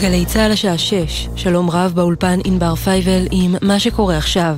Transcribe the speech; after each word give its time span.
גלי 0.00 0.26
צה"ל 0.26 0.52
השעה 0.52 0.78
6, 0.78 1.28
שלום 1.36 1.70
רב 1.70 1.92
באולפן 1.94 2.38
ענבר 2.44 2.74
פייבל 2.74 3.26
עם 3.30 3.54
מה 3.62 3.80
שקורה 3.80 4.16
עכשיו. 4.16 4.56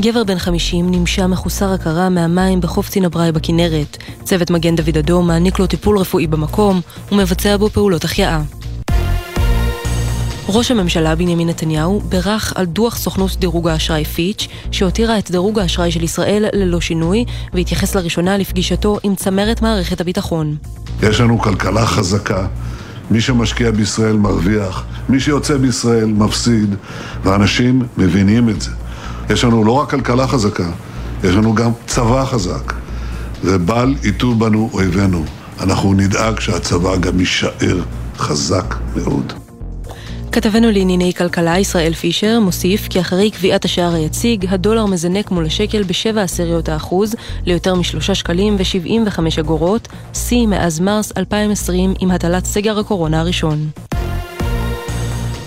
גבר 0.00 0.24
בן 0.24 0.38
50 0.38 0.90
נמשה 0.90 1.26
מחוסר 1.26 1.72
הכרה 1.72 2.08
מהמים 2.08 2.60
בחוף 2.60 2.88
צינבראי 2.88 3.32
בכנרת. 3.32 3.96
צוות 4.22 4.50
מגן 4.50 4.76
דוד 4.76 4.96
אדום 4.98 5.26
מעניק 5.26 5.58
לו 5.58 5.66
טיפול 5.66 5.98
רפואי 5.98 6.26
במקום 6.26 6.80
ומבצע 7.12 7.56
בו 7.56 7.68
פעולות 7.68 8.04
החייאה. 8.04 8.42
ראש 10.48 10.70
הממשלה 10.70 11.14
בנימין 11.14 11.48
נתניהו 11.48 12.00
בירך 12.00 12.52
על 12.56 12.66
דוח 12.66 12.96
סוכנות 12.96 13.36
דירוג 13.36 13.68
האשראי 13.68 14.04
פיץ', 14.04 14.48
שהותירה 14.70 15.18
את 15.18 15.30
דירוג 15.30 15.58
האשראי 15.58 15.90
של 15.90 16.02
ישראל 16.02 16.44
ללא 16.52 16.80
שינוי, 16.80 17.24
והתייחס 17.52 17.94
לראשונה 17.94 18.38
לפגישתו 18.38 18.98
עם 19.02 19.14
צמרת 19.14 19.62
מערכת 19.62 20.00
הביטחון. 20.00 20.56
יש 21.02 21.20
לנו 21.20 21.38
כלכלה 21.38 21.86
חזקה, 21.86 22.46
מי 23.10 23.20
שמשקיע 23.20 23.70
בישראל 23.70 24.16
מרוויח, 24.16 24.84
מי 25.08 25.20
שיוצא 25.20 25.56
בישראל 25.56 26.06
מפסיד, 26.06 26.74
ואנשים 27.24 27.82
מבינים 27.96 28.48
את 28.48 28.60
זה. 28.60 28.70
יש 29.30 29.44
לנו 29.44 29.64
לא 29.64 29.72
רק 29.72 29.90
כלכלה 29.90 30.26
חזקה, 30.26 30.70
יש 31.24 31.34
לנו 31.34 31.54
גם 31.54 31.70
צבא 31.86 32.24
חזק. 32.24 32.72
ובל 33.44 33.94
ייטו 34.02 34.34
בנו 34.34 34.70
אויבינו. 34.72 35.24
אנחנו 35.60 35.94
נדאג 35.94 36.40
שהצבא 36.40 36.96
גם 36.96 37.20
יישאר 37.20 37.80
חזק 38.18 38.74
מאוד. 38.96 39.43
כתבנו 40.34 40.70
לענייני 40.70 41.12
כלכלה 41.14 41.58
ישראל 41.58 41.94
פישר 41.94 42.40
מוסיף 42.40 42.88
כי 42.88 43.00
אחרי 43.00 43.30
קביעת 43.30 43.64
השער 43.64 43.94
היציג, 43.94 44.46
הדולר 44.48 44.86
מזנק 44.86 45.30
מול 45.30 45.46
השקל 45.46 45.82
בשבע 45.82 46.22
עשיריות 46.22 46.68
האחוז 46.68 47.14
ליותר 47.46 47.74
משלושה 47.74 48.14
שקלים 48.14 48.56
ושבעים 48.58 49.04
וחמש 49.06 49.38
אגורות, 49.38 49.88
שיא 50.14 50.46
מאז 50.46 50.80
מרס 50.80 51.12
2020 51.16 51.94
עם 52.00 52.10
הטלת 52.10 52.44
סגר 52.44 52.78
הקורונה 52.78 53.20
הראשון. 53.20 53.68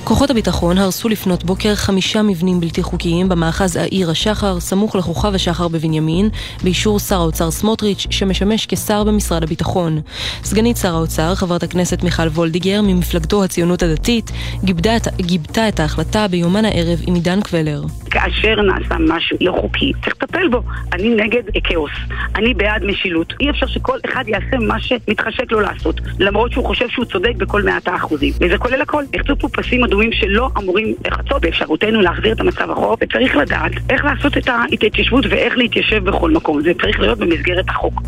כוחות 0.08 0.30
הביטחון 0.30 0.77
הרסו 0.77 1.09
לפנות 1.09 1.44
בוקר 1.44 1.75
חמישה 1.75 2.22
מבנים 2.22 2.59
בלתי 2.59 2.83
חוקיים 2.83 3.30
במאחז 3.30 3.75
העיר 3.75 4.09
השחר, 4.09 4.59
סמוך 4.59 4.95
לכוכב 4.95 5.36
השחר 5.36 5.67
בבנימין, 5.67 6.30
באישור 6.64 6.99
שר 6.99 7.16
האוצר 7.16 7.52
סמוטריץ', 7.52 8.08
שמשמש 8.09 8.66
כשר 8.66 9.03
במשרד 9.03 9.44
הביטחון. 9.44 10.02
סגנית 10.44 10.77
שר 10.77 10.95
האוצר, 10.95 11.36
חברת 11.36 11.64
הכנסת 11.64 12.03
מיכל 12.03 12.27
וולדיגר, 12.27 12.81
ממפלגתו 12.81 13.44
הציונות 13.44 13.83
הדתית, 13.83 14.31
גיבתה 14.64 14.97
את, 14.97 15.08
גיבתה 15.22 15.69
את 15.69 15.80
ההחלטה 15.80 16.27
ביומן 16.27 16.66
הערב 16.66 16.99
עם 17.08 17.14
עידן 17.14 17.42
קבלר. 17.42 17.81
כאשר 18.11 18.61
נעשה 18.61 18.95
משהו 18.99 19.38
לא 19.42 19.52
חוקי, 19.61 19.92
צריך 20.03 20.16
לטפל 20.23 20.47
בו. 20.47 20.61
אני 20.94 21.09
נגד 21.09 21.44
כאוס. 21.64 21.92
אני 22.36 22.53
בעד 22.53 22.83
משילות. 22.83 23.33
אי 23.39 23.49
אפשר 23.49 23.67
שכל 23.67 23.97
אחד 24.05 24.23
יעשה 24.27 24.58
מה 24.59 24.80
שמתחשק 24.80 25.52
לו 25.52 25.59
לעשות, 25.59 26.02
למרות 26.19 26.52
שהוא 26.52 26.66
חושב 26.66 26.89
שהוא 26.89 27.05
צודק 27.05 27.33
בכל 27.38 27.64
מעט 27.64 27.88
האחוזים. 27.88 28.33
וזה 28.42 28.58
כולל 28.58 28.81
הכל. 28.81 29.03
נחצו 29.16 29.36
פה 29.39 29.47
פסים 29.49 29.83
אדומים 29.83 29.96
שלא 30.11 30.49
אמורים 30.57 30.95
לחצות 31.05 31.41
באפשרותנו 31.41 32.01
להחזיר 32.01 32.33
את 32.33 32.39
המצב 32.39 32.71
אחורה, 32.71 32.95
וצריך 33.01 33.35
לדעת 33.35 33.71
איך 33.89 34.05
לעשות 34.05 34.37
את 34.37 34.47
ההתיישבות 34.47 35.25
ואיך 35.29 35.57
להתיישב 35.57 36.03
בכל 36.03 36.31
מקום. 36.31 36.61
זה 36.61 36.71
צריך 36.81 36.99
להיות 36.99 37.17
במסגרת 37.17 37.65
החוק. 37.69 38.01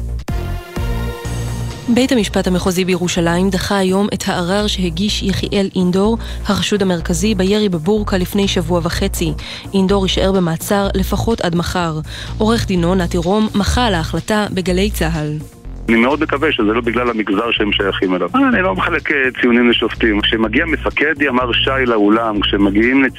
בית 1.94 2.12
המשפט 2.12 2.48
המחוזי 2.48 2.86
בירושלים 2.86 3.50
דחה 3.50 3.78
היום 3.78 4.08
את 4.14 4.24
הערר 4.28 4.68
שהגיש 4.68 5.24
יחיאל 5.24 5.70
אינדור, 5.76 6.18
החשוד 6.44 6.82
המרכזי 6.82 7.36
בירי 7.36 7.70
בבורקה 7.70 8.18
לפני 8.18 8.48
שבוע 8.48 8.80
וחצי. 8.84 9.34
אינדור 9.74 10.06
יישאר 10.06 10.32
במעצר 10.32 10.88
לפחות 10.96 11.42
עד 11.42 11.56
מחר. 11.56 12.00
עורך 12.38 12.68
דינו, 12.68 12.96
נתי 12.96 13.18
רום, 13.18 13.48
מחה 13.56 13.86
על 13.86 13.94
ההחלטה 13.94 14.48
בגלי 14.54 14.92
צה"ל. 14.92 15.59
אני 15.90 15.98
מאוד 15.98 16.22
מקווה 16.22 16.52
שזה 16.52 16.74
לא 16.74 16.82
בגלל 16.82 17.10
המגזר 17.10 17.52
שהם 17.52 17.72
שייכים 17.72 18.16
אליו. 18.16 18.30
אני 18.54 18.62
לא 18.62 18.76
מחלק 18.76 19.12
אה, 19.12 19.18
ציונים 19.42 19.70
לשופטים. 19.70 20.22
כשמגיע 20.22 20.66
מפקד 20.66 21.22
ימ"ר 21.22 21.54
ש"י 21.54 21.86
לאולם, 21.86 22.40
כשמגיעים 22.42 23.06
אה, 23.06 23.10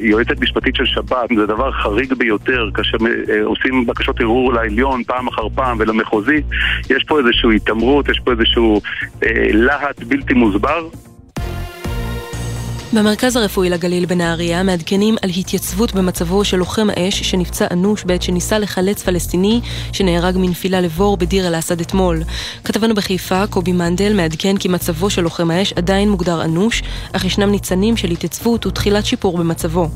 יועצת 0.00 0.40
משפטית 0.40 0.76
של 0.76 0.86
שב"כ, 0.86 1.34
זה 1.36 1.46
דבר 1.46 1.72
חריג 1.72 2.14
ביותר, 2.14 2.68
כאשר 2.74 2.96
אה, 3.06 3.44
עושים 3.44 3.86
בקשות 3.86 4.20
ערעור 4.20 4.52
לעליון 4.52 5.04
פעם 5.04 5.28
אחר 5.28 5.48
פעם 5.54 5.76
ולמחוזי, 5.80 6.42
יש 6.90 7.04
פה 7.04 7.18
איזושהי 7.18 7.56
התעמרות, 7.56 8.08
יש 8.08 8.20
פה 8.24 8.32
איזשהו 8.32 8.80
אה, 9.22 9.28
להט 9.52 10.02
בלתי 10.02 10.34
מוסבר. 10.34 10.88
במרכז 12.94 13.36
הרפואי 13.36 13.70
לגליל 13.70 14.06
בנהריה 14.06 14.62
מעדכנים 14.62 15.16
על 15.22 15.30
התייצבות 15.30 15.94
במצבו 15.94 16.44
של 16.44 16.56
לוחם 16.56 16.88
האש 16.90 17.22
שנפצע 17.22 17.66
אנוש 17.70 18.04
בעת 18.04 18.22
שניסה 18.22 18.58
לחלץ 18.58 19.02
פלסטיני 19.02 19.60
שנהרג 19.92 20.34
מנפילה 20.38 20.80
לבור 20.80 21.16
בדיר 21.16 21.48
אל-אסד 21.48 21.80
אתמול. 21.80 22.22
כתבנו 22.64 22.94
בחיפה, 22.94 23.46
קובי 23.46 23.72
מנדל, 23.72 24.12
מעדכן 24.12 24.56
כי 24.56 24.68
מצבו 24.68 25.10
של 25.10 25.22
לוחם 25.22 25.50
האש 25.50 25.72
עדיין 25.72 26.10
מוגדר 26.10 26.44
אנוש, 26.44 26.82
אך 27.12 27.24
ישנם 27.24 27.50
ניצנים 27.50 27.96
של 27.96 28.10
התייצבות 28.10 28.66
ותחילת 28.66 29.06
שיפור 29.06 29.38
במצבו. 29.38 29.88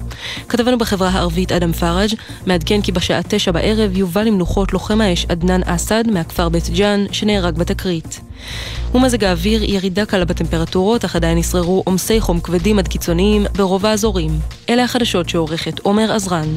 כתבנו 0.49 0.79
בחברה 0.79 1.09
הערבית 1.09 1.53
אדם 1.53 1.73
פראג' 1.73 2.15
מעדכן 2.47 2.83
כי 2.83 2.93
בשעה 2.93 3.21
תשע 3.29 3.51
בערב 3.51 3.97
יובא 3.97 4.23
למנוחות 4.23 4.73
לוחם 4.73 5.01
האש 5.01 5.27
עדנאן 5.29 5.61
אסד 5.65 6.11
מהכפר 6.11 6.49
בית 6.49 6.69
ג'אן 6.75 7.05
שנהרג 7.13 7.59
בתקרית. 7.59 8.21
ומזג 8.95 9.25
האוויר 9.25 9.63
ירידה 9.65 10.07
קלה 10.07 10.25
בטמפרטורות, 10.25 11.05
אך 11.05 11.17
עדיין 11.17 11.39
ישררו 11.39 11.83
עומסי 11.87 12.21
חום 12.21 12.41
כבדים 12.41 12.79
עד 12.79 12.89
קיצוניים 12.89 13.47
ברוב 13.57 13.87
האזורים. 13.87 14.31
אלה 14.71 14.85
החדשות 14.85 15.29
שעורכת 15.29 15.79
עומר 15.79 16.13
עזרן. 16.13 16.49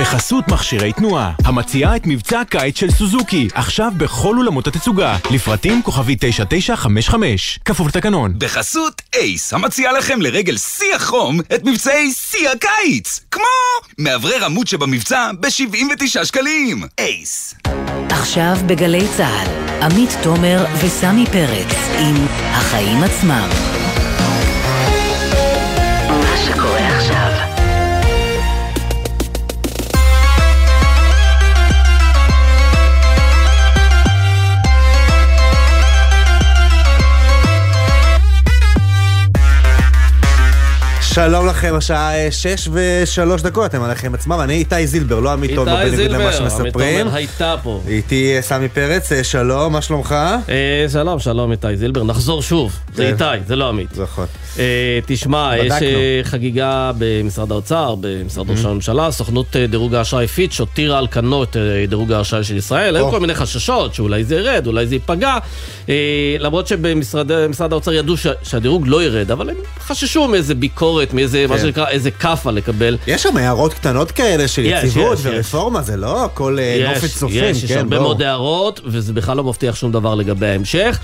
בחסות 0.00 0.48
מכשירי 0.48 0.92
תנועה, 0.92 1.32
המציעה 1.44 1.96
את 1.96 2.02
מבצע 2.06 2.40
הקיץ 2.40 2.78
של 2.78 2.90
סוזוקי, 2.90 3.48
עכשיו 3.54 3.92
בכל 3.96 4.36
אולמות 4.36 4.66
התצוגה, 4.66 5.16
לפרטים 5.30 5.82
כוכבי 5.82 6.16
9955, 6.20 7.58
כפוף 7.64 7.88
לתקנון. 7.88 8.34
בחסות 8.38 9.02
אייס, 9.14 9.52
המציעה 9.54 9.92
לכם 9.92 10.22
לרגל 10.22 10.56
שיא 10.56 10.94
החום 10.94 11.40
את 11.40 11.64
מבצעי 11.64 12.12
שיא 12.12 12.48
הקיץ, 12.48 13.20
כמו 13.30 13.44
מאוורר 13.98 14.44
עמוד 14.44 14.66
שבמבצע 14.66 15.30
ב-79 15.40 16.24
שקלים. 16.24 16.84
אייס. 16.98 17.54
עכשיו 18.10 18.56
בגלי 18.66 19.08
צה"ל, 19.16 19.48
עמית 19.82 20.10
תומר 20.22 20.64
וסמי 20.84 21.26
פרץ 21.26 21.76
עם 21.98 22.26
החיים 22.52 23.02
עצמם. 23.02 23.77
שלום 41.26 41.46
לכם, 41.46 41.74
השעה 41.74 42.14
אה, 42.14 42.30
שש 42.30 42.68
ושלוש 42.72 43.42
דקות, 43.42 43.66
אתם 43.66 43.82
עליכם 43.82 44.14
עצמם, 44.14 44.40
אני 44.40 44.54
איתי 44.54 44.86
זילבר, 44.86 45.20
לא 45.20 45.32
עמית 45.32 45.50
תומר, 45.54 45.76
בניגוד 45.76 46.00
למה 46.10 46.24
עמית 46.24 46.36
שמספרים. 46.36 47.04
תומר 47.04 47.14
הייתה 47.14 47.54
פה. 47.62 47.82
איתי 47.88 48.36
אה, 48.36 48.42
סמי 48.42 48.68
פרץ, 48.68 49.12
אה, 49.12 49.24
שלום, 49.24 49.72
מה 49.72 49.82
שלומך? 49.82 50.14
שלום, 50.88 51.18
שלום 51.18 51.52
איתי 51.52 51.76
זילבר, 51.76 52.04
נחזור 52.04 52.42
שוב, 52.42 52.76
זה 52.94 53.02
כן. 53.02 53.12
איתי, 53.12 53.44
זה 53.46 53.56
לא 53.56 53.68
עמית. 53.68 53.98
נכון. 53.98 54.26
אה, 54.58 54.64
תשמע, 55.06 55.50
יש. 55.58 55.72
אה, 55.72 56.20
חגיגה 56.22 56.92
במשרד 56.98 57.52
האוצר, 57.52 57.94
במשרד 58.00 58.50
ראש 58.50 58.64
הממשלה, 58.64 59.10
סוכנות 59.10 59.56
אה, 59.56 59.66
דירוג 59.66 59.94
האשראי 59.94 60.26
פיץ' 60.26 60.60
הותירה 60.60 60.98
על 60.98 61.06
כנו 61.10 61.42
את 61.42 61.56
דירוג 61.88 62.12
האשראי 62.12 62.44
של 62.44 62.56
ישראל. 62.56 62.96
היו. 62.96 63.10
כל 63.10 63.20
מיני 63.20 63.34
חששות 63.34 63.94
שאולי 63.94 64.24
זה 64.24 64.36
ירד, 64.36 64.66
אולי 64.66 64.86
זה 64.86 64.94
ייפגע. 64.94 65.36
למרות 66.38 66.66
שבמשרד 66.66 67.46
משרד 67.46 67.72
האוצר 67.72 67.92
ידעו 67.92 68.16
שה- 68.16 68.32
שהדירוג 68.42 68.84
לא 68.88 69.02
ירד, 69.04 69.30
אבל 69.30 69.50
הם 69.50 69.56
חששו 69.80 70.28
מאיזה 70.28 70.54
ביקורת, 70.54 71.12
מאיזה, 71.14 71.46
מה 71.46 71.56
כן. 71.56 71.62
שנקרא, 71.62 71.88
איזה 71.88 72.10
כאפה 72.10 72.50
לקבל. 72.50 72.96
יש 73.06 73.22
שם 73.22 73.36
הערות 73.36 73.74
קטנות 73.74 74.10
כאלה 74.10 74.48
של 74.48 74.62
יש, 74.64 74.84
יציבות 74.84 75.18
יש, 75.18 75.26
ורפורמה, 75.26 75.82
זה 75.82 75.96
לא 75.96 76.24
הכל 76.24 76.58
נופת 76.94 77.08
צופים, 77.10 77.44
יש, 77.44 77.64
יש 77.64 77.72
כן, 77.72 77.78
הרבה. 77.78 77.98
מאוד 78.00 78.22
הערות, 78.22 78.80
וזה 78.84 79.12
בכלל 79.12 79.36
לא 79.36 79.44
מבטיח 79.44 79.74
שום 79.76 79.92
דבר 79.92 80.14
לגבי 80.14 80.46
ההמשך. 80.46 80.98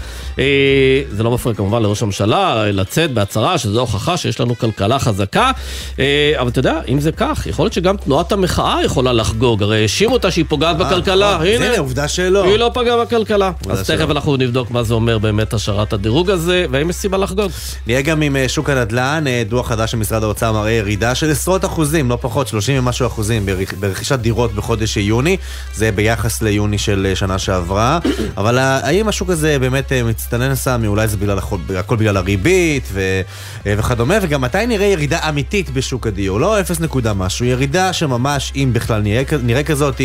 זה 1.10 1.22
לא 1.22 1.30
מפריע 1.30 1.54
כמובן 1.54 1.82
לראש 1.82 2.02
הממשלה 2.02 2.64
לצאת 2.72 3.10
בהצהרה 3.12 3.43
שזו 3.58 3.80
הוכחה 3.80 4.16
שיש 4.16 4.40
לנו 4.40 4.58
כלכלה 4.58 4.98
חזקה. 4.98 5.50
אה, 5.98 6.04
אבל 6.38 6.48
אתה 6.48 6.58
יודע, 6.58 6.80
אם 6.88 7.00
זה 7.00 7.12
כך, 7.12 7.46
יכול 7.46 7.64
להיות 7.64 7.72
שגם 7.72 7.96
תנועת 7.96 8.32
המחאה 8.32 8.78
יכולה 8.84 9.12
לחגוג, 9.12 9.62
הרי 9.62 9.82
האשימו 9.82 10.12
אותה 10.12 10.30
שהיא 10.30 10.44
פוגעת 10.48 10.76
בכלכלה. 10.78 11.34
נכון. 11.34 11.46
הנה, 11.46 11.78
עובדה 11.78 12.08
שלא. 12.08 12.44
היא 12.44 12.56
לא 12.56 12.70
פגעה 12.74 13.04
בכלכלה. 13.04 13.50
אז. 13.70 13.86
תכף 13.90 14.10
אנחנו 14.10 14.36
נבדוק 14.36 14.70
מה 14.70 14.82
זה 14.82 14.94
אומר 14.94 15.18
באמת 15.18 15.54
השארת 15.54 15.92
הדירוג 15.92 16.30
הזה, 16.30 16.66
והאם 16.70 16.90
יש 16.90 16.96
סיבה 16.96 17.18
לחגוג. 17.18 17.50
נהיה 17.86 18.02
גם 18.02 18.22
עם 18.22 18.36
אה, 18.36 18.48
שוק 18.48 18.70
הנדל"ן, 18.70 19.24
אה, 19.26 19.42
דוח 19.48 19.68
חדש 19.68 19.90
של 19.90 19.96
משרד 19.96 20.22
האוצר 20.22 20.52
מראה 20.52 20.70
ירידה 20.72 21.14
של 21.14 21.30
עשרות 21.30 21.64
אחוזים, 21.64 22.10
לא 22.10 22.18
פחות, 22.20 22.48
30 22.48 22.78
ומשהו 22.78 23.06
אחוזים 23.06 23.46
ברכ- 23.46 23.74
ברכישת 23.80 24.18
דירות 24.18 24.52
בחודש 24.54 24.96
יוני, 24.96 25.36
זה 25.74 25.90
ביחס 25.92 26.42
ליוני 26.42 26.78
של 26.78 27.06
אה, 27.10 27.16
שנה 27.16 27.38
שעברה, 27.38 27.98
אבל 28.36 28.58
האם 28.58 29.08
השוק 29.08 29.30
הזה 29.30 29.58
באמת 29.58 29.92
אה, 29.92 30.02
מצטנן 30.02 30.54
סמי, 30.54 30.86
אולי 30.86 31.08
זה 31.08 31.16
בגלל 31.16 31.38
הכל, 31.78 31.96
בגלל 31.96 32.16
הריבית 32.16 32.88
ו, 32.92 32.98
אה, 33.00 33.20
וכדומה, 33.66 34.14
וגם 34.22 34.40
מתי 34.40 34.66
נראה 34.66 34.86
ירידה 34.86 35.18
אמיתית 35.28 35.70
בשוק 35.70 36.06
הדיור, 36.06 36.40
לא 36.40 36.60
אפס 36.60 36.80
נקודה 36.80 37.14
משהו, 37.14 37.44
ירידה 37.44 37.92
שממש, 37.92 38.52
אם 38.56 38.70
בכלל 38.72 39.00
נראה, 39.02 39.22
נראה 39.42 39.62
כזאת, 39.62 40.00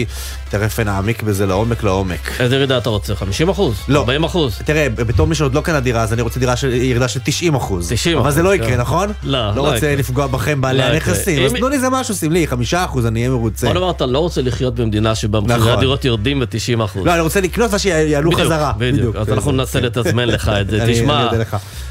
תכף 0.49 0.79
נעמיק 0.79 1.23
בזה 1.23 1.45
לעומק 1.45 1.83
לעומק. 1.83 2.31
איזה 2.41 2.55
ירידה 2.55 2.77
אתה 2.77 2.89
רוצה? 2.89 3.15
50 3.15 3.49
אחוז? 3.49 3.75
לא. 3.87 3.99
40 3.99 4.23
אחוז? 4.23 4.61
תראה, 4.65 4.89
בתור 4.89 5.27
מי 5.27 5.35
שעוד 5.35 5.53
לא 5.53 5.61
קנה 5.61 5.79
דירה, 5.79 6.01
אז 6.01 6.13
אני 6.13 6.21
רוצה 6.21 6.39
דירה 6.39 6.55
של, 6.55 6.73
ירידה 6.73 7.07
של 7.07 7.19
90 7.23 7.55
אחוז. 7.55 7.89
90 7.89 8.17
אבל 8.17 8.31
זה 8.31 8.41
אחוז, 8.41 8.51
לא 8.51 8.57
כן. 8.57 8.63
יקרה, 8.63 8.77
נכון? 8.77 9.11
לא, 9.23 9.47
לא 9.47 9.55
לא 9.55 9.61
רוצה 9.61 9.77
יקרה. 9.77 9.95
לפגוע 9.95 10.27
בכם, 10.27 10.61
בעלי 10.61 10.77
לא 10.77 10.83
יקרה. 10.83 11.13
הנכסים. 11.13 11.45
אז 11.45 11.53
תנו 11.53 11.69
לי 11.69 11.75
איזה 11.75 11.89
משהו 11.89 12.15
סמלי, 12.15 12.47
5 12.47 12.73
אחוז, 12.73 13.05
אני 13.05 13.19
אהיה 13.19 13.29
מרוצה. 13.29 13.67
בוא 13.67 13.73
נאמר, 13.73 13.91
אתה 13.91 14.05
לא 14.05 14.19
רוצה 14.19 14.41
לחיות 14.41 14.75
במדינה 14.75 15.15
שבה 15.15 15.39
מחירי 15.39 15.59
נכון. 15.59 15.71
הדירות 15.71 16.05
יורדים 16.05 16.39
ב-90 16.39 16.83
אחוז. 16.85 17.05
לא, 17.05 17.13
אני 17.13 17.21
רוצה 17.21 17.41
לקנות 17.41 17.71
מה 17.71 17.79
שיעלו 17.79 18.31
בדיוק, 18.31 18.45
חזרה. 18.45 18.73
בדיוק, 18.77 19.15
אז 19.15 19.29
אנחנו 19.29 19.51
ננסה 19.51 19.79
לתזמן 19.79 20.27
לך 20.27 20.51
את 20.61 20.69
זה. 20.69 20.85
תשמע. 20.87 21.29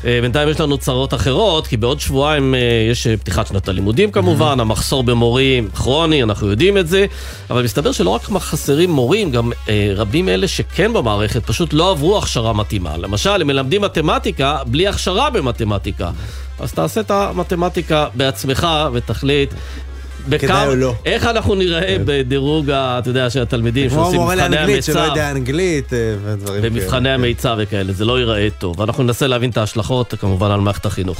אה, 0.04 0.18
בינתיים 0.22 0.48
יש 0.48 0.60
לנו 0.60 0.78
צרות 0.78 1.12
אחרות, 1.18 1.66
כי 1.66 1.76
בעוד 1.76 2.00
שבועיים 2.00 2.54
אה, 2.54 2.60
יש 2.90 3.06
אה, 3.06 3.16
פתיחת 3.16 3.46
שנת 3.46 3.68
הלימודים 3.68 4.10
כמובן, 4.10 4.60
המחסור 4.60 5.02
במורים 5.02 5.70
כרוני, 5.74 6.22
אנחנו 6.22 6.50
יודעים 6.50 6.78
את 6.78 6.88
זה, 6.88 7.06
אבל 7.50 7.64
מסתבר 7.64 7.92
שלא 7.92 8.10
רק 8.10 8.22
חסרים 8.22 8.90
מורים, 8.90 9.30
גם 9.30 9.52
אה, 9.68 9.92
רבים 9.96 10.28
אלה 10.28 10.48
שכן 10.48 10.92
במערכת 10.92 11.46
פשוט 11.46 11.72
לא 11.72 11.90
עברו 11.90 12.18
הכשרה 12.18 12.52
מתאימה. 12.52 12.96
למשל, 12.96 13.40
הם 13.40 13.46
מלמדים 13.46 13.82
מתמטיקה 13.82 14.58
בלי 14.66 14.88
הכשרה 14.88 15.30
במתמטיקה. 15.30 16.10
אז 16.60 16.72
תעשה 16.72 17.00
את 17.00 17.10
המתמטיקה 17.10 18.06
בעצמך 18.14 18.68
ותחליט. 18.92 19.50
בכמה, 20.28 20.66
או 20.66 20.74
לא. 20.74 20.94
איך 21.04 21.24
אנחנו 21.26 21.54
נראה 21.54 21.96
בדירוג, 22.04 22.70
ה- 22.70 22.98
אתה 22.98 23.10
יודע, 23.10 23.30
של 23.30 23.42
התלמידים 23.42 23.90
כמו 23.90 23.98
שעושים 24.02 24.20
מורה 24.20 24.34
מבחני 24.34 24.56
לאנגלית 24.56 24.84
שלא 24.84 24.98
המיצ"ב. 25.00 25.10
יודע 25.16 25.30
אנגלית 25.30 25.92
אה, 25.92 25.98
ודברים 26.24 26.60
כאלה. 26.62 26.70
במבחני 26.70 27.10
המיצ"ב 27.10 27.54
וכאלה, 27.58 27.92
זה 27.92 28.04
לא 28.04 28.18
ייראה 28.18 28.48
טוב. 28.58 28.82
אנחנו 28.82 29.02
ננסה 29.04 29.26
להבין 29.26 29.50
את 29.50 29.56
ההשלכות 29.56 30.14
כמובן 30.20 30.50
על 30.50 30.60
מערכת 30.60 30.86
החינוך. 30.86 31.18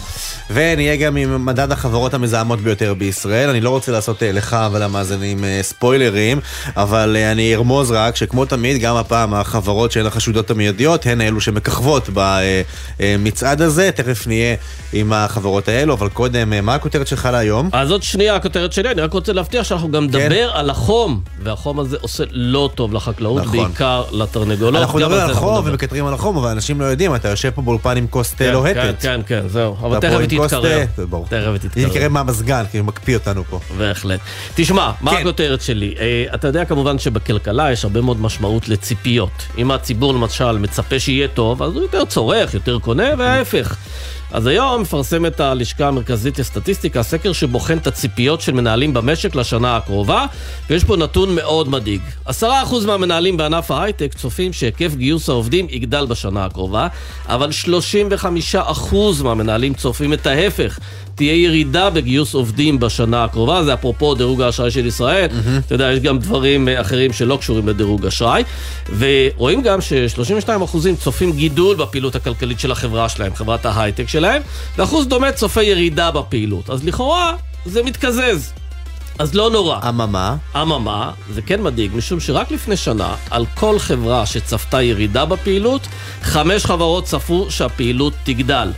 ונהיה 0.50 0.96
גם 0.96 1.16
עם 1.16 1.44
מדד 1.46 1.72
החברות 1.72 2.14
המזהמות 2.14 2.60
ביותר 2.60 2.94
בישראל. 2.94 3.48
אני 3.50 3.60
לא 3.60 3.70
רוצה 3.70 3.92
לעשות 3.92 4.22
אה, 4.22 4.32
לך 4.32 4.56
ולמאזינים 4.72 5.44
אה, 5.44 5.58
ספוילרים, 5.62 6.40
אבל 6.76 7.16
אני 7.32 7.54
ארמוז 7.54 7.90
רק 7.90 8.16
שכמו 8.16 8.44
תמיד, 8.44 8.80
גם 8.80 8.96
הפעם 8.96 9.34
החברות 9.34 9.92
שהן 9.92 10.06
החשודות 10.06 10.50
המיידיות 10.50 11.06
הן 11.06 11.20
אלו 11.20 11.40
שמככבות 11.40 12.08
במצעד 12.98 13.62
הזה. 13.62 13.90
תכף 13.94 14.26
נהיה 14.26 14.54
עם 14.92 15.12
החברות 15.12 15.68
האלו, 15.68 15.94
אבל 15.94 16.08
קודם, 16.08 16.66
מה 16.66 16.74
הכותרת 16.74 17.06
שלך 17.06 17.28
להיום? 17.32 17.70
אז 17.72 17.90
עוד 17.90 18.02
שנייה 18.02 18.34
הכותרת 18.36 18.72
שלי, 18.72 18.88
אני 18.98 19.04
רק 19.04 19.12
רוצה 19.12 19.32
להבטיח 19.32 19.64
שאנחנו 19.64 19.90
גם 19.90 20.08
כן. 20.08 20.18
נדבר 20.18 20.50
על 20.52 20.70
החום, 20.70 21.20
והחום 21.42 21.80
הזה 21.80 21.96
עושה 22.00 22.24
לא 22.30 22.70
טוב 22.74 22.94
לחקלאות, 22.94 23.42
נכון. 23.42 23.58
בעיקר 23.58 24.04
לתרנגולות. 24.12 24.82
אנחנו 24.82 24.98
מדברים 24.98 25.20
על 25.20 25.30
החום 25.30 25.54
נדבר. 25.54 25.70
ומקטרים 25.70 26.06
על 26.06 26.14
החום, 26.14 26.36
אבל 26.36 26.48
אנשים 26.48 26.80
לא 26.80 26.84
יודעים, 26.84 27.14
אתה 27.14 27.28
יושב 27.28 27.50
פה 27.50 27.62
באולפן 27.62 27.96
עם 27.96 28.06
כוס 28.06 28.30
תה 28.30 28.36
כן, 28.36 28.52
לוהטת. 28.52 28.94
כן, 29.00 29.20
כן, 29.26 29.40
כן, 29.42 29.48
זהו. 29.48 29.76
אבל 29.80 30.00
תכף 30.00 30.18
היא 30.18 30.40
תתקרר. 30.40 30.84
תכף 31.24 31.36
היא 31.36 31.70
היא 31.76 31.86
תתקרר. 31.86 32.08
מהמזגן, 32.08 32.64
כי 32.70 32.78
הוא 32.78 32.86
מקפיא 32.86 33.14
אותנו 33.14 33.44
פה. 33.44 33.60
בהחלט. 33.78 34.20
תשמע, 34.54 34.90
מה 35.00 35.10
כן. 35.10 35.16
הכותרת 35.16 35.60
שלי? 35.60 35.94
אה, 36.00 36.34
אתה 36.34 36.46
יודע 36.46 36.64
כמובן 36.64 36.98
שבכלכלה 36.98 37.72
יש 37.72 37.84
הרבה 37.84 38.00
מאוד 38.00 38.20
משמעות 38.20 38.68
לציפיות. 38.68 39.46
אם 39.58 39.70
הציבור 39.70 40.14
למשל 40.14 40.58
מצפה 40.58 40.98
שיהיה 40.98 41.28
טוב, 41.28 41.62
אז 41.62 41.72
הוא 41.72 41.82
יותר 41.82 42.04
צורך, 42.04 42.54
יותר 42.54 42.78
קונה, 42.78 43.08
וההפך. 43.18 43.76
אז 44.32 44.46
היום 44.46 44.82
מפרסמת 44.82 45.40
הלשכה 45.40 45.88
המרכזית 45.88 46.38
לסטטיסטיקה 46.38 47.02
סקר 47.02 47.32
שבוחן 47.32 47.78
את 47.78 47.86
הציפיות 47.86 48.40
של 48.40 48.52
מנהלים 48.52 48.94
במשק 48.94 49.34
לשנה 49.34 49.76
הקרובה, 49.76 50.26
ויש 50.70 50.84
פה 50.84 50.96
נתון 50.96 51.34
מאוד 51.34 51.68
מדאיג. 51.68 52.00
עשרה 52.24 52.62
אחוז 52.62 52.86
מהמנהלים 52.86 53.36
בענף 53.36 53.70
ההייטק 53.70 54.14
צופים 54.14 54.52
שהיקף 54.52 54.94
גיוס 54.94 55.28
העובדים 55.28 55.66
יגדל 55.70 56.06
בשנה 56.06 56.44
הקרובה, 56.44 56.88
אבל 57.26 57.52
35 57.52 58.54
אחוז 58.54 59.22
מהמנהלים 59.22 59.74
צופים 59.74 60.12
את 60.12 60.26
ההפך. 60.26 60.78
תהיה 61.18 61.34
ירידה 61.34 61.90
בגיוס 61.90 62.34
עובדים 62.34 62.80
בשנה 62.80 63.24
הקרובה, 63.24 63.64
זה 63.64 63.74
אפרופו 63.74 64.14
דירוג 64.14 64.42
האשראי 64.42 64.70
של 64.70 64.86
ישראל. 64.86 65.28
אתה 65.66 65.74
יודע, 65.74 65.92
יש 65.92 66.00
גם 66.00 66.18
דברים 66.18 66.68
אה, 66.68 66.80
אחרים 66.80 67.12
שלא 67.12 67.36
קשורים 67.40 67.68
לדירוג 67.68 68.06
אשראי. 68.06 68.42
ורואים 68.98 69.62
גם 69.62 69.80
ש-32% 69.80 70.76
צופים 71.00 71.32
גידול 71.32 71.76
בפעילות 71.76 72.14
הכלכלית 72.16 72.60
של 72.60 72.72
החברה 72.72 73.08
שלהם, 73.08 73.34
חברת 73.34 73.66
ההייטק 73.66 74.08
שלהם, 74.08 74.42
ואחוז 74.76 75.06
דומה 75.06 75.32
צופה 75.32 75.62
ירידה 75.62 76.10
בפעילות. 76.10 76.70
אז 76.70 76.84
לכאורה, 76.84 77.32
זה 77.66 77.82
מתקזז. 77.82 78.52
אז 79.18 79.34
לא 79.34 79.50
נורא. 79.50 79.78
אממה? 79.88 80.36
אממה, 80.56 81.10
זה 81.32 81.42
כן 81.42 81.62
מדאיג, 81.62 81.90
משום 81.94 82.20
שרק 82.20 82.50
לפני 82.50 82.76
שנה, 82.76 83.14
על 83.30 83.46
כל 83.54 83.78
חברה 83.78 84.26
שצפתה 84.26 84.82
ירידה 84.82 85.24
בפעילות, 85.24 85.82
חמש 86.22 86.64
חברות 86.64 87.04
צפו 87.04 87.46
שהפעילות 87.50 88.12
תגדל. 88.24 88.70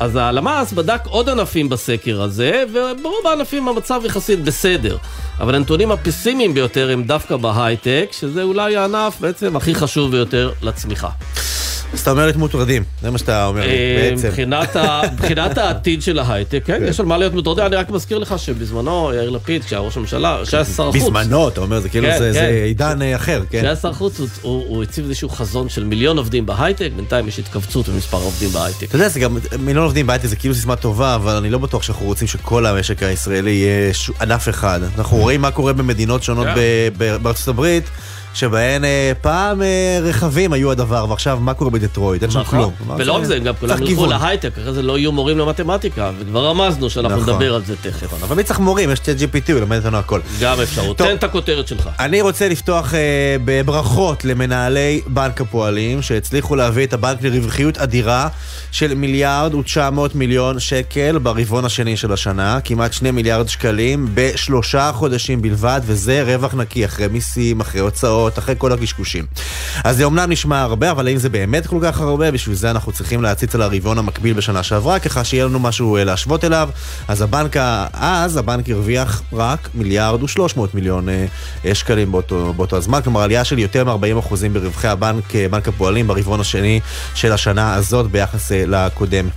אז 0.00 0.16
הלמ"ס 0.16 0.72
בדק 0.72 1.00
עוד 1.06 1.28
ענפים 1.28 1.68
בסקר 1.68 2.22
הזה, 2.22 2.64
וברוב 2.72 3.26
הענפים 3.26 3.68
המצב 3.68 4.00
יחסית 4.04 4.44
בסדר. 4.44 4.96
אבל 5.40 5.54
הנתונים 5.54 5.90
הפסימיים 5.90 6.54
ביותר 6.54 6.90
הם 6.90 7.02
דווקא 7.02 7.36
בהייטק, 7.36 8.08
שזה 8.12 8.42
אולי 8.42 8.76
הענף 8.76 9.20
בעצם 9.20 9.56
הכי 9.56 9.74
חשוב 9.74 10.10
ביותר 10.10 10.52
לצמיחה. 10.62 11.08
אז 11.92 12.00
אתה 12.00 12.10
אומר 12.10 12.22
להיות 12.24 12.36
מוטרדים, 12.36 12.84
זה 13.02 13.10
מה 13.10 13.18
שאתה 13.18 13.46
אומר 13.46 13.62
אה, 13.62 14.10
בעצם. 14.10 14.28
מבחינת 15.12 15.58
העתיד 15.58 16.02
של 16.02 16.18
ההייטק, 16.18 16.62
כן, 16.64 16.82
יש 16.88 17.00
על 17.00 17.06
מה 17.06 17.18
להיות 17.18 17.32
מוטרדים. 17.34 17.64
אני 17.66 17.76
רק 17.76 17.90
מזכיר 17.90 18.18
לך 18.18 18.34
שבזמנו 18.38 19.10
יאיר 19.14 19.30
לפיד, 19.30 19.64
כשהיה 19.64 19.80
ראש 19.80 19.96
הממשלה, 19.96 20.38
כשהיה 20.44 20.64
שר 20.64 20.88
החוץ, 20.88 21.02
בזמנו, 21.02 21.48
אתה 21.48 21.60
אומר, 21.60 21.80
זה 21.80 21.88
כאילו 21.88 22.06
כן, 22.06 22.18
זה 22.18 22.30
כן. 22.34 22.64
עידן 22.64 23.02
אה, 23.02 23.16
אחר, 23.16 23.42
כן? 23.50 23.58
כשהיה 23.58 23.76
שר 23.76 23.92
חוץ, 23.92 24.20
הוא- 24.42 24.82
הציב 24.82 25.04
איזשהו 25.04 25.28
חזון 25.28 25.68
של 25.68 25.84
מיליון 25.84 26.18
עובדים 26.18 26.46
בהייטק, 26.46 26.90
בינתיים 26.96 27.28
יש 27.28 27.38
התכווצות 27.38 27.88
במספר 27.88 28.16
העובדים 28.16 28.48
בהייטק. 28.48 28.82
אתה 28.88 28.96
יודע, 28.96 29.08
זה 29.08 29.20
גם, 29.20 29.38
מיליון 29.58 29.84
עובדים 29.84 30.06
בהייטק 30.06 30.26
זה 30.26 30.36
כאילו 30.36 30.54
סיסמה 30.54 30.76
טובה, 30.76 31.14
אבל 31.14 31.36
אני 31.36 31.50
לא 31.50 31.58
בטוח 31.58 31.82
שאנחנו 31.82 32.06
רוצים 32.06 32.28
שכל 32.28 32.66
המשק 32.66 33.02
הישראלי 33.02 33.50
יהיה 33.50 33.92
ענף 34.20 34.48
אחד. 34.48 34.80
אנחנו 34.98 35.16
רואים 35.16 35.40
מה 35.40 35.50
קורה 35.50 35.72
במדינות 35.72 36.22
שונות 36.22 36.46
כן. 36.54 37.18
בארצות 37.22 37.48
הברית, 37.48 37.84
שבהן 38.34 38.84
אה, 38.84 39.12
פעם 39.20 39.62
אה, 39.62 39.98
רכבים 40.02 40.52
היו 40.52 40.70
הדבר, 40.70 41.06
ועכשיו 41.08 41.38
מה 41.40 41.54
קורה 41.54 41.70
בדטרויט? 41.70 42.22
אין 42.22 42.30
שם 42.30 42.40
נכון. 42.40 42.58
כלום. 42.58 42.98
ולא 42.98 43.12
רק 43.12 43.24
זה, 43.24 43.36
הם 43.36 43.42
גם 43.44 43.54
כולם 43.60 43.82
ילכו. 43.82 44.06
להייטק, 44.06 44.58
אחרי 44.58 44.72
זה 44.72 44.82
לא 44.82 44.98
יהיו 44.98 45.12
מורים 45.12 45.38
למתמטיקה, 45.38 46.10
וכבר 46.18 46.46
רמזנו 46.46 46.90
שאנחנו 46.90 47.16
נכון. 47.16 47.34
נדבר 47.34 47.54
על 47.54 47.64
זה 47.64 47.74
תכף. 47.76 48.22
אבל 48.22 48.36
מי 48.36 48.44
צריך 48.44 48.60
מורים? 48.60 48.90
יש 48.90 48.98
את 48.98 49.08
GPT, 49.08 49.52
הוא 49.52 49.58
ילמד 49.58 49.76
אותנו 49.76 49.96
הכל. 49.96 50.20
גם 50.40 50.60
אפשרות. 50.60 50.98
תן 50.98 51.14
את 51.14 51.24
הכותרת 51.24 51.68
שלך. 51.68 51.88
אני 51.98 52.20
רוצה 52.20 52.48
לפתוח 52.48 52.94
אה, 52.94 53.36
בברכות 53.44 54.24
למנהלי 54.24 55.00
בנק 55.06 55.40
הפועלים 55.40 56.02
שהצליחו 56.02 56.56
להביא 56.56 56.86
את 56.86 56.92
הבנק 56.92 57.22
לרווחיות 57.22 57.78
אדירה 57.78 58.28
של 58.70 58.94
מיליארד 58.94 59.54
ו-900 59.54 60.00
מיליון 60.14 60.60
שקל 60.60 61.18
ברבעון 61.18 61.64
השני 61.64 61.96
של 61.96 62.12
השנה, 62.12 62.58
כמעט 62.64 62.92
שני 62.92 63.10
מיליארד 63.10 63.48
שקלים 63.48 64.08
בשלושה 64.14 64.90
חודשים 64.94 65.42
בלבד, 65.42 65.80
וזה 65.84 66.22
רווח 66.26 66.54
נקי 66.54 66.84
אחרי 66.84 67.08
מיסים, 67.08 67.60
אחרי 67.60 67.80
הוצאות, 67.80 68.27
אחרי 68.38 68.54
כל 68.58 68.72
הקשקושים. 68.72 69.24
אז 69.84 69.96
זה 69.96 70.04
אומנם 70.04 70.30
נשמע 70.30 70.60
הרבה, 70.60 70.90
אבל 70.90 71.06
האם 71.06 71.16
זה 71.16 71.28
באמת 71.28 71.66
כל 71.66 71.78
כך 71.82 72.00
הרבה? 72.00 72.30
בשביל 72.30 72.56
זה 72.56 72.70
אנחנו 72.70 72.92
צריכים 72.92 73.22
להציץ 73.22 73.54
על 73.54 73.62
הרבעון 73.62 73.98
המקביל 73.98 74.32
בשנה 74.32 74.62
שעברה, 74.62 74.98
ככה 74.98 75.24
שיהיה 75.24 75.44
לנו 75.44 75.58
משהו 75.58 75.96
אה, 75.96 76.04
להשוות 76.04 76.44
אליו. 76.44 76.68
אז 77.08 77.22
הבנק, 77.22 77.56
אז 77.92 78.36
הבנק 78.36 78.70
הרוויח 78.70 79.22
רק 79.32 79.68
מיליארד 79.74 80.22
ושלוש 80.22 80.56
מאות 80.56 80.74
מיליון 80.74 81.08
אה, 81.08 81.26
אה, 81.64 81.74
שקלים 81.74 82.12
באותו, 82.12 82.52
באותו 82.56 82.76
הזמן, 82.76 83.00
כלומר 83.04 83.20
עלייה 83.20 83.44
של 83.44 83.58
יותר 83.58 83.84
מ-40% 83.84 84.34
ברווחי 84.52 84.88
הבנק, 84.88 85.24
בנק 85.50 85.68
הפועלים 85.68 86.06
ברבעון 86.06 86.40
השני 86.40 86.80
של 87.14 87.32
השנה 87.32 87.74
הזאת 87.74 88.10
ביחס 88.10 88.52
לקודם. 88.52 89.28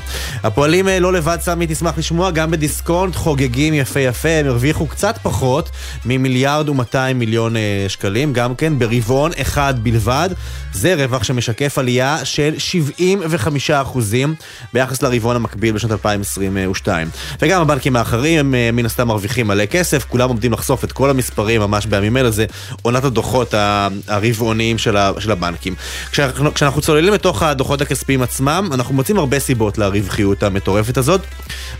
הפועלים 0.44 0.88
לא 0.88 1.14
לבד, 1.14 1.38
סמי, 1.42 1.68
תשמח 1.68 1.98
לשמוע, 1.98 2.32
גם 2.32 2.52
בדיסקונט 2.52 3.16
חוגגים 3.16 3.74
יפה 3.74 4.00
יפה, 4.00 4.30
הם 4.30 4.48
הרוויחו 4.48 4.88
קצת 4.88 5.18
פחות 5.24 5.70
ממיליארד 6.06 6.70
ו-200 6.70 7.14
מיליון 7.16 7.56
שקלים, 7.88 8.34
גם 8.34 8.56
כן 8.56 8.71
ברבעון 8.80 9.32
אחד 9.42 9.74
בלבד. 9.84 10.30
זה 10.74 10.96
רווח 10.96 11.24
שמשקף 11.24 11.78
עלייה 11.78 12.26
של 12.26 12.54
75% 13.70 13.74
ביחס 14.74 15.02
לרבעון 15.02 15.36
המקביל 15.36 15.74
בשנת 15.74 15.92
2022. 15.92 17.10
וגם 17.42 17.62
הבנקים 17.62 17.96
האחרים 17.96 18.56
אה, 18.56 18.70
מן 18.74 18.86
הסתם 18.86 19.08
מרוויחים 19.08 19.48
מלא 19.48 19.66
כסף, 19.66 20.06
כולם 20.10 20.30
עומדים 20.30 20.52
לחשוף 20.54 20.84
את 20.84 20.92
כל 20.92 21.10
המספרים 21.10 21.62
ממש 21.62 21.86
בימים 21.86 22.18
אלה, 22.18 22.32
זה 22.32 22.46
עונת 22.82 23.04
הדוחות 23.04 23.54
הרבעוניים 24.08 24.78
של, 24.78 24.98
הבנקים. 25.32 25.76
כשאנחנו 26.54 26.82
צוללים 26.82 27.14
לתוך 27.14 27.44
הדוחות 27.44 27.82
הכספיים 27.82 28.22
עצמם, 28.22 28.70
אנחנו 28.74 28.96
מוצאים 28.96 29.18
הרבה 29.18 29.40
סיבות 29.40 29.78
לרווחיות 29.78 30.44
המטורפת 30.44 30.98
הזאת, 30.98 31.22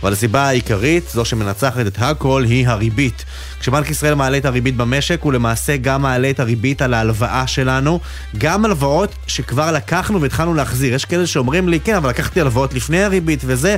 אבל 0.02 0.12
הסיבה 0.12 0.42
העיקרית, 0.42 1.08
זו 1.08 1.24
שמנצחת 1.24 1.86
את 1.86 1.96
הכל, 1.98 2.44
היא 2.44 2.68
הריבית. 2.68 3.24
כשבנק 3.60 3.90
ישראל 3.90 4.14
מעלה 4.14 4.36
את 4.36 4.44
הריבית 4.44 4.76
במשק, 4.76 5.18
הוא 5.22 5.32
למעשה 5.32 5.76
גם 5.76 6.02
מעלה 6.02 6.30
את 6.30 6.40
הריבית 6.40 6.81
ריבית 6.82 6.94
על 6.94 6.94
ההלוואה 6.94 7.46
שלנו, 7.46 8.00
גם 8.38 8.64
הלוואות 8.64 9.14
שכבר 9.26 9.72
לקחנו 9.72 10.20
והתחלנו 10.20 10.54
להחזיר. 10.54 10.94
יש 10.94 11.04
כאלה 11.04 11.26
שאומרים 11.26 11.68
לי, 11.68 11.80
כן, 11.80 11.94
אבל 11.94 12.10
לקחתי 12.10 12.40
הלוואות 12.40 12.74
לפני 12.74 13.02
הריבית 13.02 13.42
וזה. 13.46 13.76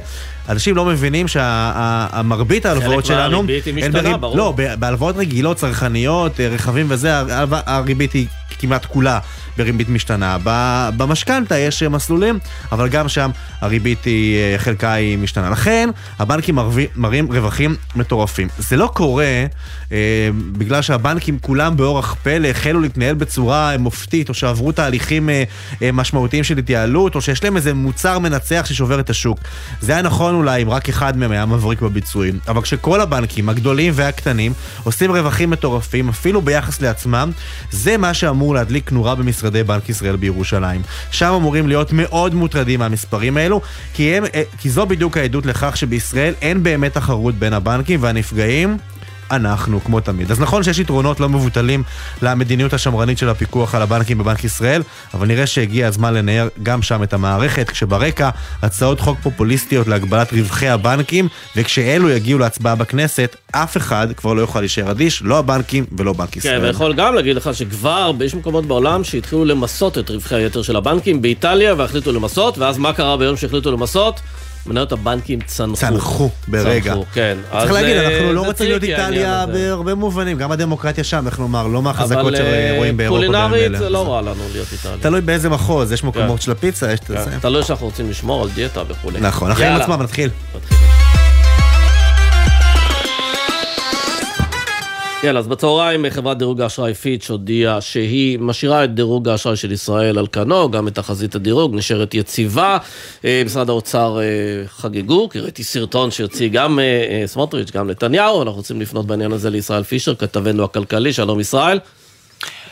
אנשים 0.48 0.76
לא 0.76 0.84
מבינים 0.84 1.28
שהמרבית 1.28 2.66
ההלוואות 2.66 3.06
שלנו... 3.06 3.20
חלק 3.22 3.32
מהריבית 3.32 3.64
היא 3.64 3.74
משתנה, 3.74 4.16
ברור. 4.16 4.36
לא, 4.36 4.54
בהלוואות 4.78 5.16
רגילות, 5.16 5.56
צרכניות, 5.56 6.40
אה, 6.40 6.48
רכבים 6.48 6.86
וזה, 6.88 7.10
הריבית 7.66 8.12
היא 8.12 8.26
כמעט 8.58 8.86
כולה 8.86 9.18
בריבית 9.56 9.88
משתנה. 9.88 10.36
במשכנתה 10.96 11.58
יש 11.58 11.82
מסלולים, 11.82 12.38
אבל 12.72 12.88
גם 12.88 13.08
שם 13.08 13.30
הריבית 13.60 14.04
היא, 14.04 14.38
אה, 14.38 14.54
חלקה 14.58 14.92
היא 14.92 15.18
משתנה. 15.18 15.50
לכן, 15.50 15.88
הבנקים 16.18 16.58
מראים 16.96 17.32
רווחים 17.32 17.76
מטורפים. 17.96 18.48
זה 18.58 18.76
לא 18.76 18.90
קורה 18.94 19.46
אה, 19.94 20.30
בגלל 20.52 20.82
שהבנקים 20.82 21.38
כולם 21.38 21.76
באורח 21.76 22.16
פלא 22.22 22.48
החלו 22.48 22.80
להתנהל 22.80 23.14
בצורה 23.14 23.78
מופתית, 23.78 24.28
או 24.28 24.34
שעברו 24.34 24.72
תהליכים 24.72 25.30
אה, 25.30 25.44
אה, 25.82 25.92
משמעותיים 25.92 26.44
של 26.44 26.58
התייעלות, 26.58 27.14
או 27.14 27.20
שיש 27.20 27.44
להם 27.44 27.56
איזה 27.56 27.74
מוצר 27.74 28.18
מנצח 28.18 28.64
ששובר 28.68 29.00
את 29.00 29.10
השוק. 29.10 29.38
זה 29.80 29.92
היה 29.92 30.02
נכון 30.02 30.34
אולי 30.34 30.62
אם 30.62 30.70
רק 30.70 30.88
אחד 30.88 31.16
מהם 31.16 31.30
היה 31.30 31.46
מבריק 31.46 31.80
בביצועים, 31.80 32.38
אבל 32.48 32.62
כשכל 32.62 33.00
הבנקים, 33.00 33.48
הגדולים 33.48 33.92
והקטנים, 33.96 34.52
עושים 34.84 35.10
רווחים 35.10 35.50
מטורפים, 35.50 36.08
אפילו 36.08 36.42
ביחס 36.42 36.80
לעצמם, 36.80 37.30
זה 37.70 37.96
מה 37.96 38.14
שאמור 38.14 38.54
להדליק 38.54 38.92
נורה 38.92 39.14
במשרדי 39.44 39.62
בנק 39.62 39.88
ישראל 39.88 40.16
בירושלים. 40.16 40.82
שם 41.10 41.32
אמורים 41.36 41.68
להיות 41.68 41.92
מאוד 41.92 42.34
מוטרדים 42.34 42.80
מהמספרים 42.80 43.36
האלו, 43.36 43.60
כי, 43.94 44.16
הם, 44.16 44.24
אה, 44.34 44.42
כי 44.58 44.70
זו 44.70 44.86
בדיוק 44.86 45.16
העדות 45.16 45.46
לכך 45.46 45.76
שבישראל 45.76 46.34
אין 46.42 46.62
באמת 46.62 46.94
תחרות 46.94 47.34
בין 47.34 47.52
הבנקים 47.52 48.02
והנפגעים. 48.02 48.76
אנחנו, 49.30 49.84
כמו 49.84 50.00
תמיד. 50.00 50.30
אז 50.30 50.40
נכון 50.40 50.62
שיש 50.62 50.78
יתרונות 50.78 51.20
לא 51.20 51.28
מבוטלים 51.28 51.82
למדיניות 52.22 52.72
השמרנית 52.72 53.18
של 53.18 53.28
הפיקוח 53.28 53.74
על 53.74 53.82
הבנקים 53.82 54.18
בבנק 54.18 54.44
ישראל, 54.44 54.82
אבל 55.14 55.26
נראה 55.26 55.46
שהגיע 55.46 55.86
הזמן 55.86 56.14
לנער 56.14 56.48
גם 56.62 56.82
שם 56.82 57.02
את 57.02 57.12
המערכת, 57.12 57.70
כשברקע 57.70 58.30
הצעות 58.62 59.00
חוק 59.00 59.18
פופוליסטיות 59.22 59.86
להגבלת 59.86 60.32
רווחי 60.32 60.68
הבנקים, 60.68 61.28
וכשאלו 61.56 62.10
יגיעו 62.10 62.38
להצבעה 62.38 62.74
בכנסת, 62.74 63.36
אף 63.52 63.76
אחד 63.76 64.08
כבר 64.16 64.34
לא 64.34 64.40
יוכל 64.40 64.60
להישאר 64.60 64.90
אדיש, 64.90 65.22
לא 65.22 65.38
הבנקים 65.38 65.84
ולא 65.98 66.12
בנק 66.12 66.30
כן, 66.30 66.38
ישראל. 66.38 66.64
ויכול 66.64 66.94
גם 66.94 67.14
להגיד 67.14 67.36
לך 67.36 67.50
שכבר 67.52 68.12
יש 68.24 68.34
מקומות 68.34 68.66
בעולם 68.66 69.04
שהתחילו 69.04 69.44
למסות 69.44 69.98
את 69.98 70.10
רווחי 70.10 70.34
היתר 70.34 70.62
של 70.62 70.76
הבנקים 70.76 71.22
באיטליה 71.22 71.74
והחליטו 71.74 72.12
למסות, 72.12 72.58
ואז 72.58 72.78
מה 72.78 72.92
קרה 72.92 73.16
ביום 73.16 73.36
שהחליטו 73.36 73.72
למסות? 73.72 74.20
מניות 74.66 74.92
הבנקים 74.92 75.40
צנחו. 75.40 75.76
צנחו 75.76 76.30
ברגע. 76.48 76.92
צנחו, 76.92 77.04
כן. 77.12 77.38
צריך 77.50 77.72
להגיד, 77.72 77.96
אה, 77.96 78.06
אנחנו 78.16 78.32
לא 78.32 78.46
רוצים 78.46 78.66
להיות 78.66 78.82
איטליה. 78.82 79.46
בהרבה 79.46 79.94
מובנים, 79.94 80.38
גם 80.38 80.52
הדמוקרטיה 80.52 81.04
שם, 81.04 81.26
איך 81.26 81.40
לומר, 81.40 81.66
לא 81.66 81.82
מהחזקות 81.82 82.20
אבל 82.20 82.34
אה, 82.36 82.72
שרואים 82.74 82.96
באירופה 82.96 83.20
בימים 83.20 83.32
קולינרית 83.40 83.62
אלה. 83.62 83.78
זה 83.78 83.90
לא 83.90 84.14
רע 84.14 84.20
לנו 84.22 84.42
להיות 84.52 84.72
איטליה. 84.72 84.96
תלוי 85.00 85.20
באיזה 85.20 85.48
מחוז, 85.48 85.92
יש 85.92 86.04
מקומות 86.04 86.38
כן. 86.38 86.44
של 86.44 86.52
הפיצה, 86.52 86.92
יש 86.92 87.00
את 87.00 87.04
כן, 87.04 87.24
זה. 87.24 87.30
תלוי 87.40 87.62
שאנחנו 87.62 87.86
רוצים 87.86 88.10
לשמור 88.10 88.42
על 88.42 88.50
דיאטה 88.50 88.82
וכולי. 88.88 89.20
נכון, 89.20 89.50
החיים. 89.50 89.72
עצמם, 89.72 90.02
נתחיל. 90.02 90.30
יאללה, 95.24 95.38
אז 95.38 95.46
בצהריים 95.46 96.10
חברת 96.10 96.38
דירוג 96.38 96.60
האשראי 96.60 96.94
פיץ' 96.94 97.30
הודיעה 97.30 97.80
שהיא 97.80 98.38
משאירה 98.38 98.84
את 98.84 98.94
דירוג 98.94 99.28
האשראי 99.28 99.56
של 99.56 99.72
ישראל 99.72 100.18
על 100.18 100.26
כנו, 100.32 100.70
גם 100.70 100.88
את 100.88 100.94
תחזית 100.94 101.34
הדירוג, 101.34 101.74
נשארת 101.74 102.14
יציבה. 102.14 102.78
אה, 103.24 103.42
משרד 103.44 103.68
האוצר 103.68 104.20
אה, 104.20 104.24
חגגו, 104.68 105.28
כי 105.28 105.38
ראיתי 105.38 105.64
סרטון 105.64 106.10
שהוציא 106.10 106.48
גם 106.48 106.78
אה, 106.78 106.84
אה, 106.84 107.26
סמוטריץ', 107.26 107.70
גם 107.70 107.90
נתניהו, 107.90 108.42
אנחנו 108.42 108.56
רוצים 108.56 108.80
לפנות 108.80 109.06
בעניין 109.06 109.32
הזה 109.32 109.50
לישראל 109.50 109.82
פישר, 109.82 110.14
כתבנו 110.14 110.64
הכלכלי, 110.64 111.12
שלום 111.12 111.40
ישראל. 111.40 111.78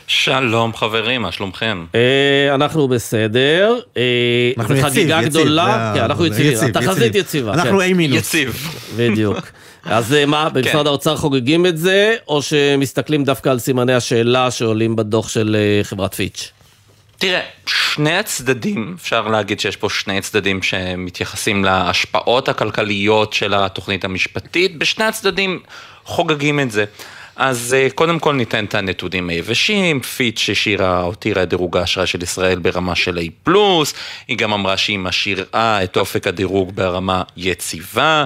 שלום 0.07 0.75
חברים, 0.75 1.23
מה 1.23 1.33
שלומכם? 1.33 1.85
אה, 1.95 2.55
אנחנו 2.55 2.89
בסדר. 2.89 3.79
אה, 3.97 4.03
אנחנו 4.59 4.75
זו 4.75 4.81
יציב, 4.81 4.91
חגיגה 4.91 5.19
יציב, 5.23 5.31
גדולה, 5.31 5.93
כן, 5.95 6.03
אנחנו 6.03 6.27
יציבים, 6.27 6.53
יציב, 6.53 6.77
התחזית 6.77 7.15
יציב. 7.15 7.17
יציבה. 7.17 7.55
אנחנו 7.55 7.79
כן. 7.79 7.91
A 7.91 7.95
מינוס. 7.95 8.19
יציב. 8.19 8.69
בדיוק. 8.97 9.37
אז 9.85 10.15
אה, 10.15 10.27
מה, 10.27 10.49
במשרד 10.49 10.83
כן. 10.83 10.87
האוצר 10.87 11.17
חוגגים 11.17 11.67
את 11.67 11.79
זה, 11.79 12.17
או 12.29 12.43
שמסתכלים 12.43 13.25
דווקא 13.25 13.49
על 13.49 13.59
סימני 13.59 13.95
השאלה 13.95 14.51
שעולים 14.51 14.97
בדוח 14.97 15.29
של 15.29 15.57
אה, 15.59 15.85
חברת 15.85 16.15
פיץ'? 16.15 16.53
תראה, 17.19 17.41
שני 17.67 18.19
הצדדים, 18.19 18.97
אפשר 18.99 19.29
להגיד 19.29 19.61
שיש 19.61 19.77
פה 19.77 19.89
שני 19.91 20.21
צדדים 20.21 20.63
שמתייחסים 20.63 21.65
להשפעות 21.65 22.49
הכלכליות 22.49 23.33
של 23.33 23.55
התוכנית 23.55 24.05
המשפטית, 24.05 24.79
בשני 24.79 25.05
הצדדים 25.05 25.61
חוגגים 26.05 26.61
את 26.61 26.71
זה. 26.71 26.85
אז 27.37 27.77
אה, 27.79 27.89
קודם 27.95 28.19
כל 28.19 28.35
ניתן 28.35 28.65
את 28.65 28.75
הנתונים 28.75 29.29
היבשים, 29.29 30.01
פיץ' 30.01 30.49
השאירה, 30.53 31.01
הותירה 31.01 31.43
את 31.43 31.49
דירוג 31.49 31.77
האשראי 31.77 32.07
של 32.07 32.23
ישראל 32.23 32.59
ברמה 32.59 32.95
של 32.95 33.19
A+, 33.19 33.51
היא 34.29 34.39
גם 34.39 34.53
אמרה 34.53 34.77
שהיא 34.77 34.99
משאירה 34.99 35.85
את 35.85 35.97
אופק 35.97 36.27
הדירוג 36.27 36.71
ברמה 36.75 37.23
יציבה. 37.37 38.25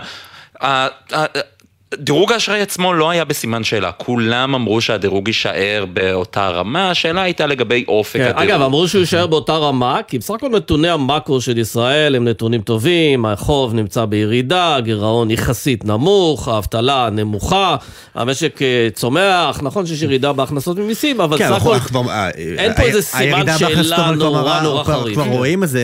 ה- 0.60 0.88
ה- 1.12 1.55
דירוג 1.98 2.32
האשראי 2.32 2.60
עצמו 2.60 2.92
לא 2.94 3.10
היה 3.10 3.24
בסימן 3.24 3.64
שאלה, 3.64 3.92
כולם 3.92 4.54
אמרו 4.54 4.80
שהדירוג 4.80 5.28
יישאר 5.28 5.84
באותה 5.92 6.48
רמה, 6.48 6.90
השאלה 6.90 7.22
הייתה 7.22 7.46
לגבי 7.46 7.84
אופק 7.88 8.16
כן, 8.20 8.24
הדירוג. 8.24 8.42
אגב, 8.50 8.62
אמרו 8.62 8.88
שהוא 8.88 9.00
יישאר 9.00 9.26
באותה 9.26 9.52
רמה, 9.56 10.00
כי 10.08 10.18
בסך 10.18 10.34
הכל 10.34 10.48
נתוני 10.48 10.88
המאקרו 10.88 11.40
של 11.40 11.58
ישראל 11.58 12.14
הם 12.14 12.24
נתונים 12.28 12.60
טובים, 12.60 13.26
החוב 13.26 13.74
נמצא 13.74 14.04
בירידה, 14.04 14.76
הגירעון 14.76 15.30
יחסית 15.30 15.84
נמוך, 15.84 16.48
האבטלה 16.48 17.08
נמוכה, 17.12 17.76
המשק 18.14 18.62
אה, 18.62 18.88
צומח, 18.94 19.60
נכון 19.62 19.86
שיש 19.86 20.02
ירידה 20.02 20.32
בהכנסות 20.32 20.78
ממיסים, 20.78 21.20
אבל 21.20 21.38
כן, 21.38 21.44
בסך 21.44 21.54
אנחנו 21.54 21.74
הכל... 21.74 21.84
כבר... 21.88 22.10
אה, 22.10 22.28
אין 22.58 22.72
פה 22.74 22.82
ה- 22.82 22.86
איזה 22.86 23.02
סימן 23.02 23.44
שאלה 23.58 24.10
נורא 24.16 24.60
נורא 24.62 24.84
חריף. 24.84 25.14
כבר 25.14 25.24
כן. 25.24 25.30
רואים 25.30 25.62
איזה 25.62 25.80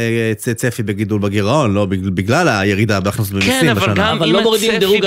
אה, 0.49 0.55
צפי 0.55 0.83
בגידול 0.83 1.21
בגירעון, 1.21 1.75
לא 1.75 1.87
בגלל- 1.87 2.49
הירידה 2.49 3.01
בהכנסות 3.01 3.43
כן, 3.43 3.69
אבל 3.69 3.81
בשנה. 3.81 3.95
גם 3.95 4.17
אבל 4.17 4.29
אם 4.29 4.45
לא 4.45 4.55
הצפי 4.55 4.69
בגידול 4.71 5.01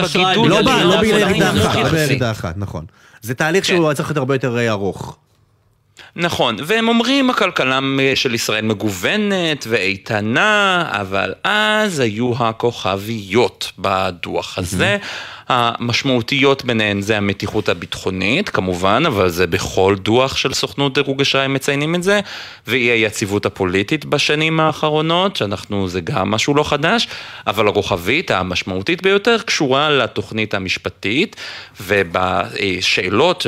לא 0.95 1.01
בירידה 1.01 1.51
אחת, 1.51 1.75
לא. 1.75 1.89
בירידה 1.89 2.31
אחת, 2.31 2.53
נכון. 2.57 2.85
זה 3.21 3.33
תהליך 3.33 3.65
שהוא 3.65 3.93
צריך 3.93 4.09
להיות 4.09 4.17
הרבה 4.17 4.35
יותר 4.35 4.57
אה, 4.57 4.69
ארוך. 4.69 5.17
נכון, 6.15 6.55
והם 6.65 6.87
אומרים 6.87 7.29
הכלכלה 7.29 7.79
של 8.15 8.33
ישראל 8.33 8.65
מגוונת 8.65 9.65
ואיתנה, 9.69 10.87
אבל 10.91 11.33
אז 11.43 11.99
היו 11.99 12.33
הכוכביות 12.39 13.71
בדוח 13.79 14.57
הזה. 14.57 14.97
המשמעותיות 15.47 16.65
ביניהן 16.65 17.01
זה 17.01 17.17
המתיחות 17.17 17.69
הביטחונית, 17.69 18.49
כמובן, 18.49 19.03
אבל 19.07 19.29
זה 19.29 19.47
בכל 19.47 19.95
דוח 20.01 20.37
של 20.37 20.53
סוכנות 20.53 20.93
דירוג 20.93 21.21
אשראי 21.21 21.47
מציינים 21.47 21.95
את 21.95 22.03
זה, 22.03 22.19
ואי 22.67 22.79
היציבות 22.79 23.45
הפוליטית 23.45 24.05
בשנים 24.05 24.59
האחרונות, 24.59 25.35
שאנחנו, 25.35 25.87
זה 25.87 26.01
גם 26.01 26.31
משהו 26.31 26.55
לא 26.55 26.63
חדש, 26.63 27.07
אבל 27.47 27.67
הכוכבית 27.67 28.31
המשמעותית 28.31 29.01
ביותר 29.01 29.37
קשורה 29.45 29.89
לתוכנית 29.89 30.53
המשפטית, 30.53 31.35
ובשאלות, 31.81 33.45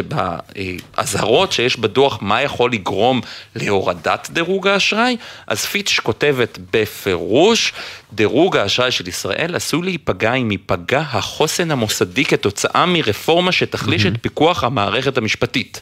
באזהרות 0.98 1.52
שיש 1.52 1.80
בדוח 1.80 2.18
מה 2.22 2.42
יכול 2.42 2.72
לגרום 2.72 3.22
להורדת 3.56 4.30
דירוג 4.34 4.68
האשראי, 4.68 5.18
אז 5.48 5.66
פיץ' 5.66 6.00
כותבת 6.04 6.60
בפירוש, 6.74 7.74
דירוג 8.14 8.58
האשראי 8.58 8.92
של 8.92 9.08
ישראל 9.08 9.56
עשוי 9.56 9.82
להיפגע 9.82 10.34
אם 10.34 10.52
ייפגע 10.52 11.00
החוסן 11.00 11.72
המוסדי 11.88 12.26
כתוצאה 12.26 12.86
מרפורמה 12.86 13.52
שתחליש 13.52 14.06
את 14.06 14.14
פיקוח 14.22 14.64
המערכת 14.64 15.18
המשפטית. 15.18 15.82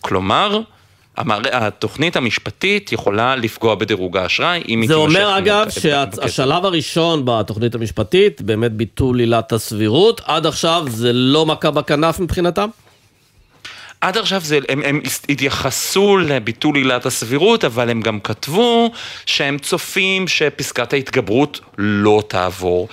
כלומר, 0.00 0.60
המער... 1.16 1.40
התוכנית 1.52 2.16
המשפטית 2.16 2.92
יכולה 2.92 3.36
לפגוע 3.36 3.74
בדירוג 3.74 4.16
האשראי 4.16 4.62
אם 4.68 4.80
היא 4.80 4.88
זה 4.88 4.94
תימשך 4.94 5.18
אומר 5.18 5.38
אגב. 5.38 5.66
שהשלב 5.70 6.64
הראשון 6.64 7.22
בתוכנית 7.24 7.74
המשפטית, 7.74 8.42
באמת 8.42 8.72
ביטול 8.72 9.18
עילת 9.20 9.52
הסבירות, 9.52 10.20
עד 10.24 10.46
עכשיו 10.46 10.84
זה 10.88 11.12
לא 11.12 11.46
מכה 11.46 11.70
בכנף 11.70 12.20
מבחינתם? 12.20 12.68
עד 14.06 14.16
עכשיו 14.16 14.40
זה, 14.40 14.58
הם, 14.68 14.82
הם 14.84 15.00
התייחסו 15.28 16.16
לביטול 16.16 16.76
עילת 16.76 17.06
הסבירות, 17.06 17.64
אבל 17.64 17.90
הם 17.90 18.00
גם 18.00 18.20
כתבו 18.20 18.90
שהם 19.26 19.58
צופים 19.58 20.28
שפסקת 20.28 20.92
ההתגברות 20.92 21.60
לא 21.78 22.22
תעבור, 22.28 22.88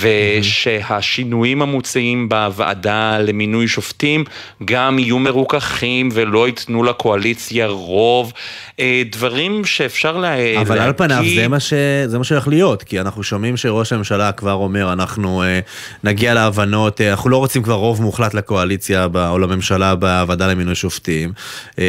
ושהשינויים 0.00 1.62
המוצעים 1.62 2.28
בוועדה 2.28 3.18
למינוי 3.18 3.68
שופטים 3.68 4.24
גם 4.64 4.98
יהיו 4.98 5.18
מרוככים 5.18 6.08
ולא 6.12 6.46
ייתנו 6.46 6.82
לקואליציה 6.84 7.66
רוב, 7.66 8.32
אה, 8.80 9.02
דברים 9.10 9.64
שאפשר 9.64 10.16
לה, 10.16 10.34
אבל 10.60 10.76
להגיד... 10.76 10.82
על 10.82 10.92
פניו 10.92 11.24
זה 11.36 11.48
מה 11.48 11.60
ש- 11.60 11.72
זה 12.06 12.18
מה 12.18 12.24
שהולך 12.24 12.48
להיות, 12.48 12.82
כי 12.82 13.00
אנחנו 13.00 13.22
שומעים 13.22 13.56
שראש 13.56 13.92
הממשלה 13.92 14.32
כבר 14.32 14.52
אומר, 14.52 14.92
אנחנו 14.92 15.42
אה, 15.42 15.60
נגיע 16.04 16.34
להבנות, 16.34 17.00
אה, 17.00 17.10
אנחנו 17.10 17.30
לא 17.30 17.36
רוצים 17.36 17.62
כבר 17.62 17.74
רוב 17.74 18.02
מוחלט 18.02 18.34
לקואליציה 18.34 19.08
או 19.28 19.38
לממשלה 19.38 19.94
בוועדה 19.94 20.51
למינוי 20.52 20.74
שופטים, 20.74 21.32
אה, 21.78 21.84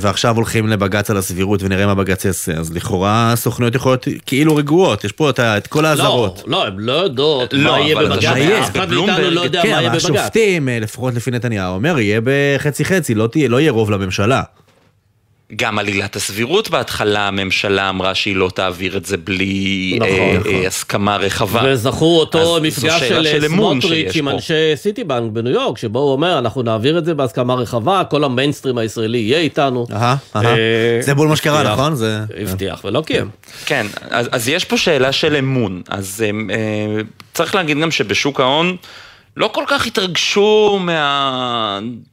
ועכשיו 0.00 0.36
הולכים 0.36 0.68
לבג"ץ 0.68 1.10
על 1.10 1.16
הסבירות 1.16 1.62
ונראה 1.62 1.86
מה 1.86 1.94
בג"ץ 1.94 2.24
יעשה, 2.24 2.52
אז 2.52 2.72
לכאורה 2.72 3.32
הסוכנויות 3.32 3.74
יכולות 3.74 4.06
כאילו 4.26 4.56
רגועות, 4.56 5.04
יש 5.04 5.12
פה 5.12 5.30
את 5.30 5.40
את 5.40 5.66
כל 5.66 5.84
האזהרות. 5.84 6.42
לא, 6.46 6.58
לא, 6.58 6.66
הן 6.66 6.74
לא 6.78 6.92
יודעות 6.92 7.52
לא, 7.52 7.72
מה 7.72 7.80
יהיה 7.80 7.96
בבג"ץ, 7.96 8.24
אף 8.24 8.76
אחד 8.76 8.90
מאיתנו 8.92 9.30
לא 9.30 9.40
יודע 9.40 9.62
כן, 9.62 9.70
מה 9.70 9.80
יהיה 9.80 9.90
בבג"ץ. 9.90 10.04
השופטים, 10.04 10.68
אה, 10.68 10.78
לפחות 10.78 11.14
לפי 11.14 11.30
נתניהו, 11.30 11.74
אומר, 11.74 11.98
יהיה 12.00 12.20
בחצי 12.24 12.84
חצי, 12.84 13.14
לא 13.14 13.26
תהיה- 13.26 13.48
לא 13.48 13.60
יהיה 13.60 13.72
רוב 13.72 13.90
לממשלה. 13.90 14.42
גם 15.56 15.78
על 15.78 15.86
עילת 15.86 16.16
הסבירות 16.16 16.70
בהתחלה 16.70 17.28
הממשלה 17.28 17.88
אמרה 17.88 18.14
שהיא 18.14 18.36
לא 18.36 18.50
תעביר 18.54 18.96
את 18.96 19.06
זה 19.06 19.16
בלי 19.16 19.98
נכון, 20.00 20.12
אה, 20.12 20.38
נכון. 20.38 20.52
אה, 20.52 20.66
הסכמה 20.66 21.16
רחבה. 21.16 21.62
וזכו 21.66 22.18
אותו 22.20 22.58
מפגש 22.62 23.02
של 23.02 23.44
אמון 23.44 23.80
סמוטריץ' 23.80 24.16
עם 24.16 24.24
פה. 24.24 24.30
אנשי 24.30 24.76
סיטי 24.76 25.04
בנק 25.04 25.32
בניו 25.32 25.52
יורק, 25.52 25.78
שבו 25.78 25.98
הוא 25.98 26.12
אומר, 26.12 26.38
אנחנו 26.38 26.62
נעביר 26.62 26.98
את 26.98 27.04
זה 27.04 27.14
בהסכמה 27.14 27.54
רחבה, 27.54 28.02
כל 28.10 28.24
המיינסטרים 28.24 28.78
הישראלי 28.78 29.18
יהיה 29.18 29.38
איתנו. 29.38 29.86
אה, 29.92 30.98
זה 31.00 31.14
בול 31.14 31.28
מה 31.28 31.36
שקרה. 31.36 31.72
נכון? 31.72 31.94
זה... 31.94 32.20
הבטיח 32.40 32.84
ולא 32.84 33.02
קיים. 33.06 33.28
כן, 33.66 33.86
אז, 34.10 34.28
אז 34.32 34.48
יש 34.48 34.64
פה 34.64 34.76
שאלה 34.76 35.12
של 35.12 35.36
אמון. 35.36 35.82
אז 35.88 36.24
אה, 36.26 36.54
אה, 36.54 37.02
צריך 37.34 37.54
להגיד 37.54 37.78
גם 37.78 37.90
שבשוק 37.90 38.40
ההון 38.40 38.76
לא 39.36 39.50
כל 39.54 39.64
כך 39.66 39.86
התרגשו 39.86 40.78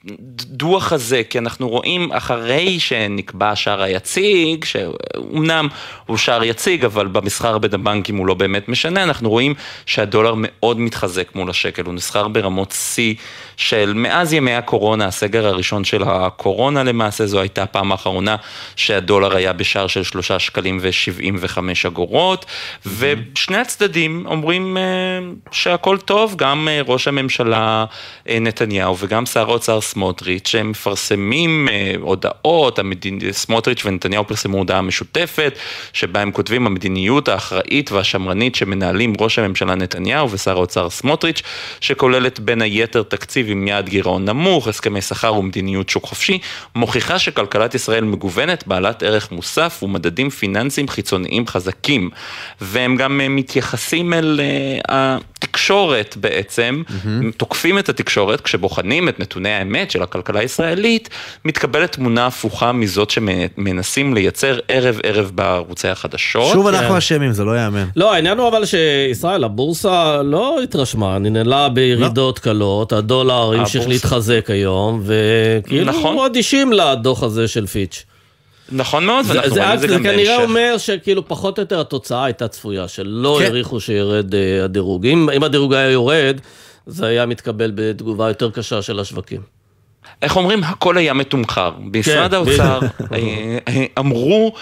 מהדוח 0.07 0.93
הזה, 0.93 1.21
כי 1.29 1.37
אנחנו 1.37 1.69
רואים 1.69 2.11
אחרי 2.11 2.79
שנקבע 2.79 3.49
השער 3.49 3.81
היציג, 3.81 4.65
שאומנם 4.65 5.67
הוא 6.05 6.17
שער 6.17 6.43
יציג, 6.43 6.85
אבל 6.85 7.07
במסחר 7.07 7.57
בין 7.57 7.73
הבנקים 7.73 8.17
הוא 8.17 8.27
לא 8.27 8.33
באמת 8.33 8.69
משנה, 8.69 9.03
אנחנו 9.03 9.29
רואים 9.29 9.53
שהדולר 9.85 10.33
מאוד 10.37 10.79
מתחזק 10.79 11.35
מול 11.35 11.49
השקל, 11.49 11.85
הוא 11.85 11.93
נסחר 11.93 12.27
ברמות 12.27 12.71
שיא 12.71 13.15
של 13.57 13.93
מאז 13.95 14.33
ימי 14.33 14.53
הקורונה, 14.53 15.05
הסגר 15.05 15.47
הראשון 15.47 15.83
של 15.83 16.03
הקורונה 16.03 16.83
למעשה, 16.83 17.25
זו 17.25 17.39
הייתה 17.39 17.63
הפעם 17.63 17.91
האחרונה 17.91 18.35
שהדולר 18.75 19.35
היה 19.35 19.53
בשער 19.53 19.87
של 19.87 20.03
שלושה 20.03 20.39
שקלים 20.39 20.77
ושבעים 20.81 21.35
וחמש 21.39 21.85
אגורות, 21.85 22.45
ושני 22.97 23.57
הצדדים 23.57 24.25
אומרים 24.25 24.77
אה, 24.77 24.83
שהכל 25.51 25.97
טוב, 25.97 26.35
גם 26.37 26.67
אה, 26.67 26.81
ראש 26.87 27.07
הממשלה 27.11 27.85
אה, 28.29 28.39
נתניהו 28.39 28.97
וגם 28.99 29.25
שר 29.25 29.49
האוצר 29.49 29.81
סמוטריץ', 29.81 30.55
הם 30.55 30.69
מפרסמים 30.69 31.67
אה, 31.71 31.93
הודעות. 32.01 32.79
סמוטריץ' 33.31 33.85
ונתניהו 33.85 34.27
פרסמו 34.27 34.57
הודעה 34.57 34.81
משותפת, 34.81 35.57
שבה 35.93 36.21
הם 36.21 36.31
כותבים 36.31 36.65
המדיניות 36.67 37.27
האחראית 37.27 37.91
והשמרנית 37.91 38.55
שמנהלים 38.55 39.13
ראש 39.19 39.39
הממשלה 39.39 39.75
נתניהו 39.75 40.31
ושר 40.31 40.51
האוצר 40.51 40.89
סמוטריץ', 40.89 41.41
שכוללת 41.79 42.39
בין 42.39 42.61
היתר 42.61 43.03
תקציב 43.03 43.49
עם 43.49 43.67
יעד 43.67 43.89
גירעון 43.89 44.25
נמוך, 44.25 44.67
הסכמי 44.67 45.01
שכר 45.01 45.33
ומדיניות 45.33 45.89
שוק 45.89 46.05
חופשי, 46.05 46.39
מוכיחה 46.75 47.19
שכלכלת 47.19 47.75
ישראל 47.75 48.03
מגוונת, 48.03 48.67
בעלת 48.67 49.03
ערך 49.03 49.31
מוסף 49.31 49.79
ומדדים 49.83 50.29
פיננסיים 50.29 50.87
חיצוניים 50.87 51.47
חזקים. 51.47 52.09
והם 52.61 52.95
גם 52.95 53.21
אה, 53.21 53.29
מתייחסים 53.29 54.13
אל 54.13 54.39
התקשורת 54.89 56.17
בעצם, 56.19 56.83
תוקפים 57.37 57.79
את 57.79 57.89
התקשורת, 57.89 58.41
כשבוחנים 58.41 59.09
את 59.09 59.19
נתוני 59.19 59.49
האמת 59.49 59.91
של 59.91 60.03
הכלכלה 60.03 60.39
הישראלית, 60.39 61.09
מתקבלת 61.45 61.91
תמונה 61.91 62.27
הפוכה 62.27 62.71
מזאת 62.71 63.09
שמנסים 63.09 64.13
לייצר 64.13 64.59
ערב 64.67 64.99
ערב 65.03 65.31
בערוצי 65.35 65.87
החדשות. 65.87 66.53
שוב 66.53 66.67
אנחנו 66.67 66.97
אשמים, 66.97 67.31
זה 67.31 67.43
לא 67.43 67.51
ייאמן. 67.51 67.85
לא, 67.95 68.13
העניין 68.13 68.37
הוא 68.37 68.47
אבל 68.47 68.63
שישראל, 68.65 69.43
הבורסה 69.43 70.21
לא 70.23 70.61
התרשמה, 70.63 71.17
ננעלה 71.17 71.69
בירידות 71.69 72.39
קלות, 72.39 72.93
הדולר 72.93 73.53
המשיך 73.53 73.87
להתחזק 73.87 74.49
היום, 74.49 75.03
וכאילו 75.05 75.85
נכון. 75.85 76.25
אדישים 76.25 76.73
לדוח 76.73 77.23
הזה 77.23 77.47
של 77.47 77.67
פיץ'. 77.67 78.05
נכון 78.71 79.05
מאוד, 79.05 79.25
זה, 79.25 79.33
ואנחנו 79.33 79.53
זה, 79.53 79.61
רואים 79.61 79.73
את 79.73 79.79
זה 79.79 79.87
זה 79.87 79.93
גם 79.93 80.03
כנראה 80.03 80.37
בהמשך. 80.37 80.49
אומר 80.49 80.77
שכאילו 80.77 81.27
פחות 81.27 81.57
או 81.57 81.61
יותר 81.61 81.79
התוצאה 81.79 82.25
הייתה 82.25 82.47
צפויה, 82.47 82.87
שלא 82.87 83.35
כן. 83.39 83.45
העריכו 83.45 83.79
שירד 83.79 84.35
אה, 84.35 84.63
הדירוג. 84.63 85.05
אם, 85.05 85.29
אם 85.29 85.43
הדירוג 85.43 85.73
היה 85.73 85.89
יורד, 85.89 86.39
זה 86.91 87.07
היה 87.07 87.25
מתקבל 87.25 87.71
בתגובה 87.75 88.27
יותר 88.27 88.51
קשה 88.51 88.81
של 88.81 88.99
השווקים. 88.99 89.41
איך 90.21 90.37
אומרים, 90.37 90.63
הכל 90.63 90.97
היה 90.97 91.13
מתומחר. 91.13 91.69
במשרד 91.91 92.31
כן, 92.31 92.35
האוצר 92.35 92.79
אה, 93.13 93.57
אה, 93.67 93.85
אמרו, 93.99 94.53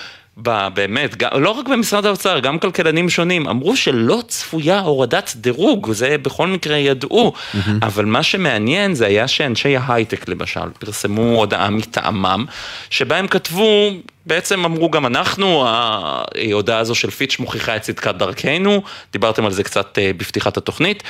באמת, 0.74 1.16
גם- 1.18 1.30
לא 1.42 1.50
רק 1.50 1.68
במשרד 1.68 2.06
האוצר, 2.06 2.40
גם 2.40 2.60
כלכלנים 2.60 3.10
שונים, 3.10 3.48
אמרו 3.48 3.76
שלא 3.76 4.20
צפויה 4.28 4.80
הורדת 4.80 5.34
דירוג, 5.36 5.92
זה 5.92 6.16
בכל 6.22 6.48
מקרה 6.48 6.78
ידעו, 6.78 7.34
אבל 7.82 8.06
מה 8.06 8.24
שמעניין 8.24 8.94
זה 8.96 9.06
היה 9.06 9.28
שאנשי 9.28 9.78
ההייטק 9.78 10.30
למשל, 10.30 10.70
פרסמו 10.80 11.22
הודעה 11.40 11.70
מטעמם, 11.70 12.46
שבה 12.90 13.18
הם 13.18 13.28
כתבו, 13.28 13.92
בעצם 14.26 14.66
אמרו 14.66 14.90
גם 14.92 15.06
אנחנו, 15.06 15.66
ההודעה 15.68 16.80
הזו 16.80 16.96
של 16.96 17.10
פיץ' 17.10 17.40
מוכיחה 17.40 17.76
את 17.76 17.82
צדקת 17.82 18.16
דרכנו, 18.16 18.82
דיברתם 19.14 19.46
על 19.46 19.52
זה 19.52 19.64
קצת 19.64 19.98
אה, 20.02 20.12
בפתיחת 20.18 20.58
התוכנית. 20.58 21.04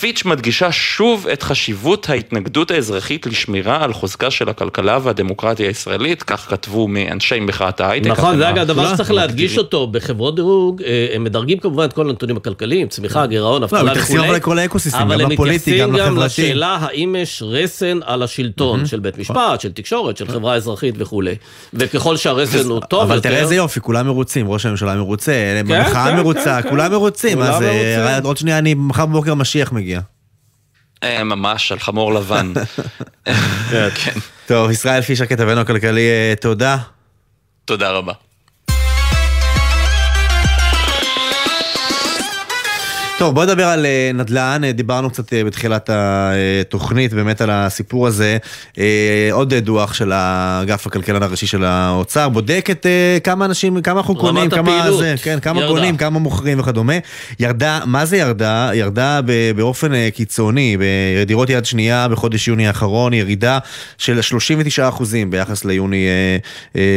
פיץ' 0.00 0.24
מדגישה 0.24 0.72
שוב 0.72 1.26
את 1.32 1.42
חשיבות 1.42 2.10
ההתנגדות 2.10 2.70
האזרחית 2.70 3.26
לשמירה 3.26 3.84
על 3.84 3.92
חוזקה 3.92 4.30
של 4.30 4.48
הכלכלה 4.48 4.98
והדמוקרטיה 5.02 5.68
הישראלית, 5.68 6.22
כך 6.22 6.50
כתבו 6.50 6.88
מאנשי 6.88 7.40
מחאת 7.40 7.80
ההייטק. 7.80 8.06
נכון, 8.06 8.36
זה 8.36 8.48
אגב 8.48 8.63
דבר 8.64 8.82
כולה, 8.82 8.94
שצריך 8.94 9.10
להדגיש. 9.10 9.58
אותו 9.58 9.86
בחברות 9.86 10.36
דירוג, 10.36 10.82
אה, 10.82 11.06
הם 11.14 11.24
מדרגים 11.24 11.58
כמובן 11.58 11.84
את 11.84 11.92
כל 11.92 12.08
הנתונים 12.08 12.36
הכלכליים, 12.36 12.88
צמיחה, 12.88 13.26
גירעון, 13.26 13.60
לא, 13.60 13.66
אבטלה 13.66 13.82
מתייחסים 13.82 14.20
אבל 14.20 14.36
וכולי, 14.36 14.66
אבל 14.92 15.22
גם 15.22 15.30
הם 15.30 15.32
מתייחסים 15.32 15.96
גם. 15.96 16.18
לשאלה 16.18 16.78
האם 16.80 17.16
יש 17.18 17.42
רסן 17.46 17.98
על 18.04 18.22
השלטון 18.22 18.86
של 18.86 19.00
בית 19.00 19.18
משפט, 19.18 19.60
של 19.60 19.72
תקשורת, 19.72 20.16
של 20.16 20.28
חברה 20.28 20.54
אזרחית 20.54 20.94
וכולי. 20.98 21.34
וככל 21.74 22.16
שהרסן 22.16 22.68
הוא 22.68 22.80
טוב 22.80 23.02
אבל 23.02 23.16
יותר... 23.16 23.28
תראה 23.28 23.40
איזה 23.40 23.54
יופי, 23.54 23.80
כולם 23.80 24.06
מרוצים, 24.06 24.48
ראש 24.48 24.66
הממשלה 24.66 24.94
מרוצה, 24.94 25.32
כן, 25.32 25.74
המחאה 25.74 26.10
כן, 26.10 26.16
מרוצה, 26.16 26.62
כן, 26.62 26.70
כולם 26.70 26.86
כן. 26.86 26.92
מרוצים, 26.92 27.42
אז 27.42 27.62
אה. 27.62 28.18
עוד 28.24 28.36
שנייה 28.36 28.58
אני, 28.58 28.74
מחר 28.74 29.06
בבוקר 29.06 29.32
המשיח 29.32 29.72
מגיע. 29.72 30.00
אה, 31.02 31.24
ממש, 31.24 31.72
על 31.72 31.78
חמור 31.78 32.14
לבן. 32.14 32.52
כן, 34.04 34.12
טוב, 34.46 34.70
ישראל 34.70 35.02
פישר, 35.02 35.26
כתבנו 35.26 35.60
הכלכלי, 35.60 36.08
תודה. 36.40 36.76
תודה 37.64 37.90
רבה. 37.90 38.12
טוב, 43.24 43.34
בוא 43.34 43.44
נדבר 43.44 43.66
על 43.66 43.86
אה, 43.86 44.10
נדל"ן, 44.14 44.60
אה, 44.64 44.72
דיברנו 44.72 45.10
קצת 45.10 45.32
אה, 45.32 45.44
בתחילת 45.44 45.90
התוכנית 45.92 47.12
באמת 47.12 47.40
על 47.40 47.50
הסיפור 47.50 48.06
הזה. 48.06 48.38
עוד 49.32 49.54
דוח 49.54 49.94
של 49.94 50.12
אגף 50.12 50.86
הכלכלן 50.86 51.22
הראשי 51.22 51.46
של 51.46 51.64
האוצר, 51.64 52.28
בודק 52.28 52.68
את 52.70 52.86
כמה 53.24 53.44
אנשים, 53.44 53.82
כמה 53.82 54.00
אנחנו 54.00 54.16
קונים, 54.16 54.50
כמה 54.50 54.78
הפעילות. 54.78 55.00
זה, 55.00 55.14
כן, 55.22 55.40
כמה 55.40 55.60
ירדה. 55.60 55.72
קונים, 55.72 55.96
כמה 55.96 56.18
מוכרים 56.18 56.60
וכדומה. 56.60 56.92
ירדה, 57.40 57.80
מה 57.86 58.04
זה 58.04 58.16
ירדה? 58.16 58.70
ירדה 58.74 59.20
באופן 59.56 60.10
קיצוני, 60.10 60.76
בדירות 60.80 61.50
יד 61.50 61.64
שנייה 61.64 62.08
בחודש 62.08 62.48
יוני 62.48 62.66
האחרון, 62.66 63.12
ירידה 63.12 63.58
של 63.98 64.20
39% 64.78 65.02
ביחס 65.30 65.64
ליוני 65.64 66.06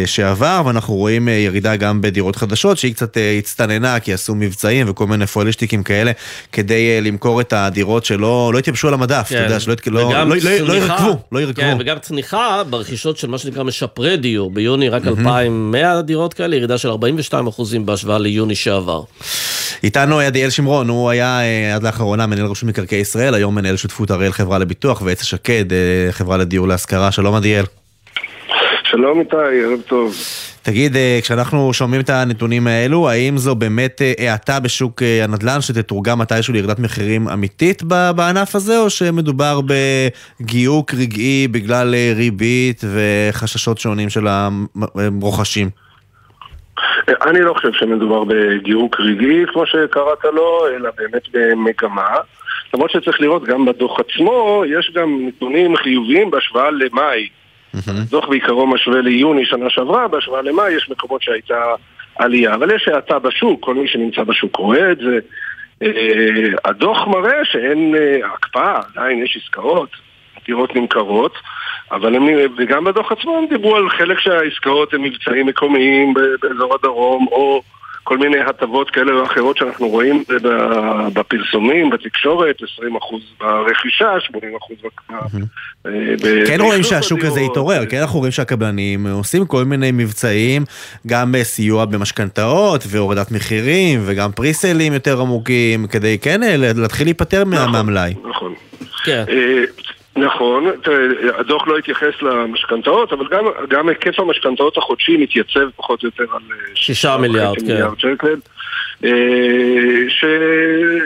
שעבר, 0.05 0.61
ואנחנו 0.65 0.93
רואים 0.93 1.27
ירידה 1.27 1.75
גם 1.75 2.01
בדירות 2.01 2.35
חדשות, 2.35 2.77
שהיא 2.77 2.93
קצת 2.93 3.17
הצטננה, 3.39 3.99
כי 3.99 4.13
עשו 4.13 4.35
מבצעים 4.35 4.89
וכל 4.89 5.07
מיני 5.07 5.27
פוילשטיקים 5.27 5.83
כאלה, 5.83 6.11
כדי 6.51 6.95
אה, 6.95 6.99
למכור 7.01 7.41
את 7.41 7.53
הדירות 7.53 8.05
שלא 8.05 8.51
לא 8.53 8.59
התייבשו 8.59 8.87
על 8.87 8.93
המדף, 8.93 9.27
אתה 9.31 9.43
יודע, 9.43 9.59
שלא 9.59 9.75
לא- 9.87 10.01
לא- 10.01 10.23
לא- 10.27 10.67
לא. 10.67 10.73
ירכבו, 10.73 11.17
לא 11.31 11.39
ירכבו. 11.39 11.61
כן, 11.61 11.77
וגם 11.79 11.99
צניחה 11.99 12.61
ברכישות 12.69 13.17
של 13.17 13.27
מה 13.27 13.37
שנקרא 13.37 13.63
משפרי 13.63 14.17
דיור. 14.17 14.51
ביוני 14.51 14.89
רק 14.89 15.05
מהמם. 15.05 15.27
2,100 15.27 16.01
דירות 16.01 16.33
כאלה, 16.33 16.55
ירידה 16.55 16.77
של 16.77 16.89
42 16.89 17.47
אחוזים 17.47 17.85
בהשוואה 17.85 18.17
ליוני 18.17 18.55
שעבר. 18.55 19.01
איתנו 19.83 20.19
עדיאל 20.19 20.49
שמרון, 20.49 20.89
הוא 20.89 21.09
היה 21.09 21.39
אה, 21.41 21.75
עד 21.75 21.83
לאחרונה 21.83 22.25
מנהל 22.27 22.45
רשות 22.45 22.63
מקרקעי 22.69 22.99
ישראל, 22.99 23.33
היום 23.33 23.55
מנהל 23.55 23.77
שותפות 23.77 24.11
הראל 24.11 24.31
חברה 24.31 24.57
לביטוח 24.57 25.01
ועץ 25.01 25.21
השקד, 25.21 25.73
אה, 25.73 25.77
חברה 26.11 26.37
לדיור 26.37 26.67
להשכרה. 26.67 27.11
שלום 27.11 27.35
עדיאל. 27.35 27.63
שלום 28.91 29.19
איתי, 29.19 29.35
ערב 29.35 29.81
טוב. 29.87 30.13
תגיד, 30.63 30.95
אה, 30.95 31.19
כשאנחנו 31.21 31.73
שומעים 31.73 32.01
את 32.01 32.09
הנתונים 32.09 32.67
האלו, 32.67 33.09
האם 33.09 33.37
זו 33.37 33.55
באמת 33.55 34.01
אה, 34.01 34.31
האטה 34.31 34.59
בשוק 34.59 35.03
אה, 35.03 35.23
הנדל"ן 35.23 35.61
שתתורגם 35.61 36.19
מתישהו 36.19 36.53
לירידת 36.53 36.79
מחירים 36.79 37.27
אמיתית 37.27 37.83
בענף 38.15 38.55
הזה, 38.55 38.79
או 38.79 38.89
שמדובר 38.89 39.59
בגיוק 40.41 40.93
רגעי 40.93 41.47
בגלל 41.51 41.95
ריבית 42.15 42.81
וחששות 42.93 43.77
שונים 43.77 44.09
של 44.09 44.27
הרוכשים? 44.27 45.69
אני 47.07 47.41
לא 47.41 47.53
חושב 47.53 47.73
שמדובר 47.73 48.23
בגירוק 48.23 48.99
רגעי, 48.99 49.45
כמו 49.53 49.65
שקראת 49.65 50.23
לו, 50.33 50.67
אלא 50.75 50.89
באמת 50.97 51.23
במגמה. 51.33 52.15
למרות 52.73 52.91
שצריך 52.91 53.21
לראות, 53.21 53.43
גם 53.43 53.65
בדוח 53.65 53.99
עצמו, 53.99 54.63
יש 54.67 54.91
גם 54.95 55.19
נתונים 55.27 55.75
חיוביים 55.75 56.31
בהשוואה 56.31 56.71
למאי. 56.71 57.27
הדוח 57.87 58.27
בעיקרו 58.29 58.67
משווה 58.67 59.01
ליוני 59.01 59.45
שנה 59.45 59.69
שעברה, 59.69 60.07
בהשוואה 60.07 60.41
למאי 60.41 60.71
יש 60.71 60.89
מקומות 60.89 61.21
שהייתה 61.21 61.73
עלייה. 62.15 62.53
אבל 62.53 62.75
יש 62.75 62.87
האטה 62.87 63.19
בשוק, 63.19 63.65
כל 63.65 63.75
מי 63.75 63.87
שנמצא 63.87 64.23
בשוק 64.23 64.55
רואה 64.55 64.91
את 64.91 64.97
זה. 64.97 65.19
אה, 65.83 66.49
הדוח 66.65 67.07
מראה 67.07 67.45
שאין 67.45 67.95
אה, 67.95 68.33
הקפאה, 68.33 68.79
עדיין 68.95 69.23
יש 69.23 69.37
עסקאות, 69.43 69.89
דירות 70.45 70.75
נמכרות, 70.75 71.33
אבל 71.91 72.15
הם, 72.15 72.27
וגם 72.57 72.83
בדוח 72.83 73.11
עצמו 73.11 73.37
הם 73.37 73.45
דיברו 73.49 73.75
על 73.75 73.89
חלק 73.89 74.19
שהעסקאות 74.19 74.93
הם 74.93 75.01
מבצעים 75.01 75.45
מקומיים 75.45 76.13
באזור 76.13 76.75
הדרום, 76.75 77.27
או 77.31 77.61
כל 78.07 78.17
מיני 78.17 78.37
הטבות 78.39 78.89
כאלה 78.91 79.21
ואחרות 79.21 79.57
שאנחנו 79.57 79.87
רואים 79.87 80.23
ב- 80.29 80.47
בפרסומים, 81.13 81.89
בתקשורת, 81.89 82.55
20% 82.61 82.63
ברכישה, 83.39 84.09
80% 84.19 84.33
ב- 84.83 85.11
אה, 85.85 85.91
ב- 86.23 86.47
כן 86.47 86.57
רואים 86.61 86.83
שהשוק 86.83 87.23
הזה. 87.23 87.39
התעורר, 87.39 87.85
כן 87.85 87.97
אנחנו 87.97 88.19
רואים 88.19 88.31
שהקבלנים 88.31 89.07
עושים 89.07 89.45
כל 89.45 89.63
מיני 89.63 89.91
מבצעים, 89.91 90.63
גם 91.07 91.35
אה, 91.35 91.43
סיוע 91.43 91.85
במשכנתאות 91.85 92.83
והורדת 92.87 93.31
מחירים 93.31 93.99
וגם 94.05 94.31
פריסלים 94.31 94.93
יותר 94.93 95.21
עמוקים, 95.21 95.87
כדי 95.87 96.17
כן 96.21 96.43
אה, 96.43 96.55
להתחיל 96.57 97.07
להיפטר 97.07 97.45
מה- 97.45 97.67
מהמלאי. 97.67 98.13
נכון. 98.29 98.53
כן. 99.05 99.23
נכון, 100.17 100.65
תראה, 100.83 100.97
הדוח 101.39 101.67
לא 101.67 101.77
התייחס 101.77 102.21
למשכנתאות, 102.21 103.13
אבל 103.13 103.27
גם, 103.31 103.45
גם 103.69 103.89
היקף 103.89 104.19
המשכנתאות 104.19 104.77
החודשי 104.77 105.17
מתייצב 105.17 105.69
פחות 105.75 106.03
או 106.03 106.07
יותר 106.07 106.23
על 106.35 106.41
אה, 106.51 106.75
שישה 106.75 107.17
מיליארד, 107.17 107.55
כן. 107.59 107.65
מיליארד 107.65 107.99
שקל. 107.99 108.35
אה, 109.05 109.09
ש... 110.09 110.25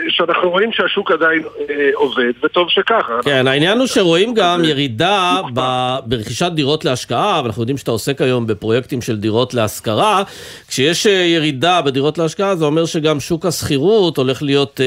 שאנחנו 0.08 0.50
רואים 0.50 0.72
שהשוק 0.72 1.10
עדיין 1.10 1.42
אה, 1.70 1.90
עובד, 1.94 2.32
וטוב 2.42 2.68
שככה. 2.70 3.20
כן, 3.24 3.46
העניין 3.46 3.78
הוא 3.78 3.86
שרואים 3.86 4.34
גם 4.34 4.64
ירידה 4.64 5.40
ב- 5.54 5.96
ברכישת 6.06 6.52
דירות 6.52 6.84
להשקעה, 6.84 7.40
ואנחנו 7.42 7.62
יודעים 7.62 7.78
שאתה 7.78 7.90
עוסק 7.90 8.20
היום 8.20 8.46
בפרויקטים 8.46 9.02
של 9.02 9.16
דירות 9.16 9.54
להשכרה. 9.54 10.22
כשיש 10.68 11.06
אה, 11.06 11.12
ירידה 11.12 11.82
בדירות 11.82 12.18
להשקעה, 12.18 12.56
זה 12.56 12.64
אומר 12.64 12.84
שגם 12.84 13.20
שוק 13.20 13.46
השכירות 13.46 14.16
הולך 14.16 14.42
להיות 14.42 14.80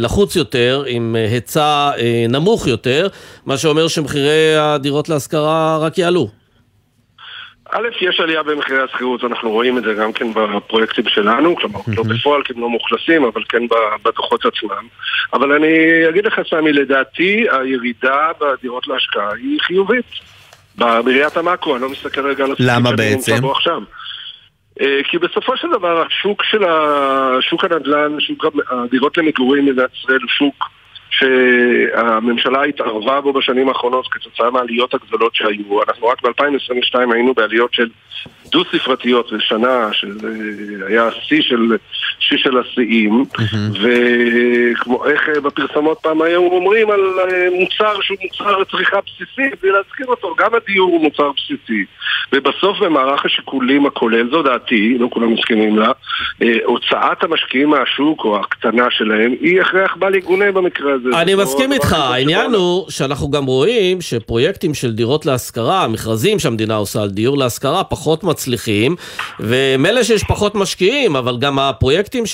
לחוץ 0.00 0.36
יותר, 0.36 0.84
עם 0.86 1.16
היצע 1.30 1.90
נמוך 2.28 2.66
יותר, 2.66 3.08
מה 3.46 3.56
שאומר 3.56 3.88
שמחירי 3.88 4.56
הדירות 4.56 5.08
להשכרה 5.08 5.78
רק 5.78 5.98
יעלו. 5.98 6.28
א', 7.72 7.88
יש 8.00 8.20
עלייה 8.20 8.42
במחירי 8.42 8.82
השכירות, 8.82 9.24
אנחנו 9.24 9.50
רואים 9.50 9.78
את 9.78 9.82
זה 9.82 9.94
גם 9.94 10.12
כן 10.12 10.34
בפרויקטים 10.34 11.04
שלנו, 11.08 11.56
כלומר, 11.56 11.80
לא 11.88 12.02
בפועל 12.02 12.42
כי 12.42 12.52
הם 12.56 12.60
לא 12.60 12.70
מאוכלסים, 12.70 13.24
אבל 13.24 13.42
כן 13.48 13.62
בדוחות 14.04 14.44
עצמם. 14.44 14.86
אבל 15.32 15.52
אני 15.52 15.68
אגיד 16.08 16.26
לך, 16.26 16.40
סמי, 16.50 16.72
לדעתי 16.72 17.46
הירידה 17.50 18.30
בדירות 18.40 18.88
להשקעה 18.88 19.32
היא 19.34 19.60
חיובית. 19.60 20.04
בראיית 20.78 21.36
המאקרו, 21.36 21.74
אני 21.74 21.82
לא 21.82 21.88
מסתכל 21.88 22.26
רגע 22.26 22.44
על 22.44 22.54
למה 22.58 22.88
שאני 22.88 23.14
נמצא? 23.14 23.40
בו 23.40 23.52
עכשיו. 23.52 23.80
אה, 24.80 25.00
כי 25.10 25.18
בסופו 25.18 25.56
של 25.56 25.68
דבר 25.72 26.02
השוק 26.06 26.42
של 26.44 26.64
ה... 26.64 27.36
שוק 27.40 27.64
הנדל"ן, 27.64 28.20
שוק 28.20 28.44
הדירות 28.70 29.18
למגורים 29.18 29.66
במדינת 29.66 29.90
ישראל 29.94 30.20
הוא 30.20 30.28
שוק 30.28 30.77
שהממשלה 31.10 32.62
התערבה 32.62 33.20
בו 33.20 33.32
בשנים 33.32 33.68
האחרונות 33.68 34.08
כתוצאה 34.10 34.50
מהעליות 34.50 34.94
הגדולות 34.94 35.34
שהיו. 35.34 35.82
אנחנו 35.88 36.06
רק 36.06 36.22
ב-2022 36.22 37.14
היינו 37.14 37.34
בעליות 37.34 37.74
של 37.74 37.88
דו-ספרתיות 38.52 39.32
בשנה, 39.32 39.88
שזה 39.92 40.28
היה 40.86 41.06
השיא 41.06 41.42
של, 41.42 41.76
שיא 42.20 42.38
של 42.38 42.58
השיאים, 42.58 43.24
וכמו 43.82 45.06
איך 45.06 45.28
אה, 45.28 45.40
בפרסומות 45.40 45.98
פעם 46.02 46.22
היו 46.22 46.40
אומרים 46.40 46.90
על 46.90 47.00
אה, 47.00 47.48
מוצר 47.52 48.00
שהוא 48.00 48.18
מוצר 48.22 48.58
לצריכה 48.58 48.98
בסיסית, 49.06 49.60
בלי 49.62 49.70
להזכיר 49.70 50.06
אותו, 50.06 50.34
גם 50.38 50.50
הדיור 50.54 50.90
הוא 50.90 51.02
מוצר 51.02 51.30
בסיסי. 51.32 51.84
ובסוף 52.32 52.78
במערך 52.78 53.24
השיקולים 53.24 53.86
הכולל, 53.86 54.30
זו 54.30 54.42
דעתי, 54.42 54.98
לא 54.98 55.08
כולם 55.10 55.32
מסכימים 55.32 55.78
לה, 55.78 55.92
אה, 56.42 56.58
הוצאת 56.64 57.24
המשקיעים 57.24 57.70
מהשוק 57.70 58.24
או 58.24 58.36
הקטנה 58.40 58.90
שלהם 58.90 59.34
היא 59.40 59.60
הכרח 59.60 59.96
בל 59.96 60.14
יגונה 60.14 60.52
במקרה 60.52 60.97
הזה. 61.06 61.20
אני 61.22 61.34
לא 61.34 61.42
מסכים 61.42 61.72
איתך, 61.72 61.92
העניין. 61.92 62.54
הוא 62.54 62.90
שאנחנו 62.90 63.30
גם 63.30 63.44
רואים 63.44 64.00
שפרויקטים 64.00 64.74
של 64.74 64.92
דירות 64.92 65.26
להשכרה, 65.26 65.88
מכרזים 65.88 66.38
שהמדינה 66.38 66.74
עושה 66.76 67.02
על 67.02 67.08
דיור 67.08 67.38
להשכרה, 67.38 67.84
פחות 67.84 68.24
מצליחים, 68.24 68.96
ומילא 69.40 70.02
שיש 70.02 70.24
פחות 70.24 70.54
משקיעים, 70.54 71.16
אבל 71.16 71.36
גם 71.38 71.58
הפרויקטים 71.58 72.24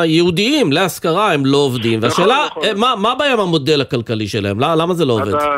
היהודיים 0.00 0.72
להשכרה 0.72 1.32
הם 1.32 1.46
לא 1.46 1.56
עובדים, 1.56 1.98
והשאלה, 2.02 2.46
נכון. 2.50 2.64
אה, 2.64 2.74
מה- 2.96 3.12
הבעיה 3.12 3.32
עם 3.32 3.40
המודל 3.40 3.80
הכלכלי 3.80 4.28
שלהם? 4.28 4.60
למה 4.60 4.94
זה 4.94 5.04
לא 5.04 5.12
עובד? 5.12 5.28
אתה, 5.34 5.56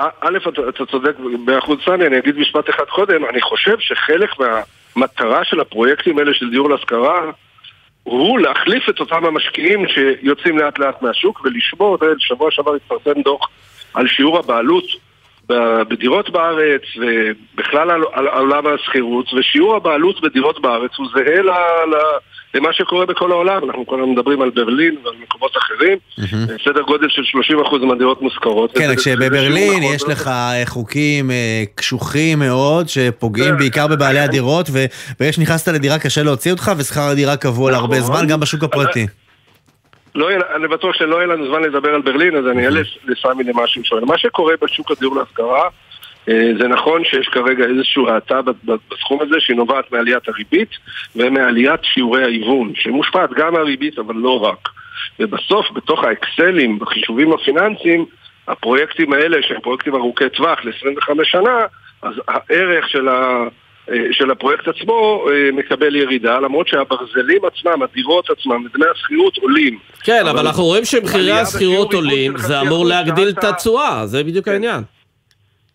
אה, 0.00 0.06
א', 0.20 0.38
אתה, 0.48 0.60
אתה 0.68 0.86
צודק 0.90 1.12
באחוז 1.44 1.78
סני, 1.84 2.06
אני 2.06 2.18
אגיד 2.18 2.38
משפט 2.38 2.70
אחד 2.70 2.84
קודם, 2.94 3.24
אני 3.30 3.40
חושב 3.42 3.74
שחלק 3.78 4.30
מהמטרה 4.96 5.44
של 5.44 5.60
הפרויקטים 5.60 6.18
האלה 6.18 6.30
של 6.34 6.50
דיור 6.50 6.70
להשכרה 6.70 7.20
הוא 8.04 8.38
להחליף 8.38 8.88
את 8.88 9.00
אותם 9.00 9.24
המשקיעים 9.24 9.84
שיוצאים 9.88 10.58
לאט 10.58 10.78
לאט 10.78 11.02
מהשוק 11.02 11.40
ולשמור, 11.44 11.98
שבוע 12.18 12.50
שעבר 12.50 12.74
התפרסם 12.74 13.22
דוח 13.22 13.48
על 13.94 14.08
שיעור 14.08 14.38
הבעלות 14.38 14.84
בדירות 15.88 16.30
בארץ 16.30 16.82
ובכלל 16.96 17.90
על, 17.90 18.28
עולם 18.28 18.64
השכירות 18.66 19.26
ושיעור 19.34 19.76
הבעלות 19.76 20.20
בדירות 20.20 20.62
בארץ 20.62 20.90
הוא 20.96 21.06
זהה 21.14 21.42
ל, 21.42 21.50
ל, 21.90 21.94
למה 22.54 22.68
שקורה 22.72 23.06
בכל 23.06 23.32
העולם, 23.32 23.64
אנחנו 23.64 23.86
כל 23.86 24.00
הזמן 24.00 24.12
מדברים 24.12 24.42
על 24.42 24.50
ברלין 24.50 24.96
ועל 25.04 25.14
מקומות 25.22 25.56
אחרים, 25.56 25.98
סדר 26.64 26.82
גודל 26.82 27.06
של 27.08 27.22
30% 27.72 27.84
מהדירות 27.84 28.22
מושכרות. 28.22 28.78
כן, 28.78 28.96
כשבברלין 28.96 29.72
נכון 29.78 29.94
יש 29.94 30.02
מאוד. 30.02 30.12
לך 30.12 30.28
אה, 30.28 30.62
חוקים 30.66 31.30
אה, 31.30 31.62
קשוחים 31.74 32.38
מאוד, 32.38 32.88
שפוגעים 32.88 33.56
בעיקר 33.56 33.86
בבעלי 33.86 34.20
הדירות, 34.20 34.66
ו- 34.72 34.84
ברגע 35.20 35.32
שנכנסת 35.32 35.68
לדירה 35.68 35.98
קשה 35.98 36.22
להוציא 36.22 36.52
אותך, 36.52 36.72
ושכר 36.76 37.00
הדירה 37.00 37.36
קבוע 37.36 37.70
להרבה 37.70 37.98
נכון. 37.98 38.16
זמן, 38.16 38.26
גם 38.28 38.40
בשוק 38.40 38.64
הפרטי. 38.64 39.06
לא 40.14 40.30
יהיה, 40.30 40.40
אני 40.56 40.68
בטוח 40.68 40.94
שלא 40.94 41.16
יהיה 41.16 41.26
לנו 41.26 41.46
זמן 41.46 41.62
לדבר 41.62 41.94
על 41.94 42.02
ברלין, 42.02 42.36
אז 42.36 42.46
אני 42.46 42.66
אעלה 42.66 42.80
לסמי 43.04 43.44
למה 43.44 43.66
שהוא 43.66 43.84
שואל. 43.84 44.04
מה 44.04 44.18
שקורה 44.18 44.54
בשוק 44.62 44.90
הדיור 44.90 45.16
להשכרה, 45.16 45.68
אה, 46.28 46.50
זה 46.58 46.68
נכון 46.68 47.04
שיש 47.04 47.28
כרגע 47.28 47.64
איזושהי 47.64 48.02
האטה 48.08 48.40
בסכום 48.64 49.20
הזה 49.22 49.34
שהיא 49.38 49.56
נובעת 49.56 49.92
מעליית 49.92 50.28
הריבית 50.28 50.70
ומעליית 51.16 51.80
שיעורי 51.82 52.22
ההיוון, 52.24 52.72
שמושפעת 52.74 53.30
גם 53.36 53.52
מהריבית 53.52 53.98
אבל 53.98 54.14
לא 54.14 54.44
רק. 54.44 54.68
ובסוף, 55.20 55.66
בתוך 55.70 56.04
האקסלים, 56.04 56.78
בחישובים 56.78 57.32
הפיננסיים, 57.32 58.06
הפרויקטים 58.48 59.12
האלה, 59.12 59.36
שהם 59.42 59.60
פרויקטים 59.60 59.94
ארוכי 59.94 60.28
טווח 60.28 60.64
ל-25 60.64 61.24
שנה, 61.24 61.58
אז 62.02 62.14
הערך 62.28 62.88
של, 62.88 63.08
ה, 63.08 63.44
של 64.12 64.30
הפרויקט 64.30 64.68
עצמו 64.68 65.26
אה, 65.28 65.52
מקבל 65.52 65.96
ירידה, 65.96 66.40
למרות 66.40 66.68
שהברזלים 66.68 67.40
עצמם, 67.44 67.82
הדירות 67.82 68.30
עצמם, 68.30 68.66
דמי 68.74 68.84
השכירות 68.94 69.36
עולים. 69.38 69.78
כן, 70.04 70.26
אבל 70.26 70.46
אנחנו 70.46 70.64
רואים 70.64 70.84
שמחירי 70.84 71.32
השכירות 71.32 71.94
עולים, 71.94 72.38
זה 72.38 72.60
אמור 72.60 72.86
להגדיל 72.86 73.28
את 73.28 73.44
התשואה, 73.44 74.06
זה 74.06 74.24
בדיוק 74.24 74.48
העניין. 74.48 74.82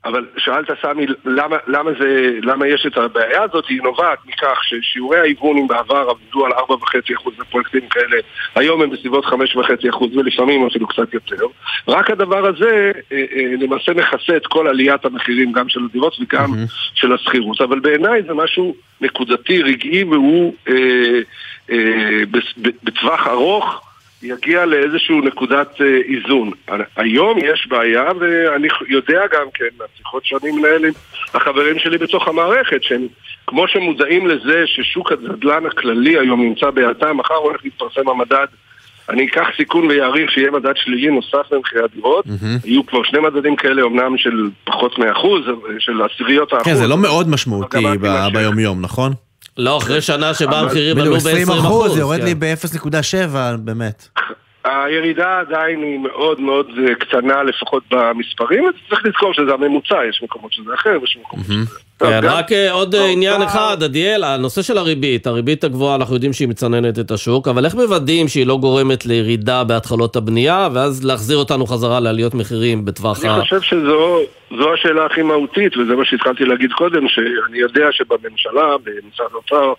אבל 0.06 0.26
שאלת 0.38 0.68
סמי, 0.82 1.06
למה, 1.26 1.58
למה, 1.68 1.92
זה, 2.00 2.40
למה 2.42 2.68
יש 2.68 2.86
את 2.86 2.98
הבעיה 2.98 3.44
הזאת? 3.44 3.66
היא 3.70 3.82
נובעת 3.82 4.20
מכך 4.26 4.60
ששיעורי 4.64 5.20
ההיוון 5.20 5.58
אם 5.58 5.68
בעבר 5.68 6.10
עבדו 6.10 6.46
על 6.46 6.52
4.5% 6.52 7.30
בפרויקטים 7.40 7.90
כאלה, 7.90 8.18
היום 8.56 8.82
הם 8.82 8.90
בסביבות 8.90 9.26
5.5% 9.26 10.06
ולפעמים 10.16 10.68
אפילו 10.68 10.88
קצת 10.88 11.14
יותר. 11.14 11.46
רק 11.88 12.10
הדבר 12.10 12.48
הזה 12.48 12.92
אה, 13.12 13.26
אה, 13.36 13.54
למעשה 13.60 13.94
מכסה 13.94 14.38
את 14.38 14.48
כל 14.48 14.68
עליית 14.68 15.06
המחירים 15.06 15.52
גם 15.52 15.70
של 15.70 15.80
הדירות 15.90 16.16
וגם 16.22 16.54
של 16.94 17.14
השכירות. 17.14 17.62
אבל 17.62 17.80
בעיניי 17.80 18.22
זה 18.28 18.34
משהו 18.34 18.76
נקודתי, 19.02 19.62
רגעי, 19.62 20.04
והוא 20.04 20.54
אה, 20.70 21.20
אה, 21.72 22.22
בטווח 22.84 23.28
ארוך 23.28 23.89
יגיע 24.24 24.66
לאיזושהי 24.66 25.20
נקודת 25.22 25.82
אה, 25.82 25.86
איזון. 25.86 26.52
היום 26.98 27.38
יש 27.38 27.68
בעיה, 27.70 28.04
ואני 28.20 28.68
יודע 28.88 29.22
גם 29.34 29.46
כן, 29.54 29.66
מהשיחות 29.80 30.26
שאני 30.26 30.52
מנהל 30.52 30.86
עם 30.86 30.92
החברים 31.34 31.80
שלי 31.80 31.98
בתוך 31.98 32.28
המערכת, 32.28 32.84
שהם 32.84 33.08
כמו 33.48 33.68
שמודעים 33.68 34.28
לזה 34.28 34.64
ששוק 34.66 35.12
הנדל"ן 35.12 35.66
הכללי 35.66 36.20
היום 36.20 36.42
נמצא 36.42 36.70
בהאטה, 36.70 37.14
מחר 37.14 37.34
הולך 37.34 37.62
להתפרסם 37.64 38.10
המדד. 38.10 38.48
אני 39.10 39.28
אקח 39.28 39.48
סיכון 39.58 39.88
ויעריך 39.88 40.32
שיהיה 40.32 40.52
מדד 40.52 40.74
שלילי 40.76 41.08
נוסף 41.08 41.52
במחירי 41.52 41.84
הדירות. 41.84 42.26
יהיו 42.66 42.86
כבר 42.86 43.04
שני 43.04 43.20
מדדים 43.20 43.56
כאלה, 43.56 43.82
אמנם 43.84 44.18
של 44.18 44.50
פחות 44.64 45.00
מאחוז, 45.00 45.42
של 45.80 46.02
עשיריות 46.02 46.54
האחוז. 46.54 46.68
כן, 46.68 46.76
זה 46.76 46.88
לא 46.88 46.98
מאוד 46.98 47.30
משמעותי 47.30 47.78
ב- 48.02 48.28
ביומיום, 48.34 48.82
נכון? 48.82 49.12
לא, 49.58 49.78
אחרי 49.78 50.02
שנה 50.02 50.34
שבה 50.34 50.60
המחירים 50.60 50.98
עלו 50.98 51.16
20 51.16 51.48
ב-20%. 51.48 51.54
אחוז, 51.54 51.94
זה 51.94 52.00
יורד 52.00 52.20
כן. 52.20 52.26
לי 52.26 52.36
ב-0.7, 52.36 53.36
באמת. 53.60 54.08
הירידה 54.64 55.40
עדיין 55.40 55.84
היא 55.84 56.00
מאוד 56.00 56.40
מאוד 56.42 56.68
אה, 56.88 56.96
קטנה, 56.96 57.44
לפחות 57.44 57.84
במספרים, 57.92 58.64
וצריך 58.64 59.06
לזכור 59.06 59.34
שזה 59.34 59.54
הממוצע, 59.54 59.98
יש 60.10 60.22
מקומות 60.24 60.54
שזה 60.54 60.74
אחר, 60.74 60.98
ויש 61.02 61.18
מקומות 61.22 61.46
שזה... 61.46 61.89
כן, 62.00 62.22
גם- 62.24 62.34
רק 62.34 62.52
אה, 62.52 62.72
עוד 62.72 62.96
אה, 62.96 63.06
עניין 63.06 63.42
אחד, 63.42 63.84
עדיאל, 63.84 64.24
הנושא 64.24 64.62
של 64.62 64.78
הריבית, 64.78 65.28
הריבית 65.28 65.64
הגבוהה, 65.64 65.96
אנחנו 65.96 66.14
יודעים 66.16 66.34
שהיא 66.34 66.48
מצננת 66.48 67.00
את 67.00 67.12
השוק, 67.12 67.48
אבל 67.48 67.66
איך 67.66 67.76
מוודאים 67.76 68.28
שהיא 68.28 68.48
לא 68.48 68.58
גורמת 68.58 69.06
לירידה 69.06 69.64
בהתחלות 69.64 70.16
הבנייה, 70.16 70.68
ואז 70.74 71.06
להחזיר 71.06 71.38
אותנו 71.38 71.66
חזרה 71.66 72.00
לעליות 72.00 72.34
מחירים 72.34 72.86
בטווח 72.86 73.26
ה... 73.26 73.36
אני 73.36 73.42
חושב 73.42 73.62
שזו 73.62 74.20
זו 74.58 74.74
השאלה 74.74 75.06
הכי 75.06 75.22
מהותית, 75.22 75.78
וזה 75.78 75.96
מה 75.96 76.06
שהתחלתי 76.06 76.46
להגיד 76.46 76.72
קודם, 76.72 77.08
שאני 77.08 77.58
יודע 77.58 77.88
שבממשלה, 77.92 78.76
במשרד 78.84 79.28
האוצר, 79.34 79.74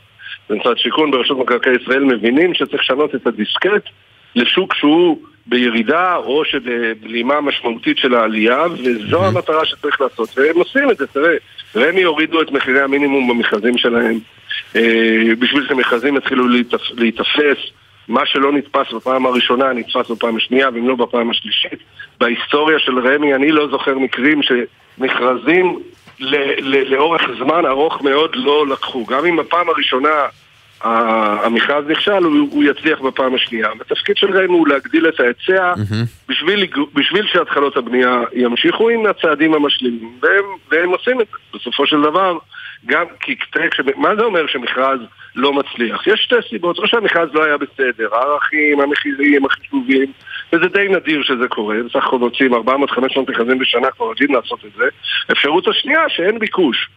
במשרד 0.51 0.79
שיכון, 0.79 1.11
ברשות 1.11 1.39
מקרקעי 1.39 1.73
ישראל, 1.83 2.05
מבינים 2.05 2.55
שצריך 2.55 2.83
לשנות 2.83 3.15
את 3.15 3.27
הדיסקט 3.27 3.89
לשוק 4.37 4.75
שהוא 4.75 5.19
בירידה 5.51 6.17
או 6.17 6.45
שבבלימה 6.45 7.41
משמעותית 7.41 7.99
של 7.99 8.15
העלייה, 8.15 8.65
וזו 8.85 9.27
המטרה 9.27 9.67
שצריך 9.67 10.01
לעשות. 10.01 10.39
והם 10.39 10.59
עושים 10.59 10.91
את 10.91 10.97
זה, 10.97 11.07
תראה, 11.07 11.35
רמ"י 11.77 12.03
הורידו 12.03 12.43
את 12.43 12.51
מחירי 12.51 12.81
המינימום 12.81 13.29
במכרזים 13.29 13.79
שלהם. 13.79 14.19
אה, 14.77 15.35
בשביל 15.39 15.67
שמכרזים 15.69 16.17
יתחילו 16.17 16.45
להיתפס, 16.97 17.59
מה 18.09 18.27
שלא 18.27 18.53
נתפס 18.53 18.93
בפעם 18.93 19.27
הראשונה 19.27 19.73
נתפס 19.73 20.11
בפעם 20.11 20.37
השנייה, 20.37 20.69
ואם 20.75 20.89
לא 20.89 20.95
בפעם 20.95 21.31
השלישית. 21.31 21.79
בהיסטוריה 22.21 22.79
של 22.79 22.99
רמ"י 22.99 23.35
אני 23.35 23.53
לא 23.53 23.69
זוכר 23.71 23.99
מקרים 23.99 24.41
שמכרזים 24.43 25.79
ל- 26.21 26.61
ל- 26.61 26.95
לאורך 26.95 27.23
זמן 27.39 27.67
ארוך 27.67 28.03
מאוד 28.03 28.31
לא 28.35 28.67
לקחו. 28.67 29.07
גם 29.07 29.27
אם 29.27 29.37
בפעם 29.37 29.69
הראשונה 29.69 30.27
המכרז 30.85 31.85
נכשל, 31.89 32.13
הוא, 32.25 32.49
הוא 32.53 32.65
יצליח 32.65 33.01
בפעם 33.01 33.35
השנייה. 33.35 33.69
התפקיד 33.81 34.17
של 34.17 34.39
רמ"י 34.39 34.47
הוא 34.59 34.69
להגדיל 34.69 35.09
את 35.09 35.21
ההיצע 35.21 35.73
בשביל, 36.29 36.61
לג- 36.63 36.79
בשביל 36.95 37.27
שהתחלות 37.27 37.77
הבנייה 37.77 38.21
ימשיכו 38.33 38.89
עם 38.89 39.07
הצעדים 39.07 39.55
המשלימים, 39.55 40.13
והם, 40.23 40.45
והם 40.71 40.89
עושים 40.91 41.21
את 41.21 41.27
זה. 41.33 41.59
בסופו 41.59 41.87
של 41.87 42.01
דבר, 42.03 42.39
גם 42.87 43.05
כי 43.21 43.37
מה 43.97 44.17
זה 44.17 44.23
אומר 44.23 44.47
שמכרז 44.47 45.01
לא 45.37 45.53
מצליח? 45.53 46.07
יש 46.07 46.21
שתי 46.21 46.35
סיבות, 46.51 46.79
או 46.79 46.87
שהמכרז 46.89 47.29
לא 47.35 47.45
היה 47.45 47.57
בסדר, 47.57 48.09
הערכים, 48.15 48.81
המחירים, 48.81 49.45
החישובים, 49.45 50.13
וזה 50.53 50.69
די 50.69 50.89
נדיר 50.91 51.23
שזה 51.23 51.49
קורה, 51.49 51.77
בסך 51.87 52.07
הכל 52.07 52.19
מוצאים 52.19 52.55
400-500 52.55 52.59
מכרזים 53.29 53.59
בשנה, 53.59 53.91
כבר 53.91 54.07
יודעים 54.07 54.35
לעשות 54.35 54.65
את 54.65 54.71
זה. 54.77 54.85
אפשרות 55.33 55.69
השנייה, 55.69 56.09
שאין 56.09 56.39
ביקוש. 56.39 56.89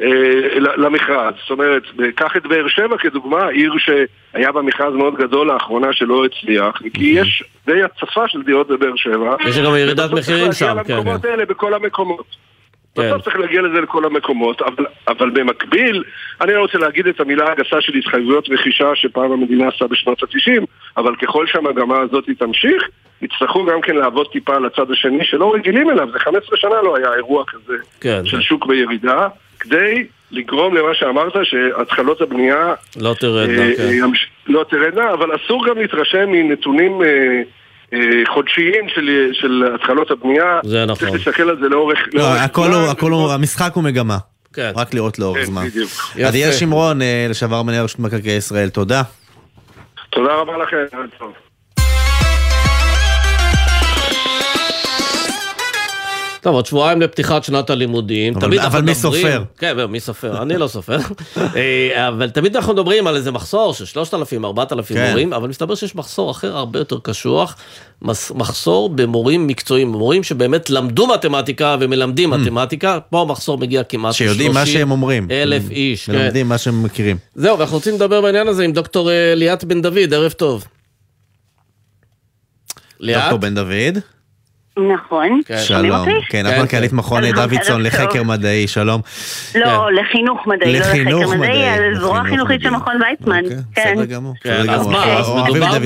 אה, 0.00 0.58
למכרז. 0.76 1.34
זאת 1.40 1.50
אומרת, 1.50 1.82
קח 2.14 2.36
את 2.36 2.46
באר 2.46 2.68
שבע 2.68 2.98
כדוגמה, 2.98 3.48
עיר 3.48 3.72
שהיה 3.78 4.52
בה 4.52 4.62
מכרז 4.62 4.94
מאוד 4.94 5.14
גדול 5.14 5.46
לאחרונה 5.46 5.92
שלא 5.92 6.24
הצליח, 6.24 6.82
כי 6.94 7.04
יש 7.04 7.44
די 7.66 7.82
הצפה 7.82 8.28
של 8.28 8.42
דירות 8.42 8.68
בבאר 8.68 8.96
שבע. 8.96 9.36
יש 9.46 9.58
גם 9.58 9.76
ירידת 9.76 10.10
צריך 10.10 10.12
מחירים 10.12 10.52
שם, 10.52 10.66
להגיע 10.66 10.84
כן. 10.84 10.96
למקומות 10.96 11.24
האלה 11.24 11.46
בכל 11.46 11.74
המקומות. 11.74 12.48
כן. 12.94 13.10
בסוף 13.10 13.22
צריך 13.22 13.36
להגיע 13.36 13.62
לזה 13.62 13.80
לכל 13.80 14.04
המקומות, 14.04 14.62
אבל, 14.62 14.86
אבל 15.08 15.30
במקביל, 15.30 16.04
אני 16.40 16.54
לא 16.54 16.60
רוצה 16.60 16.78
להגיד 16.78 17.06
את 17.06 17.20
המילה 17.20 17.52
הגסה 17.52 17.80
של 17.80 17.94
התחייבויות 17.94 18.48
רכישה 18.50 18.90
שפעם 18.94 19.32
המדינה 19.32 19.68
עשה 19.68 19.86
בשנות 19.86 20.22
ה-90, 20.22 20.64
אבל 20.96 21.16
ככל 21.16 21.46
שהמגמה 21.46 22.00
הזאת 22.00 22.24
תמשיך, 22.38 22.82
יצטרכו 23.22 23.64
גם 23.64 23.80
כן 23.80 23.96
לעבוד 23.96 24.26
טיפה 24.32 24.56
על 24.56 24.66
הצד 24.66 24.90
השני 24.90 25.24
שלא 25.24 25.54
רגילים 25.54 25.90
אליו, 25.90 26.08
זה 26.12 26.18
15 26.18 26.58
שנה 26.58 26.82
לא 26.82 26.96
היה 26.96 27.14
אירוע 27.14 27.44
כזה 27.46 27.74
כן. 28.00 28.20
של 28.24 28.40
שוק 28.40 28.66
בירידה, 28.66 29.28
כדי 29.60 30.06
לגרום 30.30 30.76
למה 30.76 30.94
שאמרת, 30.94 31.32
שהתחלות 31.42 32.20
הבנייה 32.20 32.74
לא 33.00 33.14
תרדנה, 33.20 33.62
אה, 33.62 33.76
כן. 33.76 33.82
אה, 33.82 33.94
ימש- 33.94 34.26
לא 34.46 34.64
תרדנה, 34.70 35.12
אבל 35.12 35.28
אסור 35.36 35.66
גם 35.66 35.78
להתרשם 35.78 36.28
מנתונים 36.28 37.02
אה, 37.02 37.98
חודשיים 38.34 38.88
של, 38.88 39.30
של 39.32 39.64
התחלות 39.74 40.10
הבנייה. 40.10 40.60
זה 40.64 40.84
נכון. 40.84 40.94
צריך 41.08 41.26
להסתכל 41.26 41.48
על 41.50 41.58
זה 41.60 41.68
לאורך... 41.68 41.98
לא, 42.12 42.20
לאורך 42.22 42.42
הכל 42.42 42.64
זמן, 42.64 42.74
הוא, 42.74 42.88
הכל 42.88 43.12
הוא, 43.12 43.32
המשחק 43.32 43.70
הוא 43.74 43.84
מגמה. 43.84 44.18
כן. 44.54 44.70
רק 44.76 44.94
לראות 44.94 45.18
לאורך 45.18 45.38
כן, 45.38 45.44
זמן. 45.44 45.66
בדיוק. 45.66 45.90
עדיאל. 46.26 46.52
שמרון, 46.52 46.98
לשעבר 47.30 47.62
מנהל 47.62 47.84
רשות 47.84 48.00
מקרקעי 48.00 48.36
ישראל, 48.36 48.68
תודה. 48.68 49.02
תודה 50.10 50.34
רבה 50.34 50.58
לכם, 50.58 50.76
טוב. 56.40 56.54
עוד 56.54 56.66
שבועיים 56.66 57.00
לפתיחת 57.02 57.44
שנת 57.44 57.70
הלימודים. 57.70 58.32
אבל- 58.36 58.40
תמיד 58.46 58.58
אבל 58.60 58.80
מי 58.82 58.92
מדברים- 58.92 59.22
סופר? 59.22 59.42
כן, 59.58 59.84
מי 59.88 60.00
סופר? 60.00 60.42
אני 60.42 60.56
לא 60.56 60.68
סופר. 60.68 60.98
אה, 61.56 62.08
אבל 62.08 62.30
תמיד 62.30 62.56
אנחנו 62.56 62.72
מדברים 62.72 63.06
על 63.06 63.16
איזה 63.16 63.30
מחסור 63.30 63.74
של 63.74 63.84
3,000, 63.84 64.44
4,000 64.44 64.96
כן. 64.96 65.08
מורים, 65.08 65.32
אבל 65.32 65.48
מסתבר 65.48 65.74
שיש 65.74 65.94
מחסור 65.94 66.30
אחר 66.30 66.56
הרבה 66.56 66.78
יותר 66.78 66.98
קשוח, 67.02 67.56
מחסור 68.34 68.88
במורים 68.88 69.46
מקצועיים, 69.46 69.88
מורים 69.88 70.22
שבאמת 70.22 70.70
למדו 70.70 71.06
מתמטיקה 71.06 71.76
ומלמדים 71.80 72.30
מתמטיקה, 72.30 72.98
פה 73.10 73.20
המחסור 73.20 73.58
מגיע 73.58 73.82
כמעט 73.84 74.14
שיודעים 74.14 74.52
מה 74.54 74.66
שהם 74.66 74.90
אומרים. 74.90 75.28
אלף 75.30 75.70
איש. 75.70 76.06
כן. 76.06 76.12
מלמדים 76.12 76.48
מה 76.48 76.58
שהם 76.58 76.82
מכירים. 76.82 77.16
זהו, 77.34 77.58
ואנחנו 77.58 77.76
רוצים 77.76 77.94
לדבר 77.94 78.20
בעניין 78.20 78.48
הזה 78.48 78.64
עם 78.64 78.72
דוקטור 78.72 79.10
אה, 79.10 79.34
ליאת 79.36 79.64
בן 79.64 79.82
דוד, 79.82 80.14
ערב 80.14 80.32
טוב. 80.32 80.64
ליאת? 83.00 83.20
דוקטור 83.22 83.38
בן 83.38 83.54
דוד. 83.54 83.98
נכון. 84.94 85.40
כן. 85.46 85.58
שלום. 85.58 86.04
כן, 86.04 86.20
כן, 86.28 86.46
את 86.46 86.58
מנכ"לית 86.58 86.90
כן. 86.90 86.96
מכון 86.96 87.22
דוידסון 87.32 87.82
לחקר. 87.82 88.22
מדעי, 88.22 88.66
שלום. 88.66 89.00
לא, 89.54 89.92
לחינוך 89.92 90.46
מדעי, 90.46 90.72
לא 90.72 90.78
לחקר 90.78 91.02
מדעי, 91.26 91.38
מדעי, 91.38 91.68
הזרוע 91.68 91.92
לחינוך 91.92 92.26
החינוכית 92.26 92.60
של. 92.62 92.70
מכון 92.70 92.94
ויצמן. 93.02 93.44
אוקיי, 93.44 93.56
כן. 93.74 93.94
בסדר 93.94 94.04
גמור. 94.04 94.34
כן, 94.42 94.58
בסדר 94.60 94.74
אז 94.74 94.80
גמור. 94.80 94.92
מה, 94.92 95.18
אז 95.18 95.28
מדובר. 95.28 95.78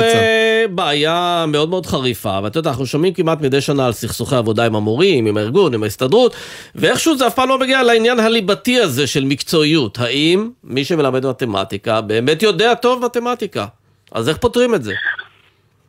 בבעיה 0.69 1.45
מאוד 1.49 1.69
מאוד 1.69 1.87
חריפה, 1.87 2.39
ואתה 2.43 2.59
יודע, 2.59 2.71
אנחנו 2.71 2.87
שומעים 2.87 3.13
כמעט 3.13 3.41
מדי 3.41 3.61
שנה 3.61 3.87
על 3.87 3.93
סכסוכי 3.93 4.37
עבודה 4.37 4.67
עם 4.67 4.77
המורים, 4.77 5.27
עם 5.27 5.37
הארגון, 5.37 5.75
עם 5.75 5.83
ההסתדרות, 5.83 6.37
ואיכשהו 6.75 7.17
זה 7.17 7.27
אף 7.27 7.35
פעם 7.35 7.49
לא 7.49 7.59
מגיע 7.59 7.83
לעניין 7.83 8.21
הליבתי 8.21 8.81
הזה 8.81 9.07
של 9.07 9.25
מקצועיות. 9.25 9.99
האם 9.99 10.51
מי 10.65 10.85
שמלמד 10.85 11.27
מתמטיקה 11.27 12.01
באמת 12.01 12.43
יודע 12.43 12.75
טוב 12.75 13.05
מתמטיקה? 13.05 13.67
אז 14.13 14.29
איך 14.29 14.37
פותרים 14.37 14.75
את 14.75 14.83
זה? 14.83 14.93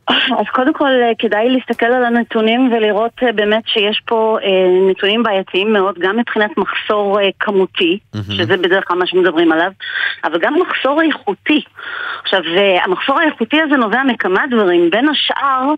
אז 0.08 0.46
קודם 0.52 0.72
כל 0.72 0.90
אה, 1.02 1.12
כדאי 1.18 1.48
להסתכל 1.48 1.86
על 1.86 2.04
הנתונים 2.04 2.72
ולראות 2.72 3.12
אה, 3.22 3.32
באמת 3.32 3.62
שיש 3.66 4.02
פה 4.06 4.38
אה, 4.42 4.90
נתונים 4.90 5.22
בעייתיים 5.22 5.72
מאוד, 5.72 5.98
גם 5.98 6.16
מבחינת 6.16 6.50
מחסור 6.56 7.18
כמותי, 7.40 7.98
שזה 8.36 8.56
בדרך 8.56 8.88
כלל 8.88 8.98
מה 8.98 9.06
שמדברים 9.06 9.52
עליו, 9.52 9.70
אבל 10.24 10.38
גם 10.38 10.54
מחסור 10.54 11.02
איכותי. 11.02 11.62
עכשיו, 12.22 12.40
המחסור 12.84 13.18
האיכותי 13.20 13.60
הזה 13.60 13.76
נובע 13.76 14.02
מכמה 14.02 14.44
דברים, 14.50 14.90
בין 14.90 15.08
השאר, 15.08 15.74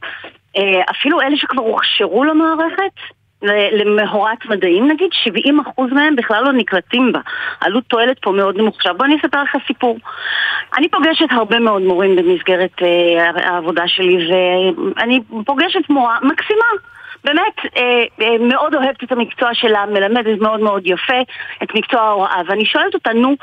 אפילו 0.90 1.20
אלה 1.20 1.36
שכבר 1.36 1.62
הוכשרו 1.62 2.24
למערכת, 2.24 2.92
ל- 3.42 3.80
למהורת 3.80 4.46
מדעים, 4.46 4.88
נגיד 4.88 5.10
70% 5.24 5.92
מהם 5.92 6.16
בכלל 6.16 6.44
לא 6.44 6.52
נקלטים 6.52 7.12
בה. 7.12 7.20
עלות 7.60 7.84
תועלת 7.84 8.18
פה 8.18 8.32
מאוד 8.32 8.56
נמוך. 8.56 8.76
עכשיו 8.76 8.94
בוא 8.96 9.06
אני 9.06 9.16
אספר 9.16 9.42
לך 9.42 9.56
סיפור. 9.66 9.98
אני 10.76 10.88
פוגשת 10.88 11.26
הרבה 11.30 11.58
מאוד 11.58 11.82
מורים 11.82 12.16
במסגרת 12.16 12.82
אה, 12.82 13.30
העבודה 13.36 13.82
שלי, 13.86 14.28
ואני 14.30 15.20
פוגשת 15.46 15.90
מורה 15.90 16.18
מקסימה. 16.22 16.64
באמת, 17.24 17.58
אה, 17.76 18.04
אה, 18.20 18.38
מאוד 18.40 18.74
אוהבת 18.74 19.04
את 19.04 19.12
המקצוע 19.12 19.54
שלה, 19.54 19.86
מלמדת 19.86 20.40
מאוד 20.40 20.60
מאוד 20.60 20.82
יפה 20.86 21.20
את 21.62 21.68
מקצוע 21.74 22.00
ההוראה, 22.00 22.40
ואני 22.46 22.64
שואלת 22.64 22.94
אותה, 22.94 23.12
נו, 23.12 23.36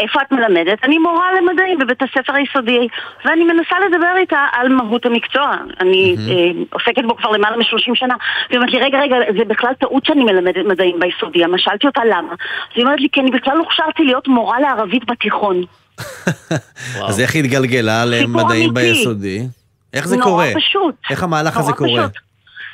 איפה 0.00 0.20
את 0.22 0.32
מלמדת? 0.32 0.84
אני 0.84 0.98
מורה 0.98 1.28
למדעים 1.32 1.78
בבית 1.78 2.02
הספר 2.02 2.32
היסודי, 2.34 2.88
ואני 3.24 3.44
מנסה 3.44 3.76
לדבר 3.86 4.16
איתה 4.16 4.40
על 4.52 4.68
מהות 4.68 5.06
המקצוע. 5.06 5.54
אני 5.80 6.16
אה, 6.28 6.62
עוסקת 6.72 7.04
בו 7.08 7.16
כבר 7.16 7.30
למעלה 7.30 7.56
מ-30 7.56 7.94
שנה. 7.94 8.14
והיא 8.48 8.58
אומרת 8.58 8.72
לי, 8.72 8.80
רגע, 8.80 8.98
רגע, 9.00 9.16
זה 9.38 9.44
בכלל 9.44 9.72
טעות 9.80 10.04
שאני 10.06 10.24
מלמדת 10.24 10.66
מדעים 10.66 11.00
ביסודי. 11.00 11.44
אז 11.44 11.50
שאלתי 11.56 11.86
אותה 11.86 12.00
למה. 12.04 12.32
אז 12.32 12.74
היא 12.74 12.84
אומרת 12.84 13.00
לי, 13.00 13.08
כי 13.12 13.20
אני 13.20 13.30
בכלל 13.30 13.58
הוכשרתי 13.58 14.02
להיות 14.04 14.28
מורה 14.28 14.60
לערבית 14.60 15.10
בתיכון. 15.10 15.62
אז 17.08 17.20
איך 17.20 17.34
היא 17.34 17.44
התגלגלה 17.44 18.04
למדעים. 18.04 18.74
ביסודי? 18.74 19.46
איך 19.94 20.08
זה 20.08 20.16
נורא 20.16 20.30
קורה? 20.30 20.46
פשוט. 20.54 20.94
איך 21.10 21.22
המהלך 21.22 21.56
הזה 21.56 21.72
נורא 21.72 21.78
קורה? 21.78 22.06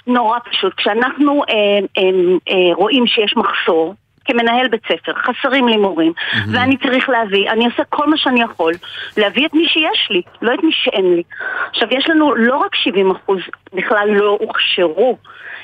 נורא 0.07 0.39
פשוט. 0.51 0.75
כשאנחנו 0.77 1.43
אה, 1.49 1.55
אה, 1.99 2.03
אה, 2.49 2.75
רואים 2.75 3.07
שיש 3.07 3.35
מחסור, 3.37 3.95
כמנהל 4.27 4.69
בית 4.69 4.83
ספר, 4.85 5.13
חסרים 5.15 5.69
לי 5.69 5.77
מורים, 5.77 6.13
ואני 6.53 6.77
צריך 6.77 7.09
להביא, 7.09 7.51
אני 7.51 7.67
עושה 7.67 7.83
כל 7.89 8.07
מה 8.07 8.17
שאני 8.17 8.43
יכול, 8.43 8.73
להביא 9.17 9.47
את 9.47 9.55
מי 9.55 9.67
שיש 9.69 10.09
לי, 10.11 10.23
לא 10.43 10.55
את 10.55 10.63
מי 10.63 10.71
שאין 10.73 11.15
לי. 11.15 11.23
עכשיו, 11.71 11.89
יש 11.91 12.11
לנו 12.11 12.35
לא 12.35 12.57
רק 12.57 12.75
70 12.75 13.11
אחוז 13.11 13.39
בכלל 13.73 14.09
לא 14.11 14.39
הוכשרו, 14.41 15.19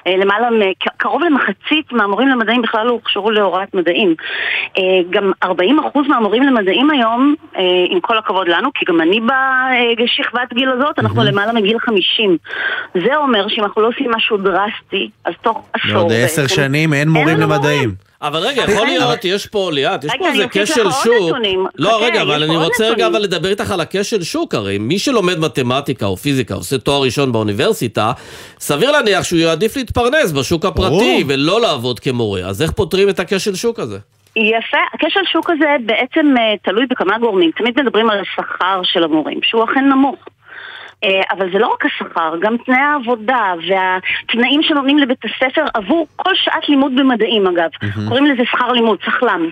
אה, 0.06 0.16
למעלה, 0.16 0.48
קרוב 0.96 1.22
למחצית 1.22 1.92
מהמורים 1.92 2.28
למדעים 2.28 2.62
בכלל 2.62 2.86
לא 2.86 2.90
הוכשרו 2.90 3.30
להוראת 3.30 3.74
מדעים. 3.74 4.14
אה, 4.78 4.82
גם 5.10 5.32
40 5.42 5.78
אחוז 5.78 6.06
מהמורים 6.08 6.42
למדעים 6.42 6.90
היום, 6.90 7.34
אה, 7.56 7.62
עם 7.90 8.00
כל 8.00 8.18
הכבוד 8.18 8.48
לנו, 8.48 8.68
כי 8.74 8.84
גם 8.88 9.00
אני 9.00 9.20
בשכבת 9.98 10.52
גיל 10.52 10.68
הזאת, 10.70 10.98
אנחנו 10.98 11.22
למעלה 11.24 11.52
מגיל 11.52 11.78
50. 11.78 12.36
זה 12.94 13.16
אומר 13.16 13.48
שאם 13.48 13.64
אנחנו 13.64 13.82
לא 13.82 13.88
עושים 13.88 14.10
משהו 14.10 14.36
דרסטי, 14.36 15.10
אז 15.24 15.34
תוך 15.42 15.68
עשור... 15.72 15.92
בעוד 15.92 16.12
עשר 16.12 16.46
שנים 16.46 16.92
אין 16.94 17.08
מורים 17.08 17.36
לנו 17.40 17.54
למדעים. 17.54 18.11
אבל 18.22 18.38
רגע, 18.38 18.62
יכול 18.62 18.86
להיות, 18.86 19.24
יש 19.24 19.46
פה, 19.46 19.70
ליאת, 19.72 20.04
יש 20.04 20.12
פה 20.18 20.28
איזה 20.28 20.44
כשל 20.50 20.90
שוק. 20.90 21.36
לא, 21.78 22.04
רגע, 22.04 22.22
אבל 22.22 22.42
אני 22.42 22.56
רוצה 22.56 22.88
רגע. 22.88 23.06
אבל 23.06 23.22
לדבר 23.22 23.48
איתך 23.48 23.70
על 23.70 23.80
הכשל 23.80 24.22
שוק, 24.22 24.54
הרי 24.54 24.78
מי 24.78 24.98
שלומד 24.98 25.38
מתמטיקה 25.38 26.06
או 26.06 26.16
פיזיקה, 26.16 26.54
עושה 26.54 26.78
תואר 26.78 27.02
ראשון 27.02 27.32
באוניברסיטה, 27.32 28.12
סביר 28.58 28.90
להניח 28.90 29.24
שהוא 29.24 29.38
יעדיף 29.38 29.76
להתפרנס 29.76 30.32
בשוק 30.32 30.64
הפרטי 30.64 31.24
ולא 31.28 31.60
לעבוד 31.60 32.00
כמורה. 32.00 32.40
אז 32.40 32.62
איך 32.62 32.70
פותרים 32.70 33.08
את 33.08 33.20
הכשל 33.20 33.54
שוק 33.54 33.78
הזה? 33.78 33.98
יפה, 34.36 34.78
הכשל 34.94 35.20
שוק 35.32 35.50
הזה 35.50 35.76
בעצם 35.86 36.34
אה, 36.38 36.54
תלוי 36.62 36.86
בכמה 36.90 37.18
גורמים. 37.18 37.50
תמיד 37.56 37.80
מדברים 37.80 38.10
על 38.10 38.18
השכר 38.20 38.80
של 38.84 39.04
המורים, 39.04 39.38
שהוא 39.42 39.64
אכן 39.64 39.84
נמוך. 39.88 40.16
אה, 41.04 41.20
אבל 41.30 41.52
זה 41.52 41.58
לא 41.58 41.66
רק 41.66 41.86
השכר, 41.86 42.34
גם 42.40 42.56
תנאי 42.56 42.78
העבודה 42.78 43.54
והתנאים 43.68 44.62
שנותנים 44.62 44.98
לבית 44.98 45.24
הספר 45.24 45.64
עבור 45.74 46.06
כל 46.16 46.34
שעת 46.34 46.68
לימוד 46.68 46.96
במדעים 46.96 47.46
אגב. 47.46 47.70
קוראים 48.08 48.26
לזה 48.26 48.42
שכר 48.44 48.72
לימוד, 48.72 48.98
סחל"ם. 49.04 49.50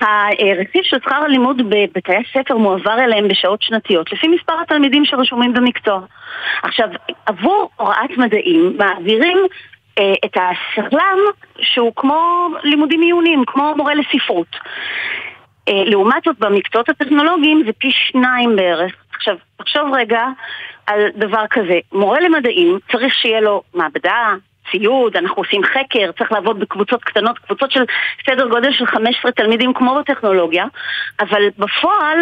הרכיב 0.00 0.82
של 0.82 0.96
שכר 1.04 1.14
הלימוד 1.14 1.62
בבתי 1.68 2.12
הספר 2.16 2.56
מועבר 2.56 2.98
אליהם 2.98 3.28
בשעות 3.28 3.62
שנתיות, 3.62 4.12
לפי 4.12 4.28
מספר 4.28 4.52
התלמידים 4.62 5.04
שרשומים 5.04 5.52
במקצוע. 5.52 6.00
עכשיו, 6.62 6.88
עבור 7.26 7.70
הוראת 7.76 8.10
מדעים 8.16 8.76
מעבירים 8.78 9.38
אה, 9.98 10.12
את 10.24 10.36
הסחל"ם 10.36 11.18
שהוא 11.60 11.92
כמו 11.96 12.48
לימודים 12.62 13.00
עיוניים, 13.00 13.44
כמו 13.46 13.74
מורה 13.76 13.94
לספרות. 13.94 14.56
אה, 15.68 15.84
לעומת 15.84 16.22
זאת, 16.24 16.38
במקצועות 16.38 16.88
הטכנולוגיים 16.88 17.62
זה 17.66 17.72
פי 17.72 17.90
שניים 17.90 18.56
בערך. 18.56 18.92
עכשיו, 19.14 19.36
תחשוב 19.56 19.94
רגע 19.94 20.22
על 20.88 21.00
דבר 21.16 21.44
כזה. 21.50 21.78
מורה 21.92 22.20
למדעים 22.20 22.78
צריך 22.92 23.14
שיהיה 23.14 23.40
לו 23.40 23.62
מעבדה, 23.74 24.34
ציוד, 24.70 25.16
אנחנו 25.16 25.42
עושים 25.42 25.62
חקר, 25.64 26.12
צריך 26.18 26.32
לעבוד 26.32 26.60
בקבוצות 26.60 27.04
קטנות, 27.04 27.38
קבוצות 27.38 27.70
של 27.70 27.84
סדר 28.26 28.48
גודל 28.48 28.72
של 28.72 28.86
15 28.86 29.32
תלמידים 29.32 29.72
כמו 29.72 29.98
בטכנולוגיה, 30.00 30.64
אבל 31.20 31.42
בפועל 31.58 32.18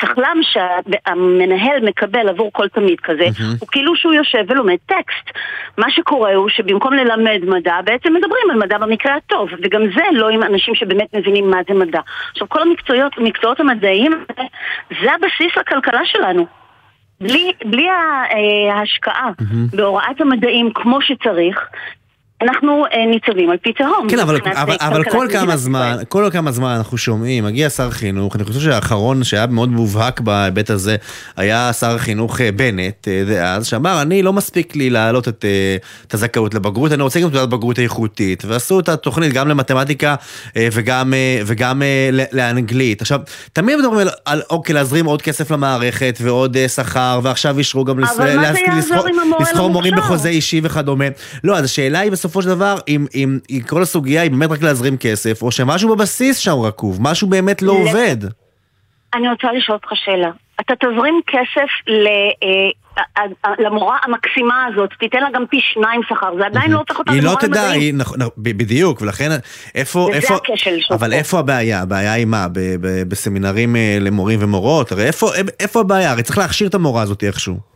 שכלם 0.00 0.40
שהמנהל 0.42 1.80
מקבל 1.84 2.28
עבור 2.28 2.50
כל 2.52 2.68
תלמיד 2.68 3.00
כזה, 3.00 3.24
mm-hmm. 3.24 3.60
הוא 3.60 3.68
כאילו 3.70 3.96
שהוא 3.96 4.12
יושב 4.12 4.44
ולומד 4.48 4.76
טקסט. 4.86 5.38
מה 5.78 5.90
שקורה 5.90 6.34
הוא 6.34 6.48
שבמקום 6.48 6.92
ללמד 6.94 7.40
מדע, 7.42 7.80
בעצם 7.84 8.14
מדברים 8.14 8.50
על 8.50 8.56
מדע 8.56 8.78
במקרה 8.78 9.14
הטוב, 9.16 9.48
וגם 9.62 9.82
זה 9.96 10.02
לא 10.12 10.28
עם 10.28 10.42
אנשים 10.42 10.74
שבאמת 10.74 11.14
מבינים 11.14 11.50
מה 11.50 11.58
זה 11.68 11.74
מדע. 11.74 12.00
עכשיו, 12.30 12.48
כל 12.48 12.60
המקצועות 13.16 13.60
המדעיים, 13.60 14.24
זה 15.02 15.12
הבסיס 15.12 15.56
לכלכלה 15.56 16.00
שלנו. 16.04 16.61
בלי, 17.22 17.52
בלי 17.64 17.88
אה, 17.88 18.74
ההשקעה 18.74 19.30
mm-hmm. 19.40 19.76
בהוראת 19.76 20.20
המדעים 20.20 20.70
כמו 20.74 21.02
שצריך, 21.02 21.68
אנחנו 22.42 22.84
אה, 22.84 23.06
ניצבים 23.06 23.50
על 23.50 23.56
פי 23.56 23.72
תהום. 23.72 24.08
כן, 24.10 24.18
אבל, 24.18 24.38
אבל, 24.54 24.76
אבל 24.80 25.04
כל 25.04 25.26
כמה 25.32 25.56
זמן, 25.56 25.96
כל 26.08 26.28
כמה 26.32 26.52
זמן 26.52 26.74
אנחנו 26.76 26.98
שומעים, 26.98 27.44
מגיע 27.44 27.70
שר 27.70 27.90
חינוך, 27.90 28.36
אני 28.36 28.44
חושב 28.44 28.60
שהאחרון 28.60 29.24
שהיה 29.24 29.46
מאוד 29.46 29.68
מובהק 29.68 30.20
בהיבט 30.20 30.70
הזה, 30.70 30.96
היה 31.36 31.72
שר 31.72 31.94
החינוך 31.94 32.40
אה, 32.40 32.52
בנט 32.52 33.08
אה, 33.08 33.22
דאז, 33.26 33.66
שאמר, 33.66 34.02
אני 34.02 34.22
לא 34.22 34.32
מספיק 34.32 34.76
לי 34.76 34.90
להעלות 34.90 35.28
את, 35.28 35.44
את 36.06 36.14
הזכאות 36.14 36.54
לבגרות, 36.54 36.92
אני 36.92 37.02
רוצה 37.02 37.20
גם 37.20 37.30
תעודת 37.30 37.48
בגרות 37.48 37.78
איכותית, 37.78 38.44
ועשו 38.46 38.80
את 38.80 38.88
התוכנית 38.88 39.32
גם 39.32 39.48
למתמטיקה 39.48 40.14
וגם, 40.56 41.14
וגם 41.46 41.82
לאנגלית. 42.32 43.00
עכשיו, 43.00 43.20
תמיד 43.52 43.78
מדברים 43.78 43.98
על, 43.98 44.08
על 44.24 44.42
אוקיי, 44.50 44.74
להזרים 44.74 45.06
עוד 45.06 45.22
כסף 45.22 45.50
למערכת 45.50 46.18
ועוד 46.22 46.56
שכר, 46.68 47.20
ועכשיו 47.22 47.58
אישרו 47.58 47.84
גם 47.84 47.98
לסחור 49.40 49.70
מורים 49.70 49.94
בחוזה 49.96 50.28
אישי 50.28 50.60
וכדומה. 50.62 51.04
לא, 51.44 51.56
אז 51.56 51.64
השאלה 51.64 52.00
היא 52.00 52.12
בסופו 52.12 52.31
בסופו 52.32 52.42
של 52.42 52.56
דבר, 52.56 52.76
אם, 52.88 53.06
אם, 53.14 53.38
אם 53.50 53.60
כל 53.68 53.82
הסוגיה 53.82 54.22
היא 54.22 54.30
באמת 54.30 54.50
רק 54.50 54.62
להזרים 54.62 54.96
כסף, 54.96 55.42
או 55.42 55.50
שמשהו 55.50 55.96
בבסיס 55.96 56.38
שם 56.38 56.60
רקוב, 56.60 56.98
משהו 57.00 57.28
באמת 57.28 57.62
לא 57.62 57.72
עובד. 57.72 58.16
אני 59.14 59.28
רוצה 59.28 59.52
לשאול 59.52 59.78
אותך 59.82 59.88
שאלה. 59.94 60.30
אתה 60.60 60.74
תזרים 60.74 61.20
כסף 61.26 61.70
ל... 61.86 62.06
אה, 62.06 63.02
אה, 63.18 63.22
אה, 63.44 63.50
למורה 63.58 63.98
המקסימה 64.04 64.66
הזאת, 64.66 64.90
תיתן 64.98 65.18
לה 65.22 65.28
גם 65.34 65.46
פי 65.50 65.60
שניים 65.60 66.00
שכר, 66.08 66.36
זה 66.38 66.46
עדיין 66.46 66.70
לא 66.70 66.78
הופך 66.78 66.98
אותה 66.98 67.12
למורה 67.12 67.34
למדעים. 67.42 67.52
היא 67.52 67.60
לא 67.60 67.66
תדע, 67.66 67.70
היא, 67.70 67.94
נכון, 67.94 68.18
בדיוק, 68.38 69.00
ולכן 69.00 69.30
איפה, 69.74 70.08
איפה, 70.12 70.38
אבל 70.90 71.12
איפה 71.12 71.38
הבעיה? 71.38 71.82
הבעיה 71.82 72.12
היא 72.12 72.26
מה? 72.26 72.46
בסמינרים 73.08 73.76
למורים 74.00 74.38
ומורות? 74.42 74.92
הרי 74.92 75.06
איפה, 75.06 75.30
איפה 75.60 75.80
הבעיה? 75.80 76.10
הרי 76.10 76.22
צריך 76.22 76.38
להכשיר 76.38 76.68
את 76.68 76.74
המורה 76.74 77.02
הזאת 77.02 77.24
איכשהו. 77.24 77.71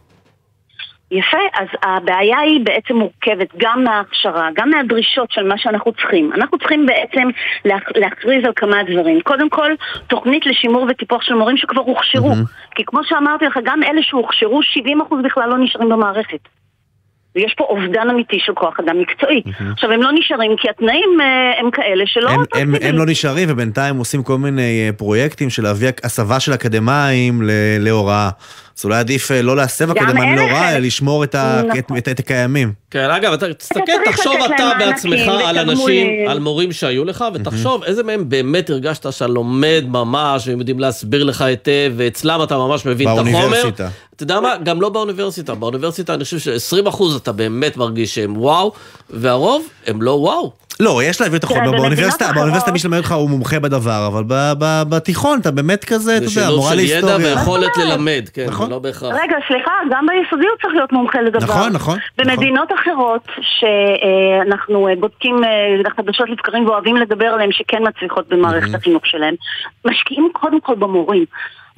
יפה, 1.11 1.39
אז 1.55 1.69
הבעיה 1.83 2.39
היא 2.39 2.61
בעצם 2.65 2.95
מורכבת 2.95 3.49
גם 3.57 3.85
מההכשרה, 3.85 4.49
גם 4.55 4.71
מהדרישות 4.71 5.31
של 5.31 5.49
מה 5.49 5.59
שאנחנו 5.59 5.93
צריכים. 5.93 6.33
אנחנו 6.33 6.59
צריכים 6.59 6.87
בעצם 6.87 7.29
להכריז 7.95 8.45
על 8.45 8.53
כמה 8.57 8.77
דברים. 8.83 9.21
קודם 9.21 9.49
כל, 9.51 9.73
תוכנית 10.07 10.47
לשימור 10.47 10.87
וטיפוח 10.91 11.23
של 11.23 11.35
מורים 11.35 11.57
שכבר 11.57 11.81
הוכשרו. 11.81 12.33
Mm-hmm. 12.33 12.75
כי 12.75 12.85
כמו 12.87 13.01
שאמרתי 13.05 13.45
לך, 13.45 13.59
גם 13.65 13.83
אלה 13.83 14.03
שהוכשרו, 14.03 14.61
70% 14.61 15.15
בכלל 15.25 15.49
לא 15.49 15.59
נשארים 15.59 15.89
במערכת. 15.89 16.41
ויש 17.35 17.55
פה 17.57 17.65
אובדן 17.65 18.11
אמיתי 18.11 18.37
של 18.41 18.53
כוח 18.55 18.81
אדם 18.81 19.01
מקצועי. 19.01 19.43
Mm-hmm. 19.47 19.73
עכשיו, 19.73 19.93
הם 19.93 20.03
לא 20.03 20.11
נשארים 20.13 20.57
כי 20.57 20.71
התנאים 20.71 21.19
uh, 21.21 21.61
הם 21.61 21.71
כאלה 21.71 22.05
שלא... 22.07 22.31
הם, 22.31 22.41
הם, 22.55 22.75
הם 22.83 22.99
לא 22.99 23.05
נשארים 23.07 23.49
ובינתיים 23.51 23.97
עושים 23.97 24.23
כל 24.23 24.39
מיני 24.39 24.91
uh, 24.91 24.99
פרויקטים 24.99 25.51
של 25.51 25.63
להביא 25.63 25.89
הסבה 26.05 26.41
של 26.41 26.55
אקדמאים 26.55 27.43
להוראה. 27.79 28.31
אז 28.79 28.85
אולי 28.85 28.99
עדיף 28.99 29.31
אה, 29.31 29.43
לא 29.43 29.57
להסב 29.57 29.91
אקדמאים 29.91 30.37
להוראה, 30.37 30.71
אלא 30.71 30.79
לשמור 30.79 31.25
את, 31.25 31.35
ה, 31.35 31.63
נכון. 31.67 31.79
את, 31.79 31.93
את, 31.99 32.09
את 32.09 32.19
הקיימים. 32.19 32.73
כן, 32.91 33.11
אגב, 33.11 33.33
אתה 33.33 33.55
תסתכל, 33.55 33.93
תחשוב 34.05 34.35
אתה 34.55 34.73
בעצמך 34.79 35.29
על 35.45 35.59
אנשים, 35.59 36.29
על 36.29 36.39
מורים 36.39 36.73
שהיו 36.73 37.05
לך, 37.05 37.25
ותחשוב 37.35 37.85
איזה 37.85 38.03
מהם 38.03 38.29
באמת 38.29 38.71
הרגשת 38.71 39.13
שאתה 39.13 39.27
לומד 39.27 39.85
ממש, 39.89 40.49
והם 40.49 40.59
יודעים 40.59 40.79
להסביר 40.81 41.25
לך 41.25 41.43
היטב, 41.43 41.93
ואצלם 41.97 42.43
אתה 42.43 42.59
ממש 42.59 42.87
מבין 42.87 43.09
את 43.09 43.19
החומר. 43.19 43.33
באוניברסיטה. 43.33 43.89
אתה 44.17 44.23
יודע 44.23 44.41
מה? 44.41 44.57
גם 44.65 44.81
לא 44.81 44.89
באוניברסיטה. 44.89 45.55
באוניברסיטה 45.55 46.15
אני 46.15 46.25
חושב 46.25 46.39
ש-20% 46.39 47.03
אתה 47.17 47.33
באמת 47.33 47.77
מרגיש 47.77 48.15
שהם 48.15 48.37
וואו, 48.37 48.73
והרוב 49.11 49.69
הם 49.87 50.03
לא 50.03 50.11
וואו. 50.11 50.53
לא, 50.81 51.01
יש 51.05 51.21
להביא 51.21 51.39
את 51.39 51.45
החומר 51.45 51.71
באוניברסיטה, 51.71 52.33
באוניברסיטה 52.35 52.73
מי 52.73 52.79
שלמד 52.79 52.97
אותך 52.97 53.13
הוא 53.13 53.31
מומחה 53.31 53.61
בדבר, 53.61 54.07
אבל 54.07 54.25
בתיכון 54.89 55.39
אתה 55.41 55.51
באמת 55.51 55.85
כזה, 55.85 56.17
אתה 56.17 56.25
יודע, 56.25 56.51
מורה 56.57 56.75
להיסטוריה. 56.75 57.17
זה 57.17 57.23
שילוב 57.23 57.23
של 57.23 57.27
ידע 57.27 57.41
ויכולת 57.41 57.77
ללמד, 57.77 58.29
כן, 58.33 58.47
נכון. 58.49 58.71
לא 58.71 58.79
בהכרח. 58.79 59.17
רגע, 59.23 59.37
סליחה, 59.49 59.71
גם 59.91 60.07
ביסודי 60.07 60.47
הוא 60.47 60.57
צריך 60.63 60.75
להיות 60.75 60.93
מומחה 60.93 61.21
לדבר. 61.21 61.45
נכון, 61.45 61.73
נכון. 61.73 61.99
במדינות 62.19 62.69
אחרות, 62.73 63.29
שאנחנו 63.41 64.89
אה, 64.89 64.95
בודקים 65.01 65.45
אה, 65.45 65.91
חדשות 65.97 66.31
לבקרים 66.31 66.67
ואוהבים 66.67 66.97
לדבר 66.97 67.27
עליהן, 67.27 67.53
שכן 67.53 67.83
מצליחות 67.89 68.29
במערכת 68.29 68.75
החינוך 68.75 69.07
שלהם, 69.07 69.35
משקיעים 69.85 70.29
קודם 70.33 70.61
כל 70.61 70.75
במורים. 70.75 71.25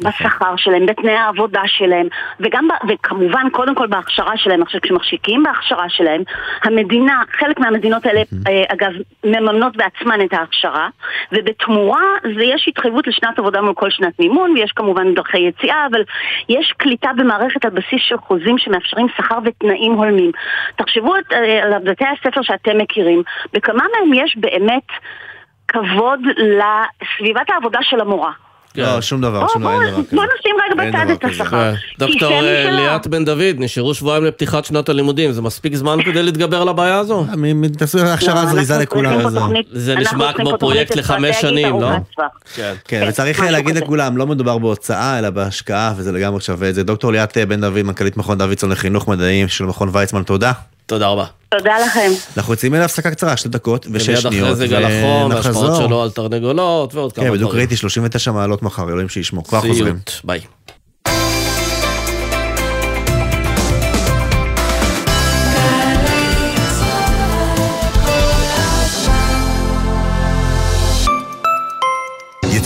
בשכר 0.03 0.57
שלהם, 0.57 0.87
בתנאי 0.87 1.17
העבודה 1.17 1.63
שלהם, 1.67 2.07
וגם, 2.41 2.69
וכמובן, 2.89 3.47
קודם 3.53 3.75
כל 3.75 3.87
בהכשרה 3.87 4.37
שלהם. 4.37 4.63
עכשיו, 4.63 4.81
כשמחשיקים 4.81 5.43
בהכשרה 5.43 5.89
שלהם, 5.89 6.23
המדינה, 6.65 7.23
חלק 7.39 7.59
מהמדינות 7.59 8.07
האלה, 8.07 8.21
אה, 8.49 8.65
אגב, 8.69 8.91
מממנות 9.25 9.77
בעצמן 9.77 10.21
את 10.21 10.33
ההכשרה, 10.33 10.89
ובתמורה 11.33 12.03
זה 12.23 12.45
יש 12.45 12.69
התחייבות 12.69 13.07
לשנת 13.07 13.39
עבודה 13.39 13.61
מול 13.61 13.75
כל 13.75 13.91
שנת 13.91 14.21
מימון, 14.21 14.51
ויש 14.51 14.73
כמובן 14.73 15.15
דרכי 15.15 15.39
יציאה, 15.39 15.87
אבל 15.91 16.03
יש 16.49 16.75
קליטה 16.77 17.11
במערכת 17.17 17.65
על 17.65 17.71
בסיס 17.71 18.01
של 18.09 18.19
חוזים 18.19 18.59
שמאפשרים 18.59 19.07
שכר 19.17 19.39
ותנאים 19.45 19.93
הולמים. 19.93 20.31
תחשבו 20.77 21.15
אה, 21.15 21.63
על 21.63 21.79
בתי 21.85 22.05
הספר 22.05 22.43
שאתם 22.43 22.79
מכירים, 22.79 23.23
בכמה 23.53 23.85
מהם 23.93 24.25
יש 24.25 24.37
באמת 24.37 24.87
כבוד 25.69 26.21
לסביבת 26.27 27.51
העבודה 27.51 27.79
של 27.83 28.01
המורה. 28.01 28.33
לא, 28.77 28.85
כן. 28.95 29.03
שום 29.03 29.21
דבר, 29.21 29.49
שום 29.49 29.63
דבר, 29.63 29.73
אין 29.73 29.91
דבר 29.91 30.03
כזה. 30.03 30.17
בוא 30.17 30.25
נשים 30.39 30.57
רגע 30.65 30.89
בצד 30.89 31.11
את 31.11 31.25
השכר. 31.25 31.73
דוקטור 31.99 32.33
אה, 32.33 32.71
ליאת 32.71 33.07
בן 33.07 33.25
דוד, 33.25 33.55
נשארו 33.59 33.95
שבועיים 33.95 34.25
לפתיחת 34.25 34.65
שנת 34.65 34.89
הלימודים, 34.89 35.33
זה 35.33 35.43
מספיק 35.43 35.75
זמן 35.75 35.99
כדי 36.05 36.23
להתגבר 36.23 36.63
על 36.63 36.69
הבעיה 36.69 36.99
הזו? 36.99 37.25
אה, 37.29 37.69
תעשו 37.79 37.99
הכשרה 37.99 38.45
לא, 38.45 38.51
זריזה 38.51 38.79
לכולם. 38.79 39.31
זה 39.73 39.95
נשמע 39.95 40.33
כמו 40.33 40.59
פרויקט 40.59 40.97
לחמש 40.97 41.41
שנים, 41.41 41.81
לא? 41.81 41.91
כן, 42.55 42.75
כן 42.85 43.07
וצריך 43.09 43.41
להגיד 43.41 43.77
לכולם, 43.77 44.17
לא 44.17 44.27
מדובר 44.27 44.59
בהוצאה, 44.59 45.19
אלא 45.19 45.31
בהשקעה, 45.31 45.93
וזה 45.97 46.13
לגמרי 46.13 46.41
שווה 46.41 46.69
את 46.69 46.75
זה. 46.75 46.85
דוקטור 46.85 47.13
ליאת 47.13 47.39
בן 47.39 47.61
דוד, 47.61 47.83
מנכ"לית 47.83 48.17
מכון 48.17 48.39
דוידסון 48.39 48.71
לחינוך 48.71 49.09
מדעיים 49.09 49.49
של 49.49 49.65
מכון 49.65 49.89
ויצמן, 49.93 50.23
תודה. 50.23 50.53
תודה 50.89 51.07
רבה. 51.09 51.25
תודה 51.49 51.79
לכם. 51.87 52.11
אנחנו 52.37 52.53
יוצאים 52.53 52.75
אל 52.75 52.83
הפסקה 52.83 53.11
קצרה, 53.11 53.37
שתי 53.37 53.49
דקות 53.49 53.87
ושש 53.93 54.07
שניות. 54.07 54.25
ומיד 54.25 54.43
אחרי 54.45 54.55
זה 54.55 54.67
גל 54.67 54.85
החום, 54.85 55.31
והשפעות 55.31 55.77
שלו 55.77 56.03
על 56.03 56.11
תרנגולות 56.11 56.95
ועוד 56.95 57.13
כמה 57.13 57.25
דברים. 57.25 57.29
כן, 57.29 57.35
בדיוק 57.35 57.55
ראיתי 57.55 57.77
39 57.77 58.33
מעלות 58.33 58.63
מחר, 58.63 58.89
אלוהים 58.89 59.09
שישמור. 59.09 59.45
כבר 59.45 59.61
חוזרים. 59.61 59.99
ביי. 60.25 60.41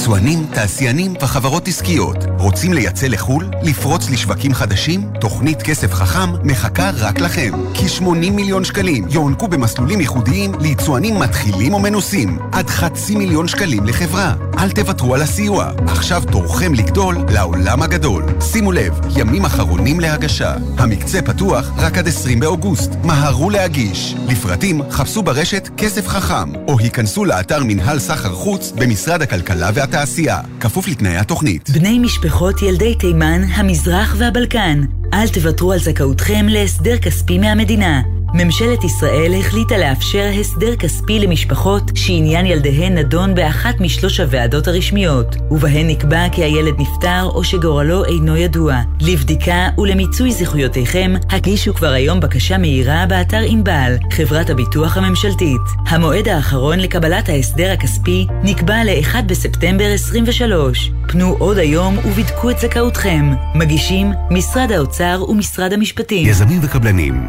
יצואנים, 0.03 0.47
תעשיינים 0.55 1.15
וחברות 1.21 1.69
עסקיות 1.69 2.17
רוצים 2.38 2.73
לייצא 2.73 3.07
לחו"ל? 3.07 3.51
לפרוץ 3.62 4.11
לשווקים 4.11 4.55
חדשים? 4.55 5.11
תוכנית 5.21 5.62
כסף 5.62 5.93
חכם 5.93 6.33
מחכה 6.45 6.91
רק 6.95 7.19
לכם. 7.19 7.53
כ-80 7.75 8.31
מיליון 8.31 8.65
שקלים 8.65 9.07
יוענקו 9.11 9.49
במסלולים 9.49 10.01
ייחודיים 10.01 10.53
ליצואנים 10.61 11.19
מתחילים 11.19 11.75
או 11.75 11.79
מנוסים. 11.79 12.38
עד 12.53 12.71
חצי 12.71 13.17
מיליון 13.17 13.49
שקלים 13.49 13.87
לחברה. 13.87 14.35
אל 14.59 14.71
תוותרו 14.71 15.15
על 15.15 15.23
הסיוע. 15.23 15.71
עכשיו 15.87 16.23
תורכם 16.33 16.75
לגדול 16.75 17.17
לעולם 17.29 17.83
הגדול. 17.83 18.25
שימו 18.41 18.73
לב, 18.73 19.01
ימים 19.17 19.45
אחרונים 19.45 20.01
להגשה. 20.01 20.55
המקצה 20.79 21.23
פתוח 21.23 21.71
רק 21.77 21.99
עד 21.99 22.09
20 22.09 22.41
באוגוסט. 22.41 22.91
מהרו 23.05 23.51
להגיש. 23.51 24.15
לפרטים 24.29 24.83
חפשו 24.91 25.23
ברשת 25.23 25.69
כסף 25.77 26.09
חכם, 26.09 26.55
או 26.69 26.79
היכנסו 26.79 27.25
לאתר 27.25 27.65
מנהל 27.65 27.99
סחר 27.99 28.35
חוץ 28.35 28.73
במשרד 28.77 29.23
הכלכלה 29.23 29.71
והתעשייה. 29.75 29.91
התעשייה, 29.94 30.40
כפוף 30.61 30.88
לתנאי 30.88 31.16
התוכנית. 31.16 31.70
בני 31.70 31.98
משפחות 31.98 32.62
ילדי 32.62 32.94
תימן, 32.94 33.42
המזרח 33.55 34.14
והבלקן, 34.18 34.81
אל 35.12 35.28
תוותרו 35.28 35.72
על 35.72 35.78
זכאותכם 35.78 36.46
להסדר 36.48 36.98
כספי 36.98 37.38
מהמדינה. 37.38 38.02
ממשלת 38.35 38.85
ישראל 38.85 39.35
החליטה 39.38 39.79
לאפשר 39.79 40.31
הסדר 40.40 40.77
כספי 40.77 41.18
למשפחות 41.18 41.83
שעניין 41.95 42.47
ילדיהן 42.47 42.99
נדון 42.99 43.35
באחת 43.35 43.80
משלוש 43.80 44.20
הוועדות 44.20 44.68
הרשמיות, 44.68 45.37
ובהן 45.51 45.87
נקבע 45.91 46.28
כי 46.33 46.45
הילד 46.45 46.74
נפטר 46.78 47.28
או 47.35 47.45
שגורלו 47.45 48.05
אינו 48.05 48.37
ידוע. 48.37 48.76
לבדיקה 49.01 49.68
ולמיצוי 49.78 50.33
זכויותיכם, 50.33 51.12
הגישו 51.30 51.74
כבר 51.74 51.89
היום 51.93 52.20
בקשה 52.20 52.59
מהירה 52.59 53.07
באתר 53.07 53.41
ענבל, 53.47 53.97
חברת 54.11 54.51
הביטוח 54.51 54.97
הממשלתית. 54.97 55.62
המועד 55.87 56.28
האחרון 56.28 56.78
לקבלת 56.80 57.28
ההסדר 57.28 57.72
הכספי 57.72 58.26
נקבע 58.43 58.85
ל-1 58.85 59.22
בספטמבר 59.26 59.93
23. 59.95 60.91
פנו 61.09 61.37
עוד 61.39 61.59
היום 61.59 61.99
ובדקו 61.99 62.51
את 62.51 62.59
זכאותכם. 62.59 63.33
מגישים 63.55 64.12
משרד 64.30 64.72
האוצר 64.72 65.24
ומשרד 65.28 65.72
המשפטים. 65.72 66.26
יזמים 66.26 66.59
וקבלנים, 66.62 67.28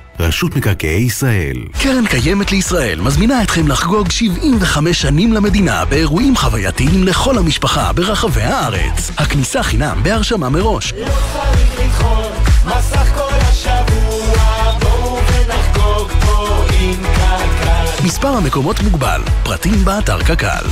רשות 0.21 0.55
מקרקעי 0.55 1.01
ישראל. 1.01 1.57
קרן 1.81 2.05
קיימת 2.05 2.51
לישראל 2.51 3.01
מזמינה 3.01 3.43
אתכם 3.43 3.67
לחגוג 3.67 4.11
75 4.11 5.01
שנים 5.01 5.33
למדינה 5.33 5.85
באירועים 5.85 6.35
חווייתיים 6.35 7.03
לכל 7.03 7.37
המשפחה 7.37 7.93
ברחבי 7.93 8.41
הארץ. 8.41 9.11
הכניסה 9.17 9.63
חינם 9.63 9.99
בהרשמה 10.03 10.49
מראש. 10.49 10.93
לא 10.93 11.05
צריך 11.05 11.79
לדחות, 11.79 12.31
מסך 12.65 13.13
כל 13.15 13.33
השבוע, 13.41 14.71
בואו 14.79 15.17
ונחגוג 15.17 16.11
פה 16.25 16.65
עם 16.79 17.03
קק"ל. 17.03 18.05
מספר 18.05 18.27
המקומות 18.27 18.79
מוגבל, 18.79 19.21
פרטים 19.43 19.85
באתר 19.85 20.23
קק"ל. 20.23 20.65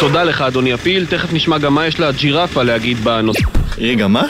תודה 0.00 0.24
לך 0.24 0.40
אדוני 0.40 0.72
הפיל, 0.72 1.06
תכף 1.06 1.32
נשמע 1.32 1.58
גם 1.58 1.74
מה 1.74 1.86
יש 1.86 2.00
לג'ירפה 2.00 2.62
להגיד 2.62 3.04
בנושא. 3.04 3.40
רגע, 3.78 4.06
מה? 4.06 4.24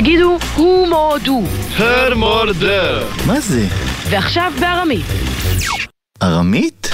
תגידו, 0.00 0.38
הוא 0.54 0.88
מורדו. 0.88 1.42
הר 1.76 2.14
מורדר. 2.14 3.06
מה 3.26 3.40
זה? 3.40 3.66
ועכשיו 4.10 4.52
בארמית. 4.60 5.06
ארמית? 6.22 6.90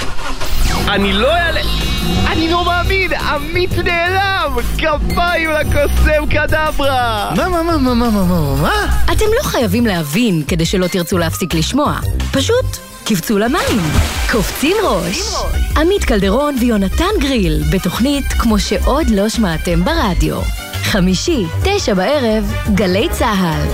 אני 0.87 1.13
לא 1.13 1.35
אעלה... 1.35 1.61
אני 2.27 2.51
לא 2.51 2.65
מאמין! 2.65 3.13
עמית 3.13 3.77
נעלם! 3.77 4.57
כפיים 4.77 5.49
לקוסם 5.49 6.25
קדברה! 6.29 7.31
מה, 7.37 7.49
מה, 7.49 7.63
מה, 7.63 7.77
מה, 7.77 7.93
מה, 7.93 8.09
מה, 8.09 8.23
מה, 8.25 8.55
מה? 8.61 9.03
אתם 9.11 9.25
לא 9.37 9.43
חייבים 9.43 9.85
להבין 9.85 10.43
כדי 10.47 10.65
שלא 10.65 10.87
תרצו 10.87 11.17
להפסיק 11.17 11.53
לשמוע. 11.53 11.99
פשוט 12.31 12.65
קפצו 13.05 13.37
למים. 13.37 13.81
קופצים 14.31 14.75
ראש. 14.83 15.19
עמית 15.77 16.03
קלדרון 16.03 16.55
ויונתן 16.61 17.19
גריל, 17.19 17.63
בתוכנית 17.71 18.25
כמו 18.25 18.59
שעוד 18.59 19.09
לא 19.09 19.29
שמעתם 19.29 19.83
ברדיו. 19.83 20.64
חמישי, 20.91 21.45
תשע 21.63 21.93
בערב, 21.93 22.53
גלי 22.75 23.07
צה"ל. 23.11 23.67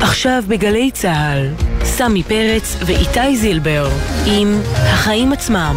עכשיו 0.00 0.42
בגלי 0.48 0.90
צה"ל, 0.90 1.48
סמי 1.84 2.22
פרץ 2.22 2.76
ואיתי 2.86 3.36
זילבר, 3.36 3.88
עם 4.26 4.60
החיים 4.76 5.32
עצמם. 5.32 5.76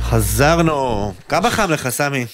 חזרנו. 0.00 1.12
כמה 1.28 1.50
חם 1.50 1.70
לך, 1.70 1.88
סמי? 1.88 2.26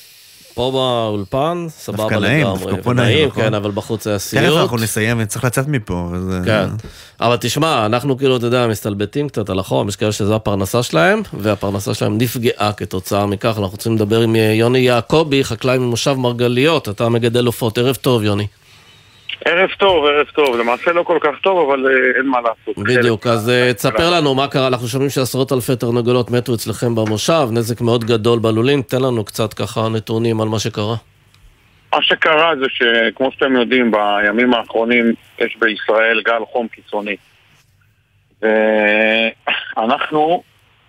פה 0.55 0.71
באולפן, 0.73 1.67
סבבה 1.69 1.99
דווקא 2.03 2.15
נעים, 2.15 2.47
לגמרי. 2.47 2.67
דווקא 2.67 2.83
פה 2.83 2.93
נעים, 2.93 3.29
נכון? 3.29 3.43
כן, 3.43 3.55
אבל 3.55 3.71
בחוץ 3.71 4.07
היה 4.07 4.19
סיוט. 4.19 4.45
תכף 4.45 4.57
אנחנו 4.57 4.77
נסיים, 4.77 5.25
צריך 5.25 5.45
לצאת 5.45 5.69
מפה. 5.69 6.09
וזה- 6.13 6.41
כן, 6.45 6.67
אבל 7.21 7.37
תשמע, 7.41 7.87
אנחנו 7.87 8.19
כאילו, 8.19 8.37
אתה 8.37 8.47
יודע, 8.47 8.67
מסתלבטים 8.67 9.29
קצת 9.29 9.51
על 9.51 9.59
החום, 9.59 9.89
יש 9.89 9.97
כאלה 9.97 10.13
שזו 10.13 10.35
הפרנסה 10.35 10.83
שלהם, 10.83 11.23
והפרנסה 11.41 11.95
שלהם 11.95 12.19
נפגעה 12.19 12.73
כתוצאה 12.73 13.27
מכך. 13.27 13.47
אנחנו 13.49 13.69
רוצים 13.69 13.95
לדבר 13.97 14.21
עם 14.21 14.37
יוני 14.37 14.79
יעקבי, 14.79 15.45
חקלאי 15.45 15.79
ממושב 15.79 16.13
מרגליות, 16.13 16.89
אתה 16.89 17.09
מגדל 17.09 17.47
עופות. 17.47 17.79
ערב 17.79 17.95
טוב, 17.95 18.23
יוני. 18.23 18.47
ערב 19.45 19.71
טוב, 19.79 20.05
ערב 20.05 20.27
טוב. 20.27 20.57
למעשה 20.57 20.93
לא 20.93 21.03
כל 21.03 21.19
כך 21.21 21.39
טוב, 21.43 21.71
אבל 21.71 21.87
אה, 21.87 21.93
אין 22.19 22.27
מה 22.27 22.39
לעשות. 22.41 22.79
בדיוק, 22.79 23.27
אז 23.27 23.51
אה, 23.51 23.75
תספר 23.75 24.11
לנו 24.11 24.35
מה 24.35 24.49
קרה, 24.49 24.67
אנחנו 24.67 24.89
שומעים 24.89 25.11
שעשרות 25.11 25.53
אלפי 25.53 25.77
תרנגולות 25.77 26.31
מתו 26.31 26.55
אצלכם 26.55 26.95
במושב, 26.95 27.49
נזק 27.51 27.81
מאוד 27.81 28.05
גדול 28.05 28.39
בלולים, 28.39 28.83
תן 28.83 29.03
לנו 29.03 29.25
קצת 29.25 29.55
ככה 29.55 29.89
נתונים 29.89 30.41
על 30.41 30.49
מה 30.49 30.59
שקרה. 30.59 30.95
מה 31.95 32.03
שקרה 32.03 32.53
זה 32.57 32.67
שכמו 32.69 33.33
שאתם 33.33 33.57
יודעים, 33.57 33.91
בימים 33.91 34.55
האחרונים 34.55 35.15
יש 35.39 35.57
בישראל 35.59 36.23
גל 36.25 36.45
חום 36.53 36.69
קיצוני. 36.69 37.17
ואנחנו 39.77 40.43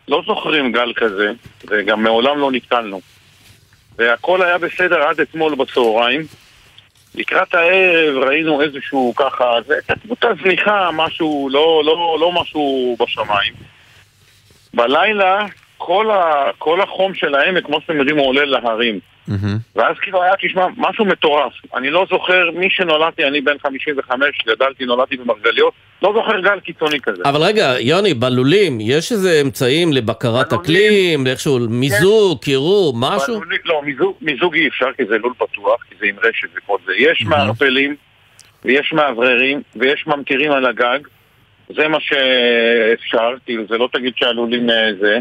לא 0.08 0.22
זוכרים 0.26 0.72
גל 0.72 0.94
כזה, 0.96 1.32
וגם 1.68 2.04
מעולם 2.04 2.40
לא 2.40 2.52
נתקלנו. 2.52 3.02
והכל 3.98 4.42
היה 4.42 4.58
בסדר 4.58 5.02
עד 5.02 5.20
אתמול 5.20 5.56
בצהריים. 5.56 6.22
לקראת 7.16 7.54
הערב 7.54 8.24
ראינו 8.24 8.62
איזשהו 8.62 9.14
ככה, 9.16 9.46
זה 9.66 9.76
תקבוצה 9.86 10.28
זניחה, 10.42 10.90
משהו, 10.94 11.50
לא, 11.52 11.82
לא, 11.86 12.18
לא 12.20 12.32
משהו 12.32 12.98
בשמיים. 13.00 13.54
בלילה 14.74 15.46
כל, 15.86 16.12
ה, 16.12 16.52
כל 16.58 16.82
החום 16.82 17.14
של 17.14 17.36
העמק, 17.36 17.66
כמו 17.66 17.82
שאתם 17.82 17.98
יודעים, 17.98 18.18
הוא 18.18 18.28
עולה 18.28 18.46
להרים. 18.46 19.00
ואז 19.76 19.96
כאילו 20.02 20.24
היה, 20.24 20.34
תשמע, 20.42 20.66
משהו 20.78 21.06
מטורף. 21.06 21.54
אני 21.76 21.90
לא 21.90 22.06
זוכר, 22.10 22.50
מי 22.56 22.68
שנולדתי, 22.70 23.24
אני 23.24 23.42
בן 23.42 23.58
55, 23.64 24.28
גדלתי, 24.48 24.86
נולדתי 24.86 25.18
במרגליות, 25.18 25.74
לא 26.02 26.14
זוכר 26.16 26.40
גל 26.40 26.60
קיצוני 26.60 27.00
כזה. 27.00 27.24
אבל 27.26 27.44
רגע, 27.44 27.74
יוני, 27.80 28.14
בלולים, 28.14 28.78
יש 28.82 29.12
איזה 29.12 29.42
אמצעים 29.42 29.94
לבקרת 29.94 30.54
אקלים, 30.54 31.26
לאיכשהו 31.26 31.60
מיזוג, 31.70 32.40
קירור, 32.42 32.94
משהו? 33.00 33.40
בלולים, 33.40 33.60
לא, 33.66 33.82
מיזוג, 33.86 34.16
מיזוג 34.22 34.56
אי 34.56 34.68
אפשר, 34.68 34.94
כי 34.98 35.06
זה 35.06 35.18
לול 35.18 35.34
פתוח, 35.38 35.84
כי 35.90 35.96
זה 36.00 36.06
עם 36.06 36.16
רשת 36.24 36.48
וכל 36.58 36.78
זה. 36.86 36.94
יש 36.98 37.22
מערפלים, 37.26 37.96
ויש 38.66 38.94
מאווררים, 38.94 39.62
ויש 39.76 40.08
ממטירים 40.08 40.52
על 40.52 40.66
הגג. 40.66 41.00
זה 41.76 41.88
מה 41.88 41.98
שאפשר, 42.00 43.34
כאילו, 43.46 43.64
זה 43.70 43.78
לא 43.78 43.90
תגיד 43.94 44.14
שהלולים 44.16 44.70
אה, 44.70 44.90
זה, 45.00 45.20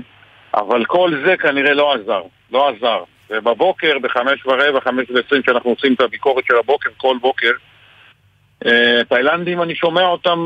אבל 0.55 0.85
כל 0.85 1.11
זה 1.27 1.37
כנראה 1.37 1.75
לא 1.75 1.95
עזר, 1.95 2.23
לא 2.53 2.69
עזר. 2.69 3.03
ובבוקר, 3.31 3.99
בחמש 4.03 4.47
ורבע, 4.47 4.81
חמש 4.81 5.11
ועשרים, 5.11 5.43
כשאנחנו 5.43 5.71
עושים 5.71 5.95
את 5.95 6.01
הביקורת 6.01 6.45
של 6.47 6.57
הבוקר, 6.57 6.91
כל 6.97 7.17
בוקר, 7.21 7.51
אה, 8.67 9.05
תאילנדים, 9.09 9.63
אני 9.63 9.75
שומע 9.75 10.03
אותם 10.03 10.39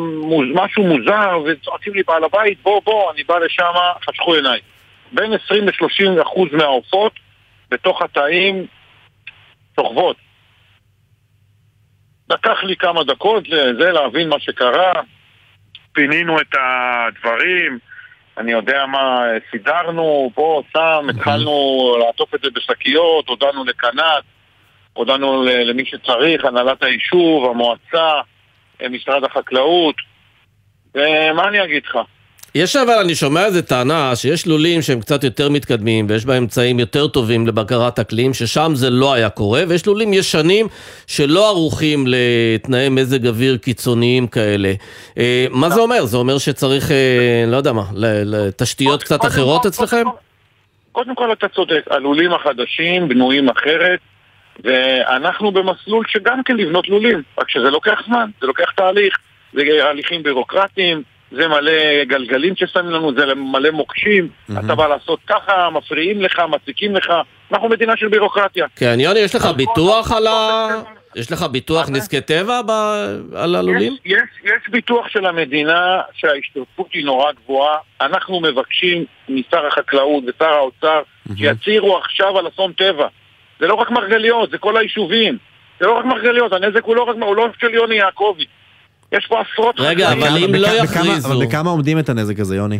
משהו 0.54 0.82
מוזר, 0.82 1.38
וצועקים 1.46 1.94
לי 1.94 2.02
בעל 2.02 2.24
הבית, 2.24 2.62
בוא, 2.62 2.80
בוא, 2.84 3.12
אני 3.12 3.24
בא 3.24 3.38
לשם, 3.38 3.72
חשכו 4.08 4.34
עיניי. 4.34 4.60
בין 5.12 5.32
20 5.32 5.68
ל-30 5.68 6.22
אחוז 6.22 6.48
מהעופות 6.52 7.12
בתוך 7.70 8.02
התאים 8.02 8.66
שוכבות. 9.76 10.16
לקח 12.30 12.62
לי 12.62 12.76
כמה 12.76 13.04
דקות 13.04 13.48
לזה, 13.48 13.92
להבין 13.92 14.28
מה 14.28 14.40
שקרה, 14.40 14.92
פינינו 15.92 16.40
את 16.40 16.54
הדברים, 16.54 17.78
אני 18.38 18.52
יודע 18.52 18.86
מה, 18.86 19.22
סידרנו, 19.50 20.30
פה, 20.34 20.62
שם, 20.72 21.06
התחלנו 21.10 21.96
לעטוף 22.00 22.34
את 22.34 22.40
זה 22.40 22.50
בשקיות, 22.50 23.28
הודענו 23.28 23.64
לקנ"ט, 23.64 24.24
הודענו 24.92 25.44
למי 25.44 25.84
שצריך, 25.86 26.44
הנהלת 26.44 26.82
היישוב, 26.82 27.50
המועצה, 27.50 28.20
אה, 28.82 28.88
משרד 28.88 29.24
החקלאות, 29.24 29.94
ומה 30.94 31.48
אני 31.48 31.64
אגיד 31.64 31.82
לך? 31.84 31.98
יש 32.56 32.76
אבל, 32.76 32.98
אני 33.04 33.14
שומע 33.14 33.44
איזה 33.44 33.62
טענה 33.62 34.16
שיש 34.16 34.46
לולים 34.46 34.82
שהם 34.82 35.00
קצת 35.00 35.24
יותר 35.24 35.48
מתקדמים 35.48 36.06
ויש 36.08 36.24
בהם 36.24 36.42
אמצעים 36.42 36.78
יותר 36.80 37.06
טובים 37.06 37.46
לבקרת 37.46 37.98
אקלים, 37.98 38.34
ששם 38.34 38.72
זה 38.74 38.90
לא 38.90 39.12
היה 39.12 39.30
קורה, 39.30 39.62
ויש 39.68 39.86
לולים 39.86 40.12
ישנים 40.12 40.66
שלא 41.06 41.48
ערוכים 41.48 42.04
לתנאי 42.06 42.88
מזג 42.88 43.26
אוויר 43.26 43.56
קיצוניים 43.56 44.26
כאלה. 44.26 44.72
אה, 45.18 45.46
מה 45.50 45.70
זה 45.70 45.80
אומר? 45.80 46.04
זה 46.04 46.16
אומר 46.16 46.38
שצריך, 46.38 46.90
אה, 46.90 47.44
לא 47.46 47.56
יודע 47.56 47.72
מה, 47.72 47.84
לתשתיות 48.24 49.02
קצת 49.02 49.24
אחרות 49.24 49.66
אצלכם? 49.66 50.04
קודם 50.92 51.14
כל 51.14 51.32
אתה 51.32 51.48
צודק, 51.48 51.84
הלולים 51.90 52.32
החדשים 52.32 53.08
בנויים 53.08 53.48
אחרת, 53.48 53.98
ואנחנו 54.64 55.52
במסלול 55.52 56.04
שגם 56.08 56.42
כן 56.42 56.56
לבנות 56.56 56.88
לולים, 56.88 57.22
רק 57.38 57.50
שזה 57.50 57.70
לוקח 57.70 58.02
זמן, 58.06 58.30
זה 58.40 58.46
לוקח 58.46 58.70
תהליך, 58.76 59.18
זה 59.52 59.62
הליכים 59.90 60.22
בירוקרטיים, 60.22 61.02
זה 61.30 61.48
מלא 61.48 62.04
גלגלים 62.04 62.56
ששמים 62.56 62.90
לנו, 62.90 63.12
זה 63.14 63.34
מלא 63.34 63.70
מוקשים, 63.70 64.28
אתה 64.64 64.74
בא 64.74 64.86
לעשות 64.86 65.20
ככה, 65.26 65.70
מפריעים 65.70 66.22
לך, 66.22 66.42
מציקים 66.50 66.96
לך, 66.96 67.12
אנחנו 67.52 67.68
מדינה 67.68 67.96
של 67.96 68.08
בירוקרטיה. 68.08 68.66
כן, 68.76 68.96
יוני, 69.00 69.18
יש 69.18 69.34
לך 69.34 69.46
ביטוח 69.46 70.12
על 70.12 70.26
ה... 70.26 70.68
יש 71.16 71.32
לך 71.32 71.42
ביטוח 71.42 71.88
נזקי 71.90 72.20
טבע 72.20 72.60
ב- 72.62 73.34
על 73.36 73.54
הלולים? 73.54 73.92
יש, 73.92 74.12
יש, 74.12 74.22
יש 74.44 74.70
ביטוח 74.70 75.08
של 75.08 75.26
המדינה 75.26 76.00
שההשתתפות 76.14 76.88
היא 76.92 77.04
נורא 77.04 77.32
גבוהה. 77.32 77.78
אנחנו 78.00 78.40
מבקשים 78.40 79.04
משר 79.28 79.66
החקלאות 79.66 80.24
ושר 80.26 80.52
האוצר 80.52 81.02
שיצהירו 81.36 81.98
עכשיו 81.98 82.38
על 82.38 82.48
אסון 82.48 82.72
טבע. 82.72 83.06
זה 83.60 83.66
לא 83.66 83.74
רק 83.74 83.90
מרגליות, 83.90 84.50
זה 84.50 84.58
כל 84.58 84.76
היישובים. 84.76 85.38
זה 85.80 85.86
לא 85.86 85.98
רק 85.98 86.04
מרגליות, 86.04 86.52
הנזק 86.52 86.84
הוא 86.84 86.96
לא 86.96 87.02
רק, 87.02 87.16
הוא 87.20 87.36
לא 87.36 87.48
של 87.60 87.74
יוני 87.74 87.94
יעקבי. 87.94 88.44
יש 89.12 89.26
פה 89.26 89.40
עשרות 89.40 89.74
רגע, 89.78 90.06
חקלאים. 90.06 90.22
אבל 90.22 90.44
אם 90.44 90.54
לא 90.54 90.66
יכריזו... 90.66 91.28
אבל 91.28 91.46
בכמה 91.46 91.70
עומדים 91.70 91.98
את 91.98 92.08
הנזק 92.08 92.40
הזה, 92.40 92.56
יוני? 92.56 92.78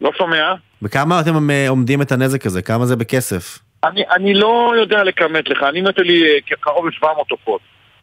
לא 0.00 0.10
שומע? 0.18 0.54
בכמה 0.82 1.20
אתם 1.20 1.50
אה, 1.50 1.68
עומדים 1.68 2.02
את 2.02 2.12
הנזק 2.12 2.46
הזה? 2.46 2.62
כמה 2.62 2.86
זה 2.86 2.96
בכסף? 2.96 3.58
אני, 3.84 4.02
אני 4.16 4.34
לא 4.34 4.72
יודע 4.80 5.04
לכמת 5.04 5.48
לך, 5.48 5.62
אני 5.62 5.80
מת 5.80 5.98
לי 5.98 6.22
אה, 6.22 6.56
קרוב 6.60 6.86
ל-700 6.86 7.06
עופות. 7.30 7.60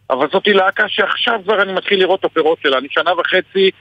אבל 0.10 0.28
זאתי 0.34 0.54
להקה 0.54 0.84
שעכשיו 0.88 1.40
כבר 1.44 1.62
אני 1.62 1.74
מתחיל 1.74 2.00
לראות 2.00 2.20
את 2.20 2.26
הפירות 2.26 2.58
שלה. 2.64 2.78
אני 2.78 2.88
שנה 2.92 3.12
וחצי 3.14 3.72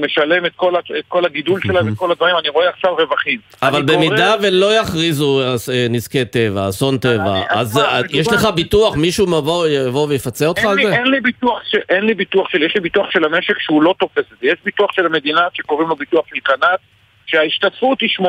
משלם 0.00 0.46
את 0.46 0.52
כל, 0.56 0.72
את 0.98 1.04
כל 1.08 1.24
הגידול 1.24 1.60
שלה 1.66 1.80
ואת 1.84 1.96
כל 1.96 2.10
הדברים, 2.12 2.36
אני 2.36 2.48
רואה 2.48 2.68
עכשיו 2.68 2.94
רווחים. 2.96 3.38
אבל 3.62 3.76
אני 3.78 3.86
במידה 3.86 4.16
קורא- 4.36 4.48
ולא 4.48 4.74
יכריזו 4.80 5.40
אה, 5.42 5.54
נזקי 5.90 6.24
טבע, 6.24 6.68
אסון 6.68 6.98
טבע, 6.98 7.42
אז 7.50 7.78
אה, 7.78 8.00
יש 8.10 8.28
לך 8.28 8.48
ביטוח, 8.54 8.96
מישהו 8.96 9.26
מבוא- 9.26 9.66
יבוא 9.68 10.06
ויפצה 10.08 10.46
אותך 10.46 10.64
על 10.64 10.74
לי, 10.76 10.86
זה? 10.86 10.94
אין 10.94 11.06
לי 11.06 11.20
ביטוח, 11.20 11.60
ש... 11.64 11.74
אין 11.88 12.04
לי 12.04 12.14
ביטוח 12.14 12.48
של, 12.50 12.62
יש 12.62 12.74
לי 12.74 12.80
ביטוח 12.80 13.10
של 13.10 13.24
המשק 13.24 13.58
שהוא 13.58 13.82
לא 13.82 13.94
תופס 13.98 14.18
את 14.32 14.38
זה. 14.40 14.46
יש 14.46 14.56
ביטוח 14.64 14.92
של 14.92 15.06
המדינה 15.06 15.40
שקוראים 15.54 15.88
לו 15.88 15.96
ביטוח 15.96 16.24
של 16.28 16.40
קנ"ט, 16.42 16.80
שההשתתפות 17.26 18.00
היא 18.00 18.08
8%. 18.20 18.24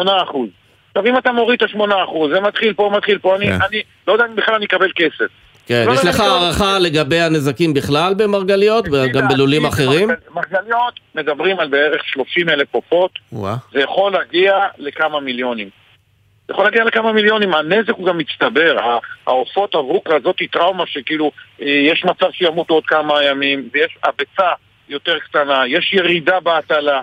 עכשיו 0.88 1.06
אם 1.06 1.18
אתה 1.18 1.32
מוריד 1.32 1.62
את 1.64 1.70
ה-8%, 1.76 1.80
זה 2.34 2.40
מתחיל 2.40 2.74
פה, 2.74 2.92
מתחיל 2.98 3.18
פה, 3.18 3.36
אני, 3.36 3.46
כן. 3.46 3.58
אני 3.70 3.78
לא 4.08 4.14
יודע 4.14 4.26
אם 4.26 4.36
בכלל 4.36 4.56
אני 4.56 4.66
אקבל 4.66 4.92
כסף. 4.96 5.28
כן, 5.70 5.84
לא 5.88 5.94
יש 5.94 6.00
יודע, 6.00 6.10
לך 6.10 6.20
לא- 6.20 6.26
הערכה 6.26 6.80
לגבי 6.80 7.20
הנזקים 7.20 7.74
בכלל 7.74 8.14
במרגליות, 8.14 8.86
גם 9.14 9.28
בלולים 9.28 9.66
אחרים? 9.66 10.10
מרגליות 10.34 11.00
מדברים 11.16 11.60
על 11.60 11.68
בערך 11.68 12.02
30 12.06 12.50
אלף 12.50 12.68
עופות. 12.72 13.12
זה 13.74 13.80
יכול 13.80 14.12
להגיע 14.12 14.54
לכמה 14.78 15.20
מיליונים. 15.20 15.70
זה 16.48 16.54
יכול 16.54 16.66
להגיע 16.66 16.84
לכמה 16.84 17.12
מיליונים, 17.14 17.54
הנזק 17.54 17.90
הוא 17.90 18.08
גם 18.08 18.18
מצטבר, 18.18 18.78
העופות 19.28 19.76
עברו 19.76 20.04
כזאת 20.04 20.36
טראומה 20.52 20.84
שכאילו 20.88 21.32
אה, 21.62 21.68
יש 21.68 22.06
מצב 22.06 22.28
שימותו 22.32 22.74
עוד 22.74 22.86
כמה 22.86 23.24
ימים, 23.24 23.70
ויש 23.74 23.98
הביצה 24.04 24.52
יותר 24.90 25.20
קטנה, 25.20 25.64
יש 25.68 25.94
ירידה 25.94 26.40
בהטלה. 26.40 27.02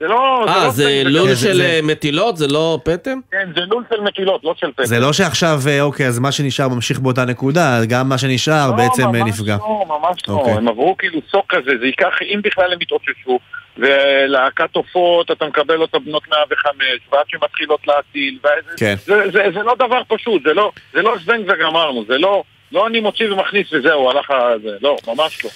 זה 0.00 0.06
לא... 0.06 0.44
אה, 0.48 0.64
לא 0.64 0.70
זה 0.70 1.02
לול 1.04 1.34
של 1.34 1.60
אה, 1.60 1.80
מטילות? 1.82 2.36
זה 2.36 2.46
לא 2.46 2.78
פטם? 2.84 3.20
כן, 3.30 3.48
זה 3.54 3.60
לול 3.60 3.84
של 3.90 4.00
מטילות, 4.00 4.44
לא 4.44 4.54
של 4.56 4.72
פטם. 4.72 4.84
זה 4.84 5.00
לא 5.00 5.12
שעכשיו, 5.12 5.58
אה, 5.68 5.80
אוקיי, 5.80 6.06
אז 6.06 6.18
מה 6.18 6.32
שנשאר 6.32 6.68
ממשיך 6.68 6.98
באותה 6.98 7.24
נקודה, 7.24 7.80
גם 7.88 8.08
מה 8.08 8.18
שנשאר 8.18 8.72
בעצם 8.72 9.02
אה, 9.02 9.12
ממש 9.12 9.22
נפגע. 9.28 9.56
לא, 9.56 9.84
ממש 9.88 10.28
לא, 10.28 10.34
אוקיי. 10.34 10.52
הם 10.52 10.68
עברו 10.68 10.96
כאילו 10.98 11.20
סוק 11.30 11.44
כזה, 11.48 11.70
זה 11.80 11.86
ייקח, 11.86 12.14
אם 12.22 12.40
בכלל 12.44 12.72
הם 12.72 12.82
יתאוששו, 12.82 13.38
ולהקת 13.76 14.76
עופות, 14.76 15.30
אתה 15.30 15.46
מקבל 15.46 15.80
אותה 15.80 15.98
בנות 15.98 16.28
105, 16.28 16.86
ועד 17.12 17.24
שמתחילות 17.28 17.86
להטיל, 17.86 18.38
כן. 18.76 18.94
זה, 19.06 19.22
זה, 19.32 19.42
זה 19.54 19.62
לא 19.62 19.74
דבר 19.74 20.02
פשוט, 20.08 20.42
זה 20.44 20.54
לא, 20.54 20.72
זה 20.92 21.02
לא 21.02 21.16
זבנג 21.22 21.44
וגמרנו, 21.48 22.04
זה 22.08 22.18
לא, 22.18 22.42
לא 22.72 22.86
אני 22.86 23.00
מוציא 23.00 23.32
ומכניס 23.32 23.72
וזהו, 23.72 24.10
הלך 24.10 24.30
ה... 24.30 24.34
לא, 24.80 24.96
ממש 25.06 25.44
לא. 25.44 25.50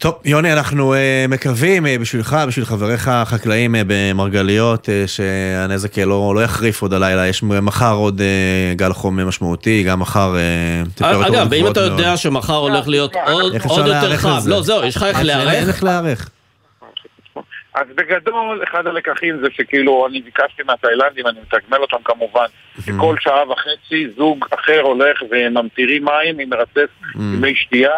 טוב, 0.00 0.14
יוני, 0.24 0.52
אנחנו 0.52 0.94
אה, 0.94 1.24
מקווים 1.28 1.86
אה, 1.86 1.96
בשבילך, 2.00 2.36
בשביל 2.48 2.64
חבריך 2.64 3.08
החקלאים 3.08 3.74
אה, 3.74 3.82
במרגליות, 3.86 4.88
אה, 4.88 5.04
שהנזק 5.06 5.98
לא, 5.98 6.32
לא 6.34 6.40
יחריף 6.44 6.82
עוד 6.82 6.92
הלילה. 6.92 7.28
יש 7.28 7.42
מחר 7.42 7.92
עוד 7.94 8.20
אה, 8.20 8.26
גל 8.74 8.92
חום 8.92 9.28
משמעותי, 9.28 9.82
גם 9.82 10.00
מחר 10.00 10.36
אה, 10.36 10.82
טמפרטורות 10.94 11.26
אגב, 11.26 11.46
ואם 11.50 11.58
גבוהות 11.58 11.72
אתה 11.78 11.80
מאוד. 11.88 11.98
יודע 11.98 12.16
שמחר 12.16 12.54
הולך 12.56 12.88
להיות 12.88 13.14
עוד 13.26 13.42
עוד 13.68 13.78
יותר 13.86 13.88
להיערך 13.88 14.20
חם? 14.20 14.28
לא, 14.46 14.62
זהו, 14.62 14.84
יש 14.84 14.96
לך 14.96 15.02
איך 15.02 15.18
אין- 15.18 15.30
אין 15.30 15.46
להיערך? 15.46 15.68
איך 15.68 15.84
להיערך. 15.84 16.30
אז 17.74 17.86
בגדול, 17.94 18.62
אחד 18.70 18.86
הלקחים 18.86 19.36
זה 19.42 19.48
שכאילו, 19.56 20.06
אני 20.10 20.20
ביקשתי 20.22 20.62
מהתאילנדים, 20.66 21.26
אני 21.26 21.38
מתגמל 21.46 21.78
אותם 21.82 21.96
כמובן, 22.04 22.46
שכל 22.86 23.16
שעה 23.20 23.50
וחצי 23.52 24.06
זוג 24.16 24.44
אחר 24.50 24.80
הולך 24.82 25.22
וממטירים 25.30 26.04
מים 26.04 26.38
עם 26.38 26.48
מרצף 26.48 26.90
עם 27.14 27.40
מי 27.40 27.54
שתייה, 27.56 27.90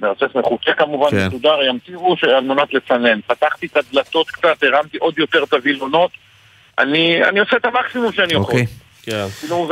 מרצף 0.00 0.34
מחוצה 0.36 0.72
כמובן, 0.72 1.10
כן. 1.10 1.26
מסודר, 1.28 1.62
ימטירו 1.68 2.16
ש- 2.16 2.24
על 2.24 2.44
מנת 2.44 2.74
לצנן. 2.74 3.20
פתחתי 3.26 3.66
את 3.66 3.76
הדלתות 3.76 4.30
קצת, 4.30 4.62
הרמתי 4.62 4.98
עוד 4.98 5.18
יותר 5.18 5.42
את 5.44 5.52
הווילונות, 5.52 6.10
אני, 6.78 7.24
אני 7.24 7.40
עושה 7.40 7.56
את 7.56 7.64
המקסימום 7.64 8.12
שאני 8.12 8.32
יכול. 8.32 8.44
אוקיי. 8.44 8.66
כן. 9.02 9.26
כאילו, 9.40 9.68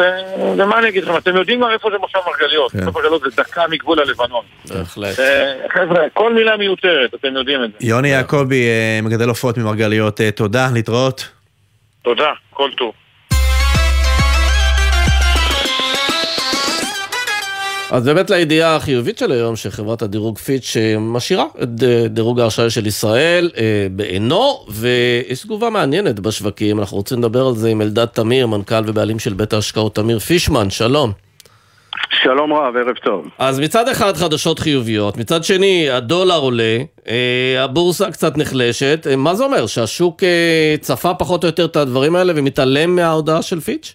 ומה 0.56 0.78
אני 0.78 0.88
אגיד 0.88 1.04
לכם, 1.04 1.16
אתם 1.16 1.36
יודעים 1.36 1.58
כבר 1.60 1.72
איפה 1.72 1.90
זה 1.90 1.98
מושב 1.98 2.18
מרגליות, 2.26 2.72
כן. 2.72 2.78
מושב 2.78 2.90
מרגליות 2.98 3.22
זה 3.22 3.28
דקה 3.36 3.62
מגבול 3.70 4.00
הלבנון. 4.00 4.44
בהחלט. 4.68 5.18
אה, 5.20 5.54
חבר'ה, 5.74 6.00
כל 6.14 6.34
מילה 6.34 6.56
מיותרת, 6.56 7.14
אתם 7.14 7.36
יודעים 7.36 7.64
את 7.64 7.70
זה. 7.80 7.86
יוני 7.86 8.08
יעקבי, 8.08 8.66
אה, 8.66 9.00
מגדל 9.02 9.28
עופות 9.28 9.58
ממרגליות, 9.58 10.20
אה, 10.20 10.30
תודה, 10.30 10.68
להתראות. 10.74 11.28
תודה, 12.02 12.30
כל 12.50 12.70
טוב. 12.76 12.92
אז 17.92 18.04
באמת 18.04 18.30
לידיעה 18.30 18.76
החיובית 18.76 19.18
של 19.18 19.32
היום, 19.32 19.56
שחברת 19.56 20.02
הדירוג 20.02 20.38
פיץ' 20.38 20.76
אה, 20.76 20.98
משאירה 20.98 21.44
את 21.62 21.68
ד- 21.68 22.06
דירוג 22.06 22.40
האשראי 22.40 22.70
של 22.70 22.86
ישראל 22.86 23.50
אה, 23.56 23.86
בעינו, 23.90 24.66
ויש 24.68 25.42
תגובה 25.42 25.70
מעניינת 25.70 26.20
בשווקים, 26.20 26.80
אנחנו 26.80 26.96
רוצים 26.96 27.18
לדבר 27.18 27.46
על 27.46 27.54
זה 27.54 27.68
עם 27.68 27.82
אלדד 27.82 28.04
תמיר, 28.04 28.46
מנכ"ל 28.46 28.82
ובעלים 28.86 29.18
של 29.18 29.32
בית 29.34 29.52
ההשקעות 29.52 29.94
תמיר 29.94 30.18
פישמן, 30.18 30.70
שלום. 30.70 31.12
שלום 32.22 32.52
רב, 32.52 32.76
ערב 32.76 32.96
טוב. 33.04 33.24
אז 33.38 33.60
מצד 33.60 33.88
אחד 33.88 34.16
חדשות 34.16 34.58
חיוביות, 34.58 35.16
מצד 35.16 35.44
שני 35.44 35.90
הדולר 35.90 36.38
עולה, 36.38 36.78
אה, 37.08 37.64
הבורסה 37.64 38.10
קצת 38.10 38.36
נחלשת, 38.36 39.06
אה, 39.10 39.16
מה 39.16 39.34
זה 39.34 39.44
אומר? 39.44 39.66
שהשוק 39.66 40.22
אה, 40.22 40.74
צפה 40.80 41.14
פחות 41.14 41.44
או 41.44 41.48
יותר 41.48 41.64
את 41.64 41.76
הדברים 41.76 42.16
האלה 42.16 42.32
ומתעלם 42.36 42.96
מההודעה 42.96 43.42
של 43.42 43.60
פיץ'? 43.60 43.94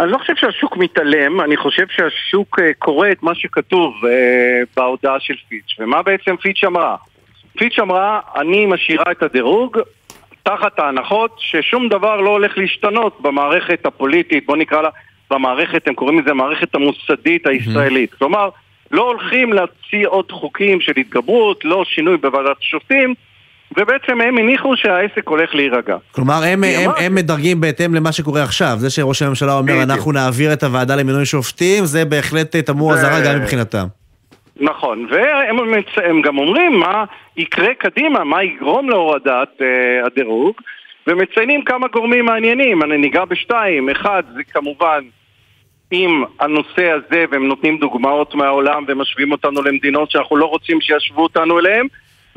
אני 0.00 0.10
לא 0.10 0.18
חושב 0.18 0.36
שהשוק 0.36 0.76
מתעלם, 0.76 1.40
אני 1.40 1.56
חושב 1.56 1.86
שהשוק 1.88 2.58
אה, 2.60 2.74
קורא 2.78 3.08
את 3.12 3.22
מה 3.22 3.34
שכתוב 3.34 3.94
אה, 4.04 4.60
בהודעה 4.76 5.20
של 5.20 5.34
פיץ'. 5.48 5.76
ומה 5.78 6.02
בעצם 6.02 6.36
פיץ' 6.36 6.64
אמרה? 6.64 6.96
פיץ' 7.58 7.78
אמרה, 7.78 8.20
אני 8.36 8.66
משאירה 8.66 9.04
את 9.10 9.22
הדירוג 9.22 9.78
תחת 10.42 10.78
ההנחות 10.78 11.36
ששום 11.38 11.88
דבר 11.88 12.20
לא 12.20 12.30
הולך 12.30 12.58
להשתנות 12.58 13.20
במערכת 13.20 13.86
הפוליטית, 13.86 14.46
בוא 14.46 14.56
נקרא 14.56 14.82
לה, 14.82 14.88
במערכת, 15.30 15.88
הם 15.88 15.94
קוראים 15.94 16.20
לזה 16.20 16.30
המערכת 16.30 16.74
המוסדית 16.74 17.46
הישראלית. 17.46 18.14
כלומר, 18.14 18.48
לא 18.90 19.02
הולכים 19.02 19.52
להציע 19.52 20.08
עוד 20.08 20.32
חוקים 20.32 20.80
של 20.80 20.92
התגברות, 20.96 21.64
לא 21.64 21.84
שינוי 21.84 22.16
בוועדת 22.16 22.56
השופטים, 22.60 23.14
ובעצם 23.78 24.20
הם 24.20 24.38
הניחו 24.38 24.76
שהעסק 24.76 25.28
הולך 25.28 25.54
להירגע. 25.54 25.96
כלומר, 26.12 26.40
הם, 26.46 26.64
הם, 26.64 26.90
הם 26.98 27.14
מדרגים 27.14 27.60
בהתאם 27.60 27.94
למה 27.94 28.12
שקורה 28.12 28.42
עכשיו. 28.42 28.74
זה 28.78 28.90
שראש 28.90 29.22
הממשלה 29.22 29.58
אומר. 29.58 29.82
אנחנו 29.82 30.12
נעביר 30.12 30.52
את 30.52 30.62
הוועדה 30.62 30.96
למינוי 30.96 31.24
שופטים, 31.26 31.84
זה 31.84 32.04
בהחלט 32.04 32.56
אה, 32.56 32.62
תמרור 32.62 32.92
זה- 32.94 32.98
אזהרה 33.00 33.20
גם 33.34 33.40
מבחינתם. 33.40 33.84
נכון, 34.60 35.06
והם 35.10 35.70
מצ- 35.78 35.98
הם 36.04 36.22
גם 36.22 36.38
אומרים 36.38 36.72
מה 36.80 37.04
יקרה 37.36 37.74
קדימה, 37.78 38.24
מה 38.24 38.42
יגרום 38.44 38.90
להורדת 38.90 39.48
אה, 39.60 39.66
הדירוג, 40.06 40.54
ומציינים 41.06 41.62
כמה 41.64 41.86
גורמים 41.88 42.24
מעניינים, 42.24 42.82
אני 42.82 42.98
ניגע 42.98 43.24
בשתיים, 43.24 43.88
אחד 43.90 44.22
זה 44.34 44.42
כמובן 44.52 45.00
עם 45.90 46.24
הנושא 46.40 46.90
הזה, 46.90 47.24
והם 47.30 47.46
נותנים 47.48 47.78
דוגמאות 47.78 48.34
מהעולם 48.34 48.84
ומשווים 48.88 49.32
אותנו 49.32 49.62
למדינות 49.62 50.10
שאנחנו 50.10 50.36
לא 50.36 50.44
רוצים 50.46 50.80
שישוו 50.80 51.22
אותנו 51.22 51.58
אליהם, 51.58 51.86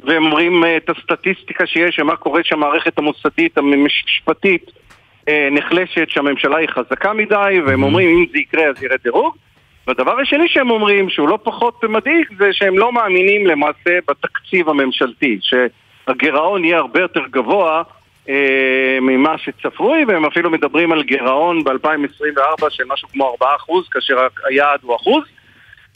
והם 0.03 0.25
אומרים 0.25 0.63
אה, 0.63 0.77
את 0.77 0.89
הסטטיסטיקה 0.89 1.65
שיש, 1.67 1.99
ומה 1.99 2.15
קורה 2.15 2.41
שהמערכת 2.43 2.97
המוסדית, 2.97 3.57
המשפטית, 3.57 4.71
אה, 5.27 5.47
נחלשת, 5.51 6.09
שהממשלה 6.09 6.57
היא 6.57 6.69
חזקה 6.69 7.13
מדי, 7.13 7.61
והם 7.65 7.83
אומרים 7.83 8.17
אם 8.17 8.25
זה 8.31 8.37
יקרה 8.37 8.63
אז 8.63 8.83
ירד 8.83 8.99
דירוג. 9.03 9.35
והדבר 9.87 10.19
השני 10.19 10.47
שהם 10.47 10.69
אומרים, 10.69 11.09
שהוא 11.09 11.29
לא 11.29 11.39
פחות 11.43 11.83
מדאיג, 11.83 12.25
זה 12.37 12.49
שהם 12.51 12.77
לא 12.77 12.93
מאמינים 12.93 13.47
למעשה 13.47 13.99
בתקציב 14.07 14.69
הממשלתי, 14.69 15.39
שהגירעון 15.41 16.65
יהיה 16.65 16.77
הרבה 16.77 16.99
יותר 16.99 17.21
גבוה 17.29 17.83
אה, 18.29 18.97
ממה 19.01 19.37
שצפוי, 19.37 20.05
והם 20.05 20.25
אפילו 20.25 20.49
מדברים 20.49 20.91
על 20.91 21.03
גירעון 21.03 21.63
ב-2024 21.63 22.69
של 22.69 22.83
משהו 22.87 23.07
כמו 23.07 23.35
4%, 23.41 23.45
כאשר 23.91 24.27
היעד 24.45 24.79
הוא 24.81 24.95
אחוז. 24.95 25.23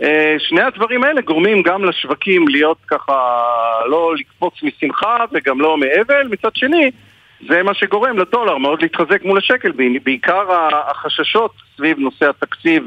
אה, 0.02 0.36
שני 0.40 0.62
הדברים 0.62 1.04
האלה 1.04 1.22
גורמים 1.22 1.62
גם 1.62 1.86
לשווקים 1.86 2.48
להיות 2.48 2.78
ככה, 2.88 3.42
לא 3.86 4.16
לקפוץ 4.16 4.54
משמחה 4.64 5.26
וגם 5.32 5.62
לא 5.62 5.78
מאבל, 5.78 6.28
מצד 6.30 6.56
שני, 6.56 6.92
זה 7.50 7.64
מה 7.64 7.74
שגורם 7.74 8.18
לדולר 8.18 8.58
מאוד 8.58 8.82
להתחזק 8.82 9.24
מול 9.24 9.38
השקל, 9.38 9.72
בעיקר 10.04 10.46
החששות 10.88 11.52
סביב 11.78 12.00
נושא 12.00 12.30
התקציב 12.30 12.86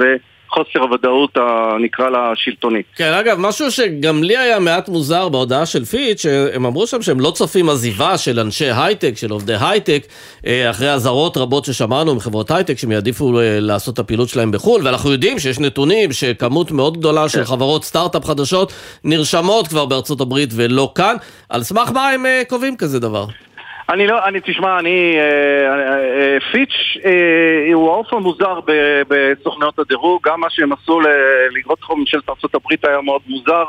חוסר 0.50 0.78
הוודאות, 0.82 1.36
ה- 1.36 1.76
נקרא 1.80 2.08
לה, 2.10 2.30
השלטונית. 2.32 2.86
כן, 2.96 3.12
אגב, 3.12 3.36
משהו 3.38 3.70
שגם 3.70 4.22
לי 4.22 4.36
היה 4.36 4.58
מעט 4.58 4.88
מוזר 4.88 5.28
בהודעה 5.28 5.66
של 5.66 5.84
פיץ', 5.84 6.22
שהם 6.22 6.66
אמרו 6.66 6.86
שם 6.86 7.02
שהם 7.02 7.20
לא 7.20 7.30
צופים 7.30 7.68
עזיבה 7.68 8.18
של 8.18 8.40
אנשי 8.40 8.70
הייטק, 8.70 9.12
של 9.16 9.30
עובדי 9.30 9.54
הייטק, 9.60 10.02
אה, 10.46 10.70
אחרי 10.70 10.92
אזהרות 10.92 11.36
רבות 11.36 11.64
ששמענו 11.64 12.14
מחברות 12.14 12.50
הייטק, 12.50 12.78
שהם 12.78 12.92
יעדיפו 12.92 13.38
אה, 13.40 13.60
לעשות 13.60 13.94
את 13.94 13.98
הפעילות 13.98 14.28
שלהם 14.28 14.50
בחו"ל, 14.50 14.80
ואנחנו 14.86 15.12
יודעים 15.12 15.38
שיש 15.38 15.58
נתונים 15.58 16.12
שכמות 16.12 16.70
מאוד 16.70 16.98
גדולה 16.98 17.28
של 17.28 17.44
חברות 17.44 17.84
סטארט-אפ 17.84 18.24
חדשות 18.24 18.72
נרשמות 19.04 19.68
כבר 19.68 19.84
בארצות 19.86 20.20
הברית 20.20 20.50
ולא 20.54 20.92
כאן. 20.94 21.16
על 21.48 21.62
סמך 21.62 21.90
מה 21.90 22.08
הם 22.08 22.26
אה, 22.26 22.42
קובעים 22.48 22.76
כזה 22.76 23.00
דבר? 23.00 23.24
אני 23.88 24.06
לא, 24.06 24.24
אני, 24.24 24.40
תשמע, 24.44 24.78
אני, 24.78 25.16
אה, 25.18 25.22
אה, 25.22 25.94
אה, 26.18 26.38
פיץ' 26.52 27.04
אה, 27.04 27.74
הוא 27.74 27.90
העוף 27.90 28.12
המוזר 28.12 28.60
ב- 28.66 29.02
בסוכניות 29.08 29.78
הדירוג, 29.78 30.28
גם 30.28 30.40
מה 30.40 30.46
שהם 30.50 30.72
עשו 30.72 31.00
לאגרות 31.54 31.82
חוב 31.82 31.98
ממשלת 31.98 32.28
ארה"ב 32.28 32.86
היה 32.86 33.00
מאוד 33.00 33.20
מוזר. 33.26 33.64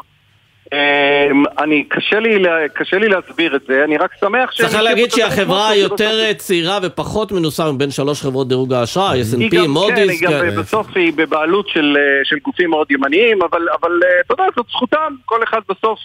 אה, 0.73 1.27
אני, 1.59 1.83
קשה 1.83 2.19
לי, 2.19 2.43
קשה 2.73 2.97
לי 2.97 3.09
להסביר 3.09 3.55
את 3.55 3.61
זה, 3.67 3.83
אני 3.83 3.97
רק 3.97 4.11
שמח 4.19 4.51
שהם... 4.51 4.67
צריך 4.67 4.81
להגיד 4.81 5.11
שהחברה 5.11 5.69
הדרך 5.69 5.91
יותר 5.91 6.19
אה, 6.19 6.33
צעירה 6.33 6.79
ופחות 6.83 7.31
מנוסה 7.31 7.71
מבין 7.71 7.91
שלוש 7.91 8.21
חברות 8.21 8.47
דירוג 8.47 8.73
האשראי, 8.73 9.21
S&P, 9.21 9.37
גם, 9.37 9.49
כן, 9.49 9.69
מודי'ס, 9.69 10.09
היא 10.09 10.19
גם 10.21 10.31
כן. 10.31 10.61
בסוף 10.61 10.87
היא 10.95 11.13
בבעלות 11.15 11.67
של, 11.67 11.97
גופים 12.41 12.69
מאוד 12.69 12.91
ימניים, 12.91 13.41
אבל, 13.41 13.67
אבל 13.81 13.99
אתה 14.25 14.33
יודע, 14.33 14.43
זאת 14.55 14.65
זכותם, 14.69 15.13
כל 15.25 15.43
אחד 15.43 15.59
בסוף 15.69 15.99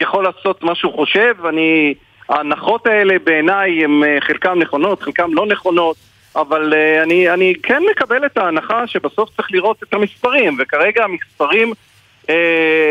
יכול 0.00 0.24
לעשות 0.24 0.62
מה 0.62 0.74
שהוא 0.74 0.92
חושב, 0.92 1.46
אני... 1.48 1.94
ההנחות 2.28 2.86
האלה 2.86 3.14
בעיניי 3.24 3.84
הן 3.84 4.04
אה, 4.04 4.18
חלקן 4.20 4.58
נכונות, 4.58 5.02
חלקן 5.02 5.30
לא 5.30 5.46
נכונות, 5.46 5.96
אבל 6.36 6.74
אה, 6.74 7.02
אני, 7.02 7.30
אני 7.30 7.54
כן 7.62 7.82
מקבל 7.90 8.26
את 8.26 8.36
ההנחה 8.36 8.86
שבסוף 8.86 9.30
צריך 9.36 9.48
לראות 9.52 9.82
את 9.82 9.94
המספרים, 9.94 10.56
וכרגע 10.58 11.04
המספרים, 11.04 11.72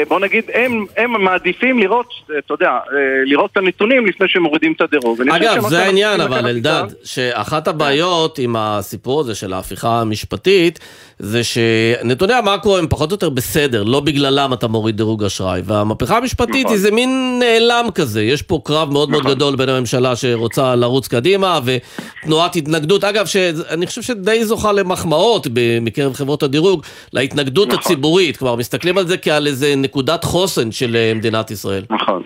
בוא 0.07 0.19
נגיד, 0.19 0.43
הם, 0.53 0.85
הם 0.97 1.23
מעדיפים 1.23 1.79
לראות, 1.79 2.07
אה, 2.31 2.35
אתה 2.45 2.53
יודע, 2.53 2.69
אה, 2.69 2.79
לראות 3.25 3.51
את 3.51 3.57
הנתונים 3.57 4.05
לפני 4.05 4.27
שהם 4.27 4.43
מורידים 4.43 4.73
את 4.73 4.81
הדירוג. 4.81 5.21
אגב, 5.21 5.67
זה 5.69 5.83
העניין, 5.83 6.21
אבל 6.21 6.47
אלדד, 6.47 6.83
שאחת 7.03 7.67
הבעיות 7.67 8.39
עם 8.39 8.55
הסיפור 8.55 9.19
הזה 9.19 9.35
של 9.35 9.53
ההפיכה 9.53 10.01
המשפטית, 10.01 10.79
זה 11.19 11.41
שנתוני 11.43 12.33
המאקרו 12.33 12.77
הם 12.77 12.87
פחות 12.87 13.11
או 13.11 13.15
יותר 13.15 13.29
בסדר, 13.29 13.83
לא 13.83 13.99
בגללם 13.99 14.53
אתה 14.53 14.67
מוריד 14.67 14.97
דירוג 14.97 15.23
אשראי. 15.23 15.61
והמהפכה 15.65 16.17
המשפטית 16.17 16.65
נכון. 16.65 16.71
היא 16.71 16.79
זה 16.79 16.91
מין 16.91 17.39
נעלם 17.39 17.85
כזה, 17.95 18.23
יש 18.23 18.41
פה 18.41 18.61
קרב 18.63 18.91
מאוד 18.91 19.09
מאוד 19.09 19.23
גדול 19.23 19.55
בין 19.55 19.69
הממשלה 19.69 20.15
שרוצה 20.15 20.75
לרוץ 20.75 21.07
קדימה, 21.07 21.59
ותנועת 21.65 22.55
התנגדות, 22.55 23.03
אגב, 23.03 23.25
שאני 23.25 23.87
חושב 23.87 24.01
שדי 24.01 24.45
זוכה 24.45 24.71
למחמאות 24.71 25.47
מקרב 25.81 26.13
חברות 26.13 26.43
הדירוג, 26.43 26.83
להתנגדות 27.13 27.67
נכון. 27.67 27.79
הציבורית, 27.79 28.37
כלומר, 28.37 28.55
מסתכלים 28.55 28.97
על 28.97 29.07
זה 29.07 29.17
כעל 29.23 29.47
איזה 29.47 29.73
נקודת 29.77 30.23
חוסן 30.23 30.71
של 30.71 30.95
אה, 30.95 31.11
מדינת 31.15 31.51
ישראל. 31.51 31.83
נכון. 31.89 32.23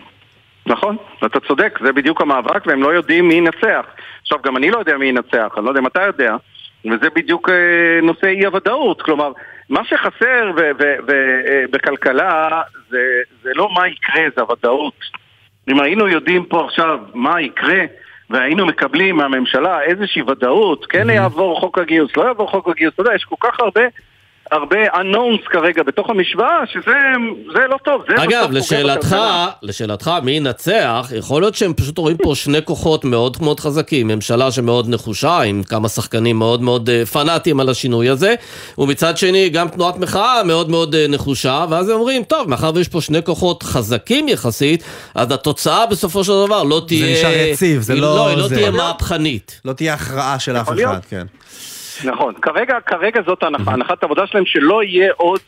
נכון, 0.65 0.97
אתה 1.25 1.39
צודק, 1.39 1.79
זה 1.83 1.93
בדיוק 1.93 2.21
המאבק 2.21 2.67
והם 2.67 2.83
לא 2.83 2.89
יודעים 2.93 3.27
מי 3.27 3.33
ינצח. 3.33 3.85
עכשיו, 4.21 4.37
גם 4.45 4.57
אני 4.57 4.71
לא 4.71 4.79
יודע 4.79 4.97
מי 4.97 5.05
ינצח, 5.05 5.53
אני 5.57 5.65
לא 5.65 5.69
יודע 5.69 5.79
אם 5.79 5.87
אתה 5.87 6.01
יודע, 6.01 6.35
וזה 6.85 7.09
בדיוק 7.15 7.49
אה, 7.49 7.99
נושא 8.03 8.27
אי 8.27 8.45
הוודאות. 8.45 9.01
כלומר, 9.01 9.31
מה 9.69 9.81
שחסר 9.85 10.51
אה, 10.59 10.71
בכלכלה 11.71 12.61
זה, 12.89 12.99
זה 13.43 13.49
לא 13.55 13.69
מה 13.73 13.87
יקרה, 13.87 14.21
זה 14.35 14.41
הוודאות. 14.41 14.99
אם 15.69 15.79
היינו 15.79 16.07
יודעים 16.07 16.45
פה 16.45 16.65
עכשיו 16.65 16.99
מה 17.13 17.41
יקרה, 17.41 17.83
והיינו 18.29 18.65
מקבלים 18.65 19.15
מהממשלה 19.15 19.81
איזושהי 19.81 20.21
ודאות, 20.21 20.85
כן 20.85 21.09
יעבור 21.09 21.59
חוק 21.59 21.77
הגיוס, 21.77 22.17
לא 22.17 22.23
יעבור 22.23 22.51
חוק 22.51 22.69
הגיוס, 22.69 22.93
אתה 22.93 23.01
יודע, 23.01 23.15
יש 23.15 23.23
כל 23.23 23.35
כך 23.39 23.59
הרבה... 23.59 23.81
הרבה 24.51 24.77
unknowns 24.93 25.49
כרגע 25.51 25.83
בתוך 25.83 26.09
המשוואה, 26.09 26.47
שזה 26.73 26.91
זה 27.53 27.59
לא 27.69 27.77
טוב. 27.85 28.01
זה 28.09 28.23
אגב, 28.23 28.51
לשאלתך. 28.51 29.15
לשאלתך, 29.61 30.11
מי 30.23 30.31
ינצח, 30.31 31.11
יכול 31.17 31.41
להיות 31.41 31.55
שהם 31.55 31.73
פשוט 31.73 31.97
רואים 31.97 32.17
פה 32.17 32.35
שני 32.35 32.57
כוחות 32.65 33.05
מאוד 33.05 33.37
מאוד 33.41 33.59
חזקים. 33.59 34.07
ממשלה 34.07 34.51
שמאוד 34.51 34.89
נחושה, 34.89 35.41
עם 35.41 35.63
כמה 35.63 35.89
שחקנים 35.89 36.39
מאוד 36.39 36.61
מאוד 36.61 36.89
אה, 36.89 37.05
פנאטים 37.05 37.59
על 37.59 37.69
השינוי 37.69 38.09
הזה, 38.09 38.35
ומצד 38.77 39.17
שני, 39.17 39.49
גם 39.49 39.67
תנועת 39.69 39.97
מחאה 39.97 40.43
מאוד 40.43 40.69
מאוד 40.69 40.95
אה, 40.95 41.05
נחושה, 41.09 41.65
ואז 41.69 41.89
הם 41.89 41.95
אומרים, 41.95 42.23
טוב, 42.23 42.49
מאחר 42.49 42.71
ויש 42.75 42.87
פה 42.87 43.01
שני 43.01 43.23
כוחות 43.23 43.63
חזקים 43.63 44.27
יחסית, 44.27 44.83
אז 45.15 45.31
התוצאה 45.31 45.85
בסופו 45.85 46.23
של 46.23 46.31
דבר 46.45 46.63
לא 46.63 46.81
תהיה... 46.87 47.13
נשאר 47.19 47.47
יציב, 47.47 47.81
זה 47.81 47.93
היא 47.93 48.01
לא- 48.01 48.27
היא 48.27 48.37
לא 48.37 48.47
זה- 48.47 48.55
תהיה 48.55 48.71
מהפכנית. 48.71 49.61
לא 49.65 49.73
תהיה 49.73 49.93
הכרעה 49.93 50.39
של 50.39 50.57
אף 50.57 50.67
אחד. 50.69 50.99
כן. 51.09 51.25
נכון, 52.05 52.33
כרגע, 52.33 52.79
כרגע 52.79 53.21
זאת 53.25 53.43
ההנחה, 53.43 53.71
הנחת 53.71 54.03
העבודה 54.03 54.27
שלהם 54.27 54.45
שלא 54.45 54.83
יהיה 54.83 55.11
עוד 55.17 55.39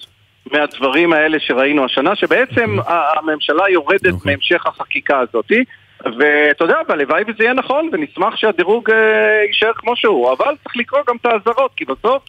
מהדברים 0.51 1.13
האלה 1.13 1.39
שראינו 1.39 1.85
השנה, 1.85 2.15
שבעצם 2.15 2.77
הממשלה 2.87 3.69
יורדת 3.69 4.25
מהמשך 4.25 4.65
החקיקה 4.65 5.19
הזאתי, 5.19 5.63
ואתה 6.05 6.63
יודע, 6.63 6.77
והלוואי 6.87 7.23
וזה 7.27 7.43
יהיה 7.43 7.53
נכון, 7.53 7.89
ונשמח 7.91 8.35
שהדירוג 8.35 8.91
אה, 8.91 9.43
יישאר 9.47 9.73
כמו 9.75 9.95
שהוא, 9.95 10.31
אבל 10.31 10.55
צריך 10.63 10.77
לקרוא 10.77 10.99
גם 11.07 11.15
את 11.21 11.25
האזהרות, 11.25 11.71
כי 11.75 11.85
בסוף 11.85 12.23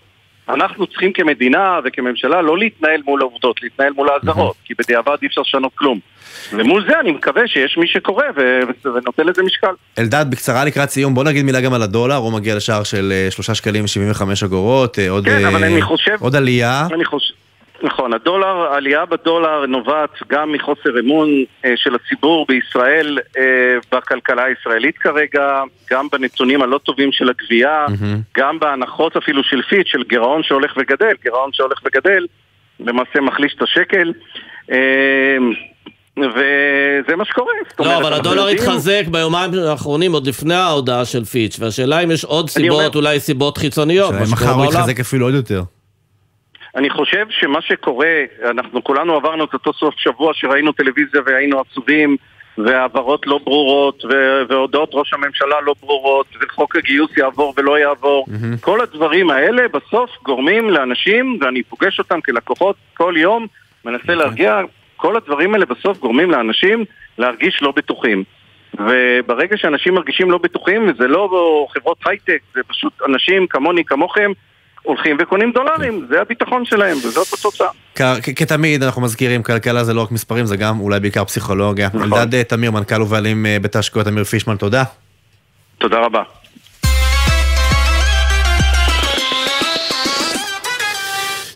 אנחנו 0.49 0.86
צריכים 0.86 1.12
כמדינה 1.12 1.80
וכממשלה 1.84 2.43
לא 2.43 2.59
להתנהל 2.59 3.01
מול 3.05 3.20
העובדות, 3.20 3.62
להתנהל 3.62 3.93
מול 3.93 4.09
האזהרות, 4.11 4.57
כי 4.64 4.74
בדיעבד 4.78 5.16
אי 5.22 5.26
אפשר 5.26 5.41
לשנות 5.41 5.72
כלום. 5.74 6.01
ומול 6.53 6.84
זה 6.88 7.01
אני 7.01 7.11
מקווה 7.11 7.49
שיש 7.49 7.76
מי 7.78 7.86
שקורא 7.86 8.24
ו- 8.36 8.61
ונותן 8.95 9.26
לזה 9.26 9.43
משקל. 9.43 9.72
אלדד, 9.99 10.26
בקצרה 10.30 10.64
לקראת 10.64 10.91
סיום, 10.91 11.14
בוא 11.14 11.24
נגיד 11.24 11.45
מילה 11.45 11.61
גם 11.61 11.74
על 11.74 11.82
הדולר, 11.82 12.14
הוא 12.14 12.32
מגיע 12.32 12.57
לשער 12.57 12.82
של 12.82 13.12
אה, 13.12 13.30
שלושה 13.30 13.55
שקלים 13.55 13.84
ו-75 13.84 14.22
אגורות, 14.45 14.99
אה, 14.99 15.11
עוד, 15.11 15.24
כן, 15.24 15.45
אבל 15.45 15.62
אה, 15.62 15.68
אני 15.68 15.82
חושב... 15.82 16.16
עוד 16.20 16.36
עלייה. 16.36 16.86
אני 16.95 17.05
חושב... 17.05 17.39
נכון, 17.83 18.12
הדולר, 18.12 18.47
העלייה 18.72 19.05
בדולר 19.07 19.66
נובעת 19.66 20.11
גם 20.31 20.53
מחוסר 20.53 20.99
אמון 21.01 21.28
אה, 21.64 21.72
של 21.76 21.95
הציבור 21.95 22.47
בישראל 22.49 23.18
אה, 23.39 23.43
בכלכלה 23.93 24.45
הישראלית 24.45 24.99
כרגע, 24.99 25.61
גם 25.91 26.07
בנתונים 26.12 26.62
הלא 26.62 26.78
טובים 26.78 27.12
של 27.12 27.28
הגבייה, 27.28 27.87
גם 28.37 28.59
בהנחות 28.59 29.16
אפילו 29.16 29.45
של 29.45 29.62
פיץ', 29.62 29.86
של 29.87 30.03
גירעון 30.09 30.43
שהולך 30.43 30.72
וגדל, 30.76 31.12
גירעון 31.22 31.51
שהולך 31.53 31.78
וגדל, 31.87 32.26
למעשה 32.81 33.20
מחליש 33.20 33.55
את 33.57 33.62
השקל. 33.62 34.12
אה, 34.72 35.37
וזה 36.18 37.16
מה 37.16 37.24
שקורה. 37.24 37.53
לא, 37.78 37.85
אומרת, 37.85 38.01
אבל 38.01 38.12
הדולר 38.12 38.49
יודעים- 38.49 38.59
התחזק 38.70 39.03
ביומיים 39.11 39.51
האחרונים, 39.70 40.12
עוד 40.12 40.26
לפני 40.26 40.55
ההודעה 40.55 41.05
של 41.05 41.24
פיץ', 41.24 41.57
והשאלה 41.61 42.01
אם 42.01 42.11
יש 42.11 42.24
עוד 42.24 42.51
סיבות, 42.51 42.70
אומר- 42.70 42.91
אולי 42.95 43.20
סיבות 43.20 43.59
חיצוניות. 43.59 44.14
מה 44.14 44.26
שקורה 44.26 44.43
מחר 44.43 44.53
הוא. 44.55 44.64
יתחזק 44.64 45.01
אפילו 45.01 45.26
עוד 45.26 45.35
יותר. 45.35 45.62
אני 46.77 46.91
חושב 46.91 47.27
שמה 47.31 47.61
שקורה, 47.61 48.23
אנחנו 48.51 48.85
כולנו 48.85 49.14
עברנו 49.14 49.45
את 49.45 49.55
אותו 49.55 49.73
סוף 49.73 49.95
שבוע 49.99 50.35
שראינו 50.35 50.73
טלוויזיה 50.73 51.21
והיינו 51.27 51.61
עצובים 51.61 52.16
והעברות 52.59 53.27
לא 53.27 53.39
ברורות 53.45 54.05
ו- 54.05 54.43
והודעות 54.49 54.91
ראש 54.93 55.12
הממשלה 55.14 55.61
לא 55.61 55.75
ברורות 55.81 56.27
וחוק 56.41 56.77
הגיוס 56.77 57.16
יעבור 57.16 57.55
ולא 57.57 57.79
יעבור. 57.79 58.27
כל 58.61 58.81
הדברים 58.81 59.31
האלה 59.31 59.68
בסוף 59.68 60.11
גורמים 60.23 60.71
לאנשים, 60.71 61.39
ואני 61.41 61.62
פוגש 61.62 61.99
אותם 61.99 62.21
כלקוחות 62.21 62.77
כל 62.95 63.14
יום, 63.16 63.47
מנסה 63.85 64.14
להרגיע, 64.14 64.61
כל 64.97 65.16
הדברים 65.16 65.55
האלה 65.55 65.66
בסוף 65.66 65.99
גורמים 65.99 66.31
לאנשים 66.31 66.85
להרגיש 67.18 67.62
לא 67.62 67.73
בטוחים. 67.77 68.25
וברגע 68.75 69.57
שאנשים 69.57 69.95
מרגישים 69.95 70.31
לא 70.31 70.39
בטוחים, 70.39 70.89
וזה 70.89 71.09
לא 71.09 71.66
חברות 71.75 71.99
הייטק, 72.07 72.41
זה 72.55 72.61
פשוט 72.68 72.93
אנשים 73.09 73.47
כמוני, 73.47 73.85
כמוכם, 73.85 74.33
הולכים 74.83 75.16
וקונים 75.20 75.53
דולרים, 75.53 76.07
זה 76.09 76.20
הביטחון 76.20 76.64
שלהם, 76.64 76.97
וזאת 76.97 77.26
התוצאה. 77.33 77.68
כתמיד 78.37 78.83
אנחנו 78.83 79.03
מזכירים, 79.03 79.43
כלכלה 79.43 79.85
זה 79.85 79.95
לא 79.95 80.03
רק 80.03 80.11
מספרים, 80.11 80.47
זה 80.47 80.57
גם 80.57 80.81
אולי 80.81 81.01
בעיקר 81.01 81.24
פסיכולוגיה. 81.24 81.89
נכון. 81.95 82.12
אלדד 82.12 82.35
אה, 82.35 82.45
תמיר, 82.45 82.70
מנכ"ל 82.70 83.03
ובעלים 83.03 83.47
אה, 83.47 83.57
בית 83.62 83.76
ההשקעות, 83.76 84.09
אמיר 84.09 84.24
פישמן, 84.24 84.57
תודה. 84.57 84.85
תודה 85.78 85.99
רבה. 85.99 86.22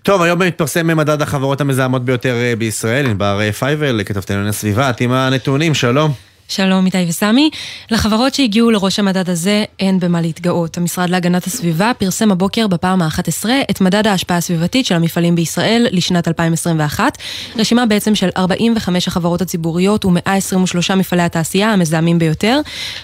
טוב, 0.03 0.23
היום 0.23 0.43
מתפרסם 0.43 0.97
מדד 0.97 1.23
החברות 1.23 1.61
המזהמות 1.61 2.05
ביותר 2.05 2.35
אה, 2.35 2.57
בישראל, 2.59 3.07
ענבר 3.07 3.53
פייבל, 3.53 4.01
כתבתנו 4.05 4.49
את 4.91 5.01
עם 5.01 5.13
הנתונים, 5.13 5.75
שלום. 5.75 6.11
שלום 6.49 6.87
איתי 6.87 7.05
וסמי. 7.09 7.51
לחברות 7.91 8.35
שהגיעו 8.35 8.71
לראש 8.71 8.99
המדד 8.99 9.31
הזה 9.31 9.65
אין 9.81 10.01
במה 10.01 10.21
להתגאות. 10.21 10.77
המשרד 10.77 11.11
להגנת 11.11 11.47
הסביבה 11.47 11.93
פרסם 11.99 12.33
הבוקר 12.33 12.67
בפעם 12.67 13.03
ה-11 13.03 13.49
את 13.71 13.81
מדד 13.81 14.07
ההשפעה 14.07 14.37
הסביבתית 14.37 14.87
של 14.87 14.95
המפעלים 14.95 15.35
בישראל 15.35 15.87
לשנת 15.91 16.29
2021. 16.29 17.19
רשימה 17.57 17.87
בעצם 17.87 18.15
של 18.15 18.29
45 18.37 19.09
החברות 19.09 19.43
הציבוריות 19.43 20.05
ו-123 20.05 20.95
מפעלי 20.97 21.23
התעשייה 21.23 21.73
המזהמים 21.73 22.19
ביותר. 22.19 22.61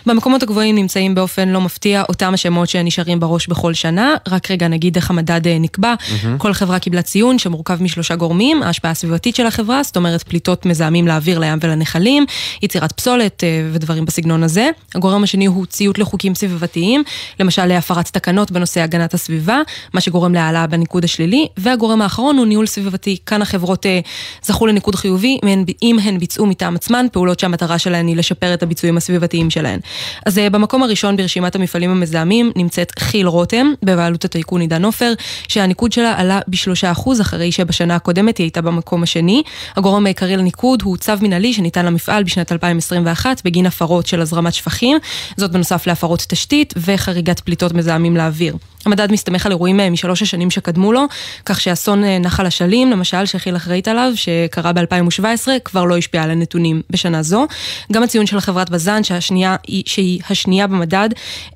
במקומות 0.06 0.42
הגבוהים 0.42 0.74
נמצאים 0.74 1.14
באופן 1.14 1.48
לא 1.48 1.60
מפתיע 1.60 2.02
אותם 2.08 2.34
השמות 2.34 2.68
שנשארים 2.68 3.20
בראש 3.20 3.46
בכל 3.46 3.74
שנה. 3.74 4.14
רק 4.28 4.50
רגע 4.50 4.68
נגיד 4.68 4.96
איך 4.96 5.10
המדד 5.10 5.46
אה, 5.46 5.58
נקבע. 5.58 5.94
מהמם. 6.22 6.38
כל 6.38 6.52
חברה 6.52 6.78
קיבלה 6.78 7.02
ציון 7.02 7.38
שמורכב 7.38 7.82
משלושה 7.82 8.16
גורמים, 8.16 8.62
ההשפעה 8.62 8.90
הסביבתית 8.90 9.36
של 9.36 9.46
החברה, 9.46 9.82
זאת 9.82 9.96
אומרת 9.96 10.22
פליטות 10.22 10.66
מזהמים 10.66 11.08
לאוויר, 11.08 11.38
לים 11.38 11.58
ולנחלים, 11.60 12.26
יצירת 12.62 12.92
פסולת, 12.92 13.29
תקשורת 13.30 13.44
אה, 13.44 13.70
ודברים 13.72 14.04
בסגנון 14.04 14.42
הזה. 14.42 14.70
הגורם 14.94 15.22
השני 15.22 15.46
הוא 15.46 15.66
ציות 15.66 15.98
לחוקים 15.98 16.34
סביבתיים, 16.34 17.02
למשל 17.40 17.66
להפרת 17.66 18.06
תקנות 18.06 18.50
בנושא 18.50 18.80
הגנת 18.80 19.14
הסביבה, 19.14 19.60
מה 19.94 20.00
שגורם 20.00 20.34
להעלאה 20.34 20.66
בניקוד 20.66 21.04
השלילי, 21.04 21.48
והגורם 21.56 22.02
האחרון 22.02 22.38
הוא 22.38 22.46
ניהול 22.46 22.66
סביבתי. 22.66 23.16
כאן 23.26 23.42
החברות 23.42 23.86
אה, 23.86 24.00
זכו 24.42 24.66
לניקוד 24.66 24.94
חיובי 24.94 25.38
אם 25.82 25.98
הן, 25.98 26.18
ביצעו 26.18 26.46
מטעם 26.46 26.76
עצמן 26.76 27.06
פעולות 27.12 27.40
שהמטרה 27.40 27.78
שלהן 27.78 28.06
היא 28.06 28.16
לשפר 28.16 28.54
את 28.54 28.62
הביצועים 28.62 28.96
הסביבתיים 28.96 29.50
שלהן. 29.50 29.80
אז 30.26 30.38
אה, 30.38 30.50
במקום 30.50 30.82
הראשון 30.82 31.16
ברשימת 31.16 31.54
המפעלים 31.54 31.90
המזהמים 31.90 32.52
נמצאת 32.56 32.90
כי"ל 32.90 33.26
רותם, 33.26 33.66
בבעלות 33.82 34.24
הטייקון 34.24 34.60
עידן 34.60 34.84
עופר, 34.84 35.12
שהניקוד 35.48 35.92
שלה 35.92 36.20
עלה 36.20 36.40
בשלושה 36.48 36.92
אחוז, 36.92 37.20
אחרי 37.20 37.52
שבשנה 37.52 37.96
הקודמת 37.96 38.38
היא 38.38 38.44
הייתה 38.44 38.60
במקום 38.60 39.02
השני. 39.02 39.42
הגורם 39.76 40.06
העיקרי 40.06 40.36
לניקוד 40.36 40.82
הוא 40.82 40.96
צו 40.96 41.12
מנהלי 41.20 41.52
שניתן 41.52 41.86
למפעל 41.86 42.22
בשנת 42.22 42.52
2021 42.52 43.19
בגין 43.44 43.66
הפרות 43.66 44.06
של 44.06 44.20
הזרמת 44.20 44.54
שפכים, 44.54 44.98
זאת 45.36 45.52
בנוסף 45.52 45.86
להפרות 45.86 46.24
תשתית 46.28 46.74
וחריגת 46.76 47.40
פליטות 47.40 47.72
מזהמים 47.72 48.16
לאוויר. 48.16 48.56
המדד 48.86 49.12
מסתמך 49.12 49.46
על 49.46 49.52
אירועים 49.52 49.80
אה, 49.80 49.90
משלוש 49.90 50.22
השנים 50.22 50.50
שקדמו 50.50 50.92
לו, 50.92 51.04
כך 51.46 51.60
שאסון 51.60 52.04
אה, 52.04 52.18
נחל 52.18 52.46
אשלים, 52.46 52.90
למשל, 52.90 53.26
שכי"ל 53.26 53.56
אחראית 53.56 53.88
עליו, 53.88 54.12
שקרה 54.14 54.72
ב-2017, 54.72 55.48
כבר 55.64 55.84
לא 55.84 55.96
השפיע 55.96 56.22
על 56.22 56.30
הנתונים 56.30 56.82
בשנה 56.90 57.22
זו. 57.22 57.46
גם 57.92 58.02
הציון 58.02 58.26
של 58.26 58.40
חברת 58.40 58.70
בז"ן, 58.70 59.04
שהשנייה, 59.04 59.56
שהיא 59.86 60.20
השנייה 60.30 60.66
במדד, 60.66 61.08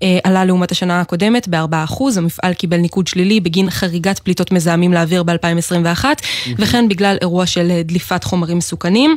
אה, 0.03 0.19
עלה 0.25 0.45
לעומת 0.45 0.73
השנה 0.73 1.01
הקודמת 1.01 1.49
ב-4%. 1.49 2.05
המפעל 2.17 2.55
קיבל 2.55 2.77
ניקוד 2.77 3.07
שלילי 3.07 3.41
בגין 3.41 3.71
חריגת 3.71 4.19
פליטות 4.19 4.53
מזהמים 4.53 4.93
לאוויר 4.93 5.23
ב-2021, 5.23 6.05
וכן 6.59 6.89
בגלל 6.89 7.17
אירוע 7.21 7.47
של 7.47 7.81
דליפת 7.85 8.25
חומרים 8.25 8.59
מסוכנים. 8.59 9.17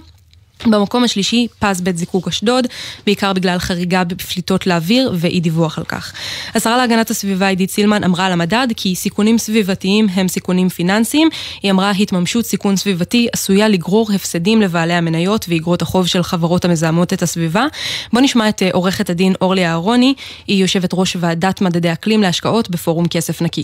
במקום 0.66 1.03
השלישי, 1.03 1.47
פז 1.60 1.82
בית 1.82 1.97
זיקוק 1.97 2.28
אשדוד, 2.28 2.68
בעיקר 3.05 3.34
בגלל 3.34 3.58
חריגה 3.60 4.03
בפליטות 4.03 4.68
לאוויר 4.68 5.14
ואי 5.16 5.39
דיווח 5.39 5.78
על 5.78 5.84
כך. 5.84 6.14
השרה 6.55 6.78
להגנת 6.78 7.10
הסביבה 7.10 7.47
עידית 7.47 7.72
סילמן 7.72 8.03
אמרה 8.03 8.26
על 8.26 8.32
המדד 8.32 8.68
כי 8.76 8.95
סיכונים 8.95 9.38
סביבתיים 9.38 10.08
הם 10.14 10.28
סיכונים 10.28 10.70
פיננסיים. 10.70 11.30
היא 11.64 11.72
אמרה 11.72 11.91
התממשות 11.91 12.45
סיכון 12.45 12.76
סביבתי 12.76 13.28
עשויה 13.34 13.68
לגרור 13.68 14.12
הפסדים 14.14 14.62
לבעלי 14.62 14.93
המניות 14.93 15.45
ואיגרות 15.49 15.82
החוב 15.82 16.08
של 16.08 16.24
חברות 16.24 16.66
המזהמות 16.66 17.14
את 17.14 17.22
הסביבה. 17.22 17.66
בואו 18.14 18.24
נשמע 18.24 18.49
את 18.49 18.64
אה, 18.64 18.70
עורכת 18.74 19.10
הדין 19.10 19.34
אורלי 19.41 19.66
אהרוני, 19.66 20.14
היא 20.47 20.62
יושבת 20.62 20.89
ראש 20.93 21.18
ועדת 21.20 21.62
מדדי 21.62 21.91
אקלים 21.91 22.22
להשקעות 22.22 22.70
בפורום 22.70 23.08
כסף 23.08 23.41
נקי. 23.41 23.64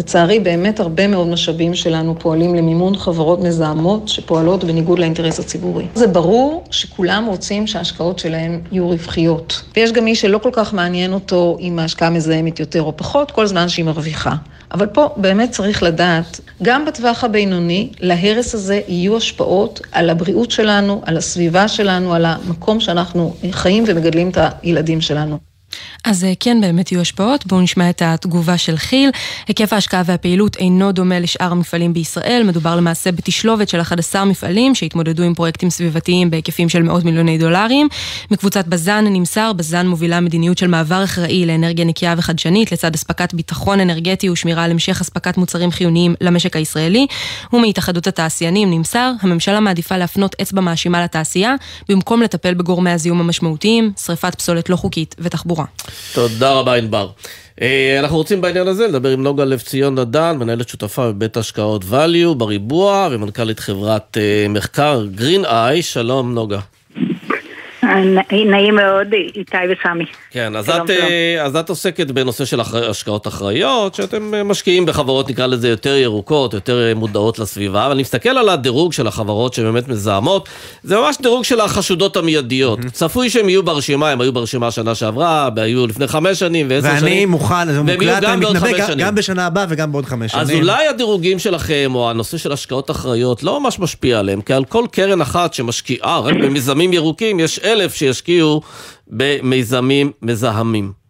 לצערי 0.00 0.40
באמת 0.40 0.80
הרבה 0.80 1.06
מאוד 1.06 1.26
משאבים 1.26 1.74
שלנו 1.74 2.18
פועלים 2.18 2.54
למימון 2.54 2.96
חברות 2.96 3.40
מזהמות 3.40 4.08
שפועלות 4.08 4.64
בניגוד 4.64 4.98
לאינטרס 4.98 5.40
הציבורי. 5.40 5.86
זה 5.94 6.06
ברור 6.06 6.64
שכולם 6.70 7.26
רוצים 7.26 7.66
שההשקעות 7.66 8.18
שלהם 8.18 8.60
יהיו 8.72 8.88
רווחיות. 8.88 9.62
ויש 9.76 9.92
גם 9.92 10.04
מי 10.04 10.14
שלא 10.14 10.38
כל 10.38 10.50
כך 10.52 10.74
מעניין 10.74 11.12
אותו 11.12 11.56
אם 11.60 11.78
ההשקעה 11.78 12.10
מזהמת 12.10 12.60
יותר 12.60 12.82
או 12.82 12.96
פחות, 12.96 13.30
כל 13.30 13.46
זמן 13.46 13.68
שהיא 13.68 13.84
מרוויחה. 13.84 14.34
אבל 14.72 14.86
פה 14.86 15.08
באמת 15.16 15.50
צריך 15.50 15.82
לדעת, 15.82 16.40
גם 16.62 16.84
בטווח 16.84 17.24
הבינוני, 17.24 17.90
להרס 18.00 18.54
הזה 18.54 18.80
יהיו 18.88 19.16
השפעות 19.16 19.80
על 19.92 20.10
הבריאות 20.10 20.50
שלנו, 20.50 21.02
על 21.06 21.16
הסביבה 21.16 21.68
שלנו, 21.68 22.14
על 22.14 22.24
המקום 22.24 22.80
שאנחנו 22.80 23.34
חיים 23.50 23.84
ומגדלים 23.86 24.30
את 24.30 24.38
הילדים 24.62 25.00
שלנו. 25.00 25.53
אז 26.04 26.24
אה, 26.24 26.32
כן, 26.40 26.60
באמת 26.60 26.92
יהיו 26.92 27.00
השפעות. 27.00 27.46
בואו 27.46 27.60
נשמע 27.60 27.90
את 27.90 28.02
התגובה 28.02 28.58
של 28.58 28.76
כי"ל. 28.76 29.10
היקף 29.48 29.72
ההשקעה 29.72 30.02
והפעילות 30.06 30.56
אינו 30.56 30.92
דומה 30.92 31.20
לשאר 31.20 31.52
המפעלים 31.52 31.92
בישראל. 31.92 32.42
מדובר 32.46 32.76
למעשה 32.76 33.12
בתשלובת 33.12 33.68
של 33.68 33.80
11 33.80 34.24
מפעלים 34.24 34.74
שהתמודדו 34.74 35.22
עם 35.22 35.34
פרויקטים 35.34 35.70
סביבתיים 35.70 36.30
בהיקפים 36.30 36.68
של 36.68 36.82
מאות 36.82 37.04
מיליוני 37.04 37.38
דולרים. 37.38 37.88
מקבוצת 38.30 38.66
בז"ן 38.66 39.04
נמסר, 39.08 39.52
בז"ן 39.52 39.86
מובילה 39.86 40.20
מדיניות 40.20 40.58
של 40.58 40.66
מעבר 40.66 41.04
אחראי 41.04 41.46
לאנרגיה 41.46 41.84
נקייה 41.84 42.14
וחדשנית, 42.18 42.72
לצד 42.72 42.94
אספקת 42.94 43.34
ביטחון 43.34 43.80
אנרגטי 43.80 44.30
ושמירה 44.30 44.64
על 44.64 44.70
המשך 44.70 45.00
אספקת 45.00 45.36
מוצרים 45.36 45.70
חיוניים 45.70 46.14
למשק 46.20 46.56
הישראלי. 46.56 47.06
ומהתאחדות 47.52 48.06
התעשיינים 48.06 48.70
נמסר, 48.70 49.12
הממשלה 49.20 49.60
מעדיפה 49.60 49.96
להפנות 49.96 50.36
אצבע 50.42 50.60
מאשימה 50.60 51.04
לתעשייה, 51.04 51.54
במקום 51.88 52.22
לטפל 52.22 52.54
בגורמי 52.54 52.90
הזיהום 52.90 53.20
המשמעותיים, 53.20 53.92
שריפת 54.04 54.34
פסולת 54.34 54.70
לא 54.70 54.76
חוקית 54.76 55.14
ותחבורה. 55.18 55.63
תודה 56.14 56.52
רבה 56.52 56.74
ענבר. 56.74 57.08
אה, 57.62 57.96
אנחנו 57.98 58.16
רוצים 58.16 58.40
בעניין 58.40 58.68
הזה 58.68 58.86
לדבר 58.86 59.10
עם 59.10 59.22
נוגה 59.22 59.44
לב 59.44 59.60
ציון 59.60 59.98
נדן, 59.98 60.36
מנהלת 60.38 60.68
שותפה 60.68 61.12
בבית 61.12 61.36
השקעות 61.36 61.82
value 61.82 62.34
בריבוע 62.36 63.08
ומנכ"לית 63.10 63.60
חברת 63.60 64.18
אה, 64.20 64.46
מחקר 64.48 65.06
גרין 65.14 65.44
איי, 65.44 65.82
שלום 65.82 66.34
נוגה. 66.34 66.60
נעים 68.46 68.74
מאוד, 68.74 69.12
איתי 69.12 69.56
וסמי. 69.56 70.04
כן, 70.30 70.56
אז 70.56 70.70
את, 70.70 70.90
אה, 70.90 71.44
אז 71.44 71.56
את 71.56 71.68
עוסקת 71.68 72.10
בנושא 72.10 72.44
של 72.44 72.60
השקעות 72.60 73.26
אחראיות, 73.26 73.94
שאתם 73.94 74.34
אה, 74.34 74.44
משקיעים 74.44 74.86
בחברות, 74.86 75.30
נקרא 75.30 75.46
לזה, 75.46 75.68
יותר 75.68 75.96
ירוקות, 75.96 76.54
יותר 76.54 76.88
אה, 76.88 76.94
מודעות 76.94 77.38
לסביבה, 77.38 77.86
ואני 77.88 78.02
מסתכל 78.02 78.28
על 78.28 78.48
הדירוג 78.48 78.92
של 78.92 79.06
החברות 79.06 79.54
שבאמת 79.54 79.88
מזהמות, 79.88 80.48
זה 80.82 80.96
ממש 80.96 81.16
דירוג 81.22 81.44
של 81.44 81.60
החשודות 81.60 82.16
המיידיות. 82.16 82.78
צפוי 82.92 83.30
שהם 83.30 83.48
יהיו 83.48 83.62
ברשימה, 83.62 84.10
הם 84.10 84.20
היו 84.20 84.32
ברשימה 84.32 84.70
שנה 84.70 84.94
שעברה, 84.94 85.48
היו 85.56 85.86
לפני 85.86 86.06
חמש 86.06 86.38
שנים 86.38 86.66
ועשר 86.70 86.88
שנים. 86.88 87.02
ואני 87.02 87.26
מוכן, 87.26 87.72
זה 87.72 87.82
מוקלט, 87.82 88.24
אני 88.24 88.46
מתנבא 88.46 88.94
גם 88.94 89.14
בשנה 89.14 89.46
הבאה 89.46 89.66
וגם 89.68 89.92
בעוד 89.92 90.06
חמש 90.06 90.32
שנים. 90.32 90.42
אז 90.42 90.50
אולי 90.50 90.88
הדירוגים 90.88 91.38
שלכם, 91.38 91.92
או 91.94 92.10
הנושא 92.10 92.38
של 92.38 92.52
השקעות 92.52 92.90
אחראיות, 92.90 93.42
לא 93.42 93.60
ממש 93.60 93.78
משפיע 93.78 94.18
עליהם, 94.18 94.40
כי 94.40 94.52
על 94.52 94.64
כל 94.64 94.84
קרן 94.92 95.20
אחת 95.20 95.54
שמשקיעה 95.54 96.20
רק 96.20 96.34
במיזמים 96.34 96.92
ירוקים, 96.92 97.40
יש 97.40 97.58
אלף 97.58 97.83
שישקיעו 97.90 98.60
במיזמים 99.08 100.12
מזהמים? 100.22 101.04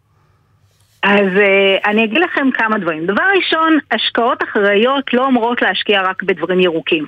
אז 1.05 1.27
uh, 1.37 1.89
אני 1.89 2.03
אגיד 2.03 2.17
לכם 2.17 2.51
כמה 2.51 2.77
דברים. 2.77 3.05
דבר 3.05 3.23
ראשון, 3.37 3.77
השקעות 3.91 4.43
אחראיות 4.43 5.13
לא 5.13 5.25
אומרות 5.25 5.61
להשקיע 5.61 6.01
רק 6.01 6.23
בדברים 6.23 6.59
ירוקים. 6.59 7.05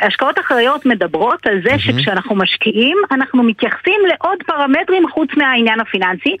השקעות 0.00 0.38
אחראיות 0.38 0.86
מדברות 0.86 1.46
על 1.46 1.60
זה 1.64 1.78
שכשאנחנו 1.78 2.34
משקיעים, 2.36 2.96
אנחנו 3.10 3.42
מתייחסים 3.42 4.00
לעוד 4.08 4.38
פרמטרים 4.46 5.08
חוץ 5.10 5.28
מהעניין 5.36 5.80
הפיננסי. 5.80 6.36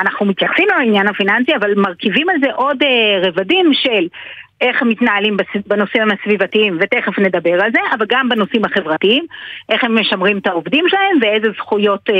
אנחנו 0.00 0.26
מתייחסים 0.26 0.66
לעניין 0.68 1.08
הפיננסי, 1.08 1.56
אבל 1.56 1.74
מרכיבים 1.74 2.28
על 2.28 2.36
זה 2.40 2.52
עוד 2.54 2.82
uh, 2.82 3.26
רבדים 3.26 3.70
של 3.74 4.06
איך 4.60 4.82
מתנהלים 4.82 5.36
בנושאים 5.66 6.10
הסביבתיים, 6.10 6.78
ותכף 6.80 7.18
נדבר 7.18 7.62
על 7.62 7.70
זה, 7.72 7.78
אבל 7.94 8.06
גם 8.08 8.28
בנושאים 8.28 8.64
החברתיים, 8.64 9.26
איך 9.68 9.84
הם 9.84 9.98
משמרים 9.98 10.38
את 10.38 10.46
העובדים 10.46 10.84
שלהם, 10.88 11.18
ואיזה 11.22 11.48
זכויות, 11.56 12.10
אה, 12.10 12.14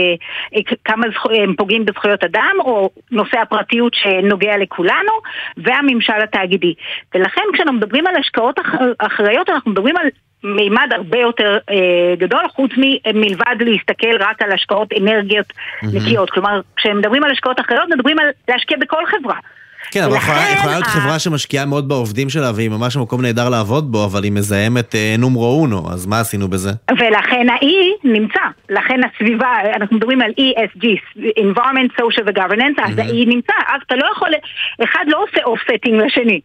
אה, 0.57 0.76
כמה 0.84 1.07
זכויות, 1.14 1.39
הם 1.43 1.55
פוגעים 1.57 1.84
בזכויות 1.84 2.24
אדם, 2.24 2.53
או 2.61 2.91
נושא 3.11 3.39
הפרטיות 3.39 3.95
שנוגע 3.95 4.57
לכולנו, 4.57 5.12
והממשל 5.57 6.22
התאגידי. 6.22 6.74
ולכן 7.14 7.43
כשאנחנו 7.53 7.76
מדברים 7.76 8.07
על 8.07 8.16
השקעות 8.16 8.61
אחראיות, 8.99 9.51
אנחנו 9.51 9.70
מדברים 9.70 9.97
על 9.97 10.07
מימד 10.45 10.89
הרבה 10.93 11.18
יותר 11.18 11.59
אה, 11.70 12.14
גדול, 12.18 12.49
חוץ 12.49 12.70
מלבד 13.14 13.57
להסתכל 13.61 14.16
רק 14.20 14.43
על 14.43 14.53
השקעות 14.53 14.89
אנרגיות 15.01 15.47
mm-hmm. 15.47 15.86
נקיות. 15.95 16.30
כלומר, 16.30 16.61
כשמדברים 16.76 17.24
על 17.24 17.30
השקעות 17.30 17.61
אחראיות, 17.61 17.89
מדברים 17.89 18.18
על 18.18 18.26
להשקיע 18.49 18.76
בכל 18.80 19.07
חברה. 19.07 19.36
כן, 19.91 20.03
אבל 20.03 20.16
יכולה, 20.16 20.70
להיות 20.70 20.85
חברה 20.85 21.18
שמשקיעה 21.18 21.66
מאוד 21.66 21.89
בעובדים 21.89 22.31
שלה 22.31 22.51
והיא 22.55 22.70
ממש 22.70 22.97
מקום 22.97 23.22
נהדר 23.22 23.49
לעבוד 23.49 23.93
בו, 23.93 24.05
אבל 24.05 24.24
היא 24.24 24.33
מזהמת 24.33 24.95
אה, 24.95 25.14
נומרו 25.18 25.61
אונו, 25.61 25.93
אז 25.93 26.07
מה 26.07 26.20
עשינו 26.20 26.49
בזה? 26.49 26.70
ולכן 26.91 27.47
ה-E 27.51 27.66
נמצא, 28.05 28.41
לכן 28.70 29.01
הסביבה, 29.05 29.49
אנחנו 29.76 29.97
מדברים 29.97 30.20
על 30.20 30.31
ESG, 30.31 30.85
environment, 31.18 32.01
social 32.01 32.22
ו-governance, 32.26 32.83
אז 32.83 32.99
ה-E 32.99 33.26
נמצא, 33.26 33.53
אז 33.68 33.81
אתה 33.87 33.97
לא 33.97 34.07
יכול, 34.12 34.29
אחד 34.85 35.05
לא 35.09 35.22
עושה 35.22 35.45
offsetting 35.45 36.03
לשני. 36.03 36.41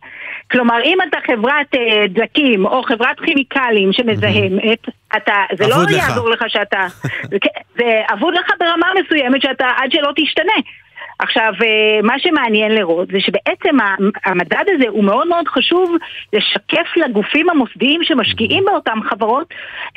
כלומר, 0.51 0.79
אם 0.83 0.97
אתה 1.09 1.17
חברת 1.27 1.75
אה, 1.75 2.07
דלקים 2.07 2.65
או 2.65 2.83
חברת 2.83 3.19
כימיקלים 3.25 3.93
שמזהמת, 3.93 4.87
אתה, 5.17 5.33
זה 5.57 5.67
לא 5.67 5.75
יעזור 5.89 6.29
לך 6.29 6.43
שאתה, 6.47 6.81
זה 7.77 8.01
אבוד 8.13 8.33
לך 8.33 8.51
ברמה 8.59 8.87
מסוימת 9.03 9.41
שאתה, 9.41 9.67
עד 9.77 9.91
שלא 9.91 10.11
תשתנה. 10.15 10.53
עכשיו, 11.19 11.53
אה, 11.61 12.01
מה 12.03 12.19
שמעניין 12.19 12.71
לראות 12.71 13.07
זה 13.07 13.19
שבעצם 13.19 13.77
המדד 14.25 14.63
הזה 14.75 14.89
הוא 14.89 15.03
מאוד 15.03 15.27
מאוד 15.27 15.47
חשוב 15.47 15.95
לשקף 16.33 16.87
לגופים 16.95 17.49
המוסדיים 17.49 18.03
שמשקיעים 18.03 18.65
באותן 18.65 19.01
חברות 19.09 19.53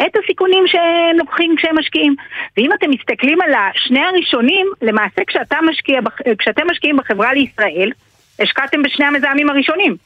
את 0.06 0.16
הסיכונים 0.16 0.64
שהם 0.66 1.18
לוקחים 1.18 1.56
כשהם 1.56 1.78
משקיעים. 1.78 2.14
ואם 2.56 2.72
אתם 2.72 2.90
מסתכלים 2.90 3.40
על 3.40 3.50
שני 3.74 4.00
הראשונים, 4.00 4.66
למעשה 4.82 5.22
כשאתה 5.26 5.56
משקיע, 5.70 6.00
כשאתם 6.38 6.62
משקיעים 6.70 6.96
בחברה 6.96 7.32
לישראל, 7.32 7.90
השקעתם 8.40 8.82
בשני 8.82 9.06
המזהמים 9.06 9.50
הראשונים. 9.50 9.96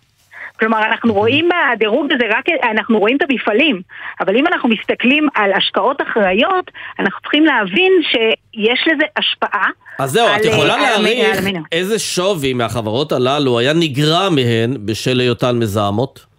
כלומר, 0.60 0.78
אנחנו 0.78 1.14
רואים 1.14 1.48
בדירוג 1.48 2.12
הזה 2.12 2.24
רק, 2.30 2.44
אנחנו 2.70 2.98
רואים 2.98 3.16
את 3.16 3.22
המפעלים, 3.30 3.82
אבל 4.20 4.36
אם 4.36 4.46
אנחנו 4.46 4.68
מסתכלים 4.68 5.28
על 5.34 5.52
השקעות 5.52 6.02
אחראיות, 6.02 6.70
אנחנו 6.98 7.20
צריכים 7.20 7.44
להבין 7.44 7.92
שיש 8.02 8.80
לזה 8.86 9.04
השפעה. 9.16 9.66
אז 9.98 10.10
זהו, 10.10 10.26
את 10.36 10.44
יכולה 10.44 10.74
אה, 10.74 10.80
להעריך 10.80 11.38
איזה 11.72 11.98
שווי 11.98 12.52
מהחברות 12.52 13.12
הללו 13.12 13.58
היה 13.58 13.72
נגרע 13.72 14.28
מהן 14.30 14.86
בשל 14.86 15.20
היותן 15.20 15.58
מזהמות? 15.58 16.30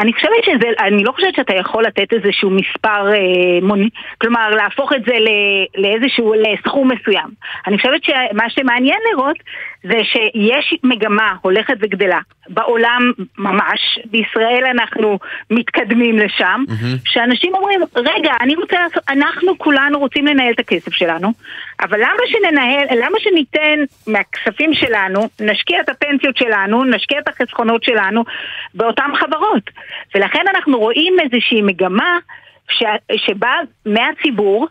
אני 0.00 0.12
חושבת 0.12 0.44
שזה, 0.44 0.68
אני 0.80 1.04
לא 1.04 1.12
חושבת 1.12 1.34
שאתה 1.34 1.54
יכול 1.54 1.84
לתת 1.84 2.12
איזשהו 2.12 2.50
מספר, 2.50 3.12
אה, 3.12 3.60
מוני, 3.62 3.88
כלומר 4.20 4.50
להפוך 4.50 4.92
את 4.92 5.04
זה 5.06 5.14
ל, 5.14 5.28
לאיזשהו, 5.76 6.34
לסכום 6.34 6.90
מסוים. 6.92 7.30
אני 7.66 7.76
חושבת 7.76 8.04
שמה 8.04 8.50
שמעניין 8.50 8.98
לראות 9.12 9.36
זה 9.82 9.98
שיש 10.04 10.74
מגמה 10.84 11.34
הולכת 11.42 11.74
וגדלה. 11.80 12.20
בעולם 12.48 13.12
ממש, 13.38 13.98
בישראל 14.04 14.64
אנחנו 14.70 15.18
מתקדמים 15.50 16.18
לשם, 16.18 16.64
שאנשים 17.04 17.54
אומרים, 17.54 17.80
רגע, 17.96 18.32
אני 18.40 18.54
רוצה 18.54 18.76
לעשות, 18.82 19.02
אנחנו 19.08 19.58
כולנו 19.58 19.98
רוצים 19.98 20.26
לנהל 20.26 20.52
את 20.52 20.60
הכסף 20.60 20.92
שלנו, 20.92 21.32
אבל 21.80 21.98
למה 22.00 22.22
שננהל, 22.26 22.86
למה 22.90 23.18
שניתן 23.20 23.84
מהכספים 24.06 24.74
שלנו, 24.74 25.28
נשקיע 25.40 25.80
את 25.80 25.88
הפנסיות 25.88 26.36
שלנו, 26.36 26.84
נשקיע 26.84 27.18
את 27.18 27.28
החסכונות 27.28 27.84
שלנו 27.84 28.24
באותן 28.74 29.10
חברות. 29.20 29.70
ולכן 30.14 30.44
אנחנו 30.54 30.78
רואים 30.78 31.16
איזושהי 31.20 31.62
מגמה 31.62 32.18
ש, 32.70 32.82
שבאה 33.16 33.58
מהציבור, 33.86 34.68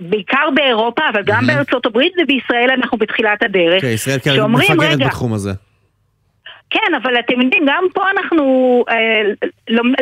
בעיקר 0.00 0.48
באירופה, 0.54 1.02
אבל 1.12 1.22
גם 1.26 1.46
בארצות 1.46 1.86
הברית 1.86 2.12
ובישראל 2.22 2.70
אנחנו 2.78 2.98
בתחילת 2.98 3.42
הדרך. 3.42 3.82
כן, 3.82 3.88
ישראל 3.88 4.18
כרגע 4.18 4.46
מפגרת 4.46 4.98
בתחום 4.98 5.32
הזה. 5.32 5.52
כן, 6.74 6.94
אבל 7.02 7.18
אתם 7.18 7.40
יודעים, 7.40 7.66
גם 7.66 7.84
פה 7.94 8.02
אנחנו 8.16 8.44
אה, 8.88 9.22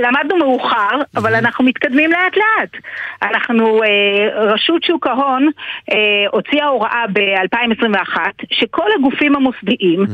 למדנו 0.03 0.39
מאוחר, 0.39 1.01
אבל 1.17 1.35
אנחנו 1.35 1.65
מתקדמים 1.65 2.11
לאט 2.11 2.37
לאט. 2.37 2.83
אנחנו, 3.23 3.83
אה, 3.83 4.45
רשות 4.53 4.85
שוק 4.85 5.07
ההון 5.07 5.49
אה, 5.93 5.97
הוציאה 6.33 6.67
הוראה 6.67 7.05
ב-2021, 7.13 8.17
שכל 8.53 8.87
הגופים 8.99 9.37
המוסדיים 9.37 10.05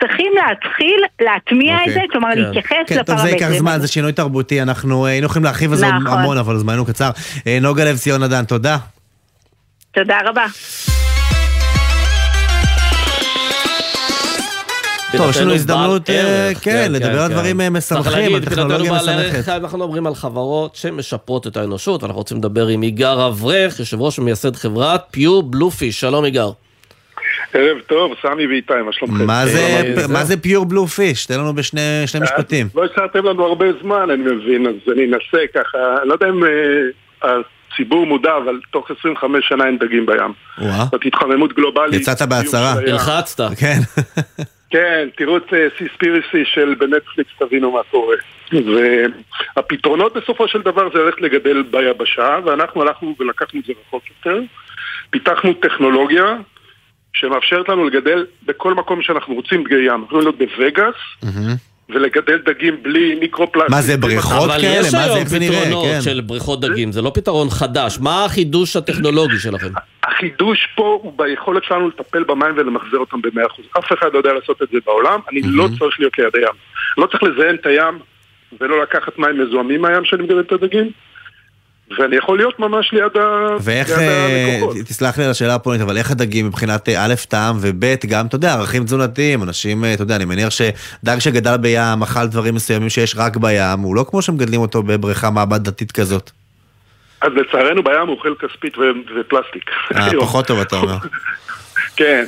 צריכים 0.00 0.32
להתחיל 0.34 1.04
להטמיע 1.20 1.76
את 1.76 1.92
זה, 1.92 1.94
אוקיי. 1.94 2.08
כלומר 2.10 2.28
כן. 2.34 2.40
להתייחס 2.40 2.76
כן, 2.86 3.02
טוב, 3.02 3.16
זה 3.16 3.28
ייקח 3.28 3.36
לפרמטרים. 3.36 3.58
זמן, 3.58 3.78
זה 3.80 3.88
שינוי 3.88 4.12
תרבותי, 4.12 4.62
אנחנו 4.62 5.06
אה, 5.06 5.10
היינו 5.10 5.26
יכולים 5.26 5.44
להרחיב 5.44 5.70
על 5.70 5.76
זה 5.76 5.86
נכון. 5.86 6.18
המון, 6.18 6.38
אבל 6.38 6.56
זמננו 6.56 6.84
קצר. 6.86 7.10
אה, 7.46 7.58
נוגה 7.60 7.84
לב 7.84 7.96
ציון 7.96 8.22
נדן, 8.22 8.44
תודה. 8.44 8.76
תודה 9.92 10.18
רבה. 10.24 10.46
טוב, 15.16 15.30
יש 15.30 15.36
לנו 15.36 15.54
הזדמנות, 15.54 16.10
אה, 16.10 16.14
ערך, 16.48 16.58
כן, 16.64 16.92
לדבר 16.92 17.20
על 17.22 17.30
דברים 17.32 17.60
אה, 17.60 17.80
צריך 17.80 18.00
משמחים, 18.00 18.34
על 18.34 18.44
טכנולוגיה 18.44 18.92
משמחת. 18.92 19.48
אנחנו 19.48 19.78
מדברים 19.78 20.06
על 20.06 20.14
חברות 20.14 20.74
שמשפרות 20.76 21.46
את 21.46 21.56
האנושות, 21.56 22.02
ואנחנו 22.02 22.18
רוצים 22.18 22.36
לדבר 22.36 22.66
עם 22.66 22.82
יגאר 22.82 23.28
אברך, 23.28 23.78
יושב 23.78 24.00
ראש 24.00 24.18
ומייסד 24.18 24.56
חברת 24.56 25.04
פיור 25.10 25.42
בלופיש. 25.42 26.00
שלום 26.00 26.24
יגאר. 26.24 26.50
ערב 27.52 27.78
טוב, 27.86 28.12
סמי 28.22 28.46
ואיתי, 28.46 28.72
מה 28.86 28.92
שלומכם? 28.92 29.26
מה 29.26 29.46
זה- 29.46 29.94
מה 30.08 30.24
זה 30.24 30.36
פיור 30.36 30.64
בלו 30.64 30.86
פיש? 30.86 31.26
תן 31.26 31.40
לנו 31.40 31.54
בשני 31.54 31.80
שני 32.06 32.20
משפטים. 32.20 32.68
לא 32.74 32.84
השארתם 32.84 33.24
לנו 33.24 33.44
הרבה 33.44 33.66
זמן, 33.82 34.10
אני 34.10 34.22
מבין, 34.22 34.66
אז 34.66 34.92
אני 34.92 35.04
אנסה 35.04 35.46
ככה, 35.54 35.78
לא 36.04 36.12
יודע 36.12 36.26
אם 36.28 36.44
אה, 36.44 36.50
הציבור 37.72 38.06
מודע, 38.06 38.30
אבל 38.44 38.60
תוך 38.72 38.86
25 38.98 39.44
שנה 39.48 39.66
אין 39.66 39.78
דגים 39.78 40.06
בים. 40.06 40.32
זאת 40.90 41.00
התחממות 41.06 41.52
גלובלית. 41.52 42.00
יצאת 42.00 42.22
בהצהרה. 42.22 42.72
הלחצת. 42.72 43.40
כן. 43.58 43.78
כן, 44.70 45.08
תראו 45.16 45.36
את 45.36 45.52
סיספירסי 45.78 46.44
של 46.44 46.74
בנטפליקס, 46.74 47.30
תבינו 47.38 47.72
מה 47.72 47.80
קורה. 47.90 48.16
והפתרונות 48.52 50.16
בסופו 50.16 50.48
של 50.48 50.62
דבר 50.62 50.88
זה 50.94 50.98
ללכת 50.98 51.20
לגדל 51.20 51.62
ביבשה, 51.62 52.38
ואנחנו 52.44 52.82
הלכנו 52.82 53.14
ולקחנו 53.18 53.60
את 53.60 53.64
זה 53.64 53.72
רחוק 53.86 54.02
יותר. 54.10 54.40
פיתחנו 55.10 55.54
טכנולוגיה 55.54 56.36
שמאפשרת 57.12 57.68
לנו 57.68 57.84
לגדל 57.84 58.26
בכל 58.46 58.74
מקום 58.74 59.02
שאנחנו 59.02 59.34
רוצים 59.34 59.64
דגי 59.64 59.82
ים. 59.86 60.02
אנחנו 60.02 60.18
להיות 60.18 60.38
בווגאס 60.38 60.94
ולגדל 61.90 62.38
דגים 62.38 62.82
בלי 62.82 63.14
מיקרופלסטיק. 63.14 63.70
מה 63.70 63.82
זה, 63.82 63.96
בריכות 63.96 64.50
אבל 64.50 64.60
כאלה? 64.60 64.86
יש 64.86 64.94
מה 64.94 65.08
זה, 65.08 65.18
איך 65.18 65.28
זה 65.28 65.38
נראה? 65.38 65.60
פתרונות 65.60 65.84
כן. 65.84 66.00
של 66.00 66.20
בריכות 66.20 66.60
דגים, 66.60 66.92
זה 66.92 67.02
לא 67.02 67.10
פתרון 67.14 67.50
חדש. 67.50 67.98
מה 68.00 68.24
החידוש 68.24 68.76
הטכנולוגי 68.76 69.38
שלכם? 69.38 69.68
החידוש 70.02 70.68
פה 70.74 70.98
הוא 71.02 71.12
ביכולת 71.16 71.64
שלנו 71.64 71.88
לטפל 71.88 72.24
במים 72.24 72.54
ולמחזר 72.56 72.98
אותם 72.98 73.22
ב-100%. 73.22 73.78
אף 73.78 73.92
אחד 73.92 74.12
לא 74.12 74.18
יודע 74.18 74.32
לעשות 74.32 74.62
את 74.62 74.68
זה 74.72 74.78
בעולם, 74.86 75.20
אני 75.30 75.42
לא 75.44 75.68
צריך 75.78 76.00
להיות 76.00 76.18
ליד 76.18 76.36
הים. 76.36 76.54
לא 76.98 77.06
צריך 77.06 77.22
לזיין 77.22 77.54
את 77.54 77.66
הים 77.66 77.98
ולא 78.60 78.82
לקחת 78.82 79.18
מים 79.18 79.40
מזוהמים 79.40 79.82
מהים 79.82 80.04
שאני 80.04 80.22
מגדל 80.22 80.40
את 80.40 80.52
הדגים, 80.52 80.90
ואני 81.90 82.16
יכול 82.16 82.38
להיות 82.38 82.58
ממש 82.58 82.92
ליד 82.92 83.16
ה... 83.16 83.46
ואיך, 83.60 83.88
ליד 83.88 83.98
אה. 84.00 84.82
תסלח 84.84 85.18
לי 85.18 85.24
על 85.24 85.30
השאלה 85.30 85.54
הפוליטית, 85.54 85.86
אבל 85.86 85.96
איך 85.96 86.10
הדגים 86.10 86.46
מבחינת 86.46 86.88
אה, 86.88 87.04
א', 87.04 87.14
טעם 87.28 87.56
וב', 87.60 87.84
גם, 88.08 88.26
אתה 88.26 88.36
יודע, 88.36 88.52
ערכים 88.52 88.84
תזונתיים, 88.84 89.42
אנשים, 89.42 89.84
אה, 89.84 89.94
אתה 89.94 90.02
יודע, 90.02 90.16
אני 90.16 90.24
מניח 90.24 90.48
שדג 90.50 91.18
שגדל 91.18 91.56
בים, 91.56 92.02
אכל 92.02 92.26
דברים 92.26 92.54
מסוימים 92.54 92.88
שיש 92.88 93.14
רק 93.16 93.36
בים, 93.36 93.78
הוא 93.82 93.96
לא 93.96 94.04
כמו 94.10 94.22
שמגדלים 94.22 94.60
אותו 94.60 94.82
בבריכה 94.82 95.30
מעבדתית 95.30 95.92
כזאת. 95.92 96.30
אז 97.20 97.32
לצערנו 97.32 97.82
בים 97.82 98.06
הוא 98.06 98.16
אוכל 98.16 98.34
כספית 98.40 98.78
ו- 98.78 99.20
ופלסטיק. 99.20 99.70
אה, 99.94 100.08
פחות 100.20 100.46
טוב 100.46 100.60
אתה 100.60 100.76
אומר. 100.76 100.96
כן, 101.96 102.24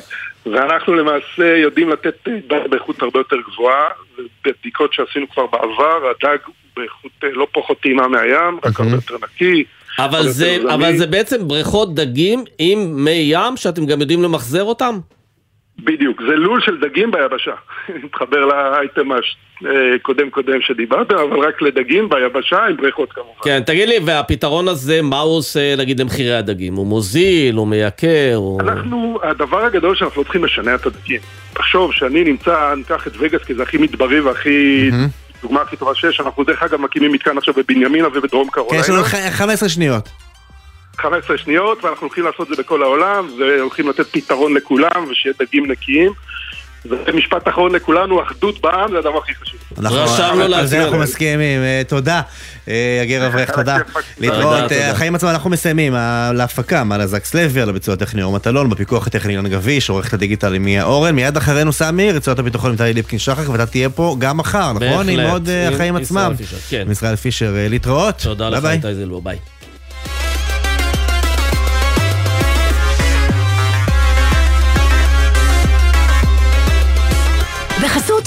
ואנחנו 0.47 0.95
למעשה 0.95 1.57
יודעים 1.57 1.91
לתת 1.91 2.15
אה, 2.29 2.33
דג 2.49 2.71
באיכות 2.71 3.03
הרבה 3.03 3.21
יותר 3.21 3.37
גבוהה, 3.53 3.89
ובבדיקות 4.19 4.93
שעשינו 4.93 5.29
כבר 5.29 5.47
בעבר, 5.47 6.11
הדג 6.11 6.39
הוא 6.47 6.55
באיכות 6.77 7.11
אה, 7.25 7.29
לא 7.33 7.47
פחות 7.53 7.81
טעימה 7.81 8.09
מהים, 8.09 8.59
רק 8.65 8.81
הרבה 8.81 8.93
יותר 8.95 9.15
נקי. 9.23 9.65
אבל 9.99 10.29
זה, 10.29 10.57
אבל. 10.75 10.97
זה 10.97 11.07
בעצם 11.07 11.49
בריכות 11.49 11.95
דגים 11.95 12.45
עם 12.59 13.05
מי 13.05 13.11
ים 13.11 13.57
שאתם 13.57 13.87
גם 13.87 14.01
יודעים 14.01 14.23
למחזר 14.23 14.65
אותם? 14.65 14.99
בדיוק, 15.85 16.23
זה 16.29 16.37
לול 16.37 16.61
של 16.61 16.81
דגים 16.81 17.11
ביבשה. 17.11 17.53
מתחבר 18.05 18.45
לאייטם 18.47 19.09
הקודם 19.95 20.31
קודם 20.31 20.61
שדיברת, 20.61 21.13
אבל 21.13 21.39
רק 21.39 21.63
לדגים 21.63 22.09
ביבשה 22.09 22.65
עם 22.67 22.77
בריכות 22.77 23.13
כמובן. 23.13 23.31
כן, 23.43 23.63
תגיד 23.67 23.89
לי, 23.89 23.95
והפתרון 24.05 24.69
הזה, 24.69 25.03
מה 25.03 25.21
הוא 25.21 25.37
עושה, 25.37 25.75
נגיד, 25.79 26.01
למחירי 26.01 26.35
הדגים? 26.37 26.75
הוא 26.75 26.87
מוזיל, 26.87 27.55
הוא 27.57 27.67
מייקר, 27.69 28.33
הוא... 28.35 28.61
אנחנו, 28.61 29.19
הדבר 29.23 29.65
הגדול 29.65 29.97
שאנחנו 29.97 30.21
לא 30.21 30.25
צריכים 30.25 30.45
לשנע 30.45 30.75
את 30.75 30.87
הדגים. 30.87 31.21
תחשוב 31.53 31.93
שאני 31.93 32.25
נמצא, 32.25 32.75
ניקח 32.77 33.07
את 33.07 33.13
וגאס 33.19 33.43
כי 33.45 33.55
זה 33.55 33.63
הכי 33.63 33.79
מדברי 33.79 34.21
והכי... 34.21 34.91
דוגמה 35.43 35.61
הכי 35.61 35.77
טובה 35.77 35.95
שיש, 35.95 36.21
אנחנו 36.21 36.45
דרך 36.45 36.63
אגב 36.63 36.81
מקימים 36.81 37.13
מתקן 37.13 37.39
עכשיו 37.39 37.55
בבנימינה 37.55 38.09
ובדרום 38.09 38.49
כן, 38.51 38.61
יש 38.61 38.67
קרוליינה. 38.87 38.95
לנו 38.95 39.05
ח- 39.05 39.31
15 39.39 39.69
שניות. 39.69 40.09
15 40.99 41.39
שניות, 41.39 41.85
ואנחנו 41.85 42.07
הולכים 42.07 42.25
לעשות 42.25 42.51
את 42.53 42.57
זה 42.57 42.63
בכל 42.63 42.83
העולם, 42.83 43.29
והולכים 43.41 43.89
לתת 43.89 44.07
פתרון 44.11 44.55
לכולם, 44.55 45.07
ושיהיה 45.11 45.35
דגים 45.41 45.71
נקיים. 45.71 46.13
ומשפט 46.85 47.49
אחרון 47.49 47.75
לכולנו, 47.75 48.23
אחדות 48.23 48.61
בעם 48.61 48.91
זה 48.91 48.99
הדבר 48.99 49.19
הכי 49.19 49.33
חשוב. 49.35 49.61
אנחנו- 49.79 49.99
על 50.55 50.67
זה 50.67 50.85
אנחנו 50.85 50.99
מסכימים, 50.99 51.61
אה, 51.61 51.83
תודה. 51.89 52.21
אה, 52.69 53.01
יגר 53.05 53.27
אברך, 53.27 53.51
תודה. 53.51 53.77
להתראות. 54.19 54.73
אה. 54.73 54.91
החיים 54.91 55.15
עצמם 55.15 55.29
אנחנו 55.31 55.51
מסיימים. 55.51 55.95
להפקה, 56.35 56.85
מעלה 56.85 57.07
זקס 57.07 57.35
לוי, 57.35 57.61
על 57.61 57.69
הביצוע 57.69 57.95
הטכני 57.95 58.23
אור 58.23 58.33
מטלון, 58.33 58.71
בפיקוח 58.71 59.07
הטכני 59.07 59.33
אילן 59.33 59.49
גביש, 59.49 59.89
עורכת 59.91 60.13
הדיגיטל 60.13 60.59
מיה 60.59 60.85
אורן. 60.85 61.15
מיד 61.15 61.37
אחרינו 61.37 61.73
סמי, 61.73 62.13
רצועות 62.13 62.39
הביטחון 62.39 62.71
עם 62.71 62.77
טלי 62.77 62.93
ליפקין 62.93 63.19
שחר, 63.19 63.51
ואתה 63.53 63.67
תהיה 63.67 63.91
פה 63.91 64.17
גם 64.19 64.37
מחר, 64.37 64.73
נכון? 64.73 65.09
עם 65.09 65.21
עוד 65.21 65.49
עם 65.69 65.75
החיים 65.75 65.97
עצמם. 65.97 66.33
כן. 66.71 66.81
עם 66.87 66.91
ישראל 66.93 67.17
פישר, 67.17 67.53
להתראות. 67.57 68.15
תודה 68.23 68.49
לך. 68.49 68.65
איתי 68.65 68.95
זילבור, 68.95 69.23
ביי. 69.23 69.39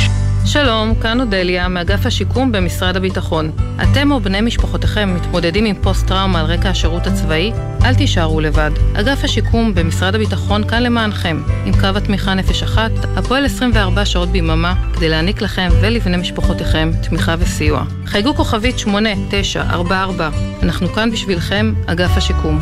שלום, 0.45 0.95
כאן 1.01 1.21
אודליה, 1.21 1.67
מאגף 1.67 2.05
השיקום 2.05 2.51
במשרד 2.51 2.97
הביטחון. 2.97 3.51
אתם 3.83 4.11
או 4.11 4.19
בני 4.19 4.41
משפחותיכם 4.41 5.15
מתמודדים 5.15 5.65
עם 5.65 5.75
פוסט-טראומה 5.81 6.39
על 6.39 6.45
רקע 6.45 6.69
השירות 6.69 7.07
הצבאי? 7.07 7.51
אל 7.85 7.95
תישארו 7.95 8.41
לבד. 8.41 8.71
אגף 8.93 9.23
השיקום 9.23 9.73
במשרד 9.75 10.15
הביטחון 10.15 10.67
כאן 10.67 10.83
למענכם, 10.83 11.41
עם 11.65 11.73
קו 11.73 11.97
התמיכה 11.97 12.33
נפש 12.33 12.63
אחת, 12.63 12.91
הפועל 13.17 13.45
24 13.45 14.05
שעות 14.05 14.29
ביממה, 14.29 14.73
כדי 14.95 15.09
להעניק 15.09 15.41
לכם 15.41 15.69
ולבני 15.81 16.17
משפחותיכם 16.17 16.91
תמיכה 17.09 17.35
וסיוע. 17.39 17.83
חייגו 18.05 18.35
כוכבית 18.35 18.79
8944, 18.79 20.29
אנחנו 20.63 20.87
כאן 20.87 21.11
בשבילכם, 21.11 21.73
אגף 21.87 22.17
השיקום. 22.17 22.59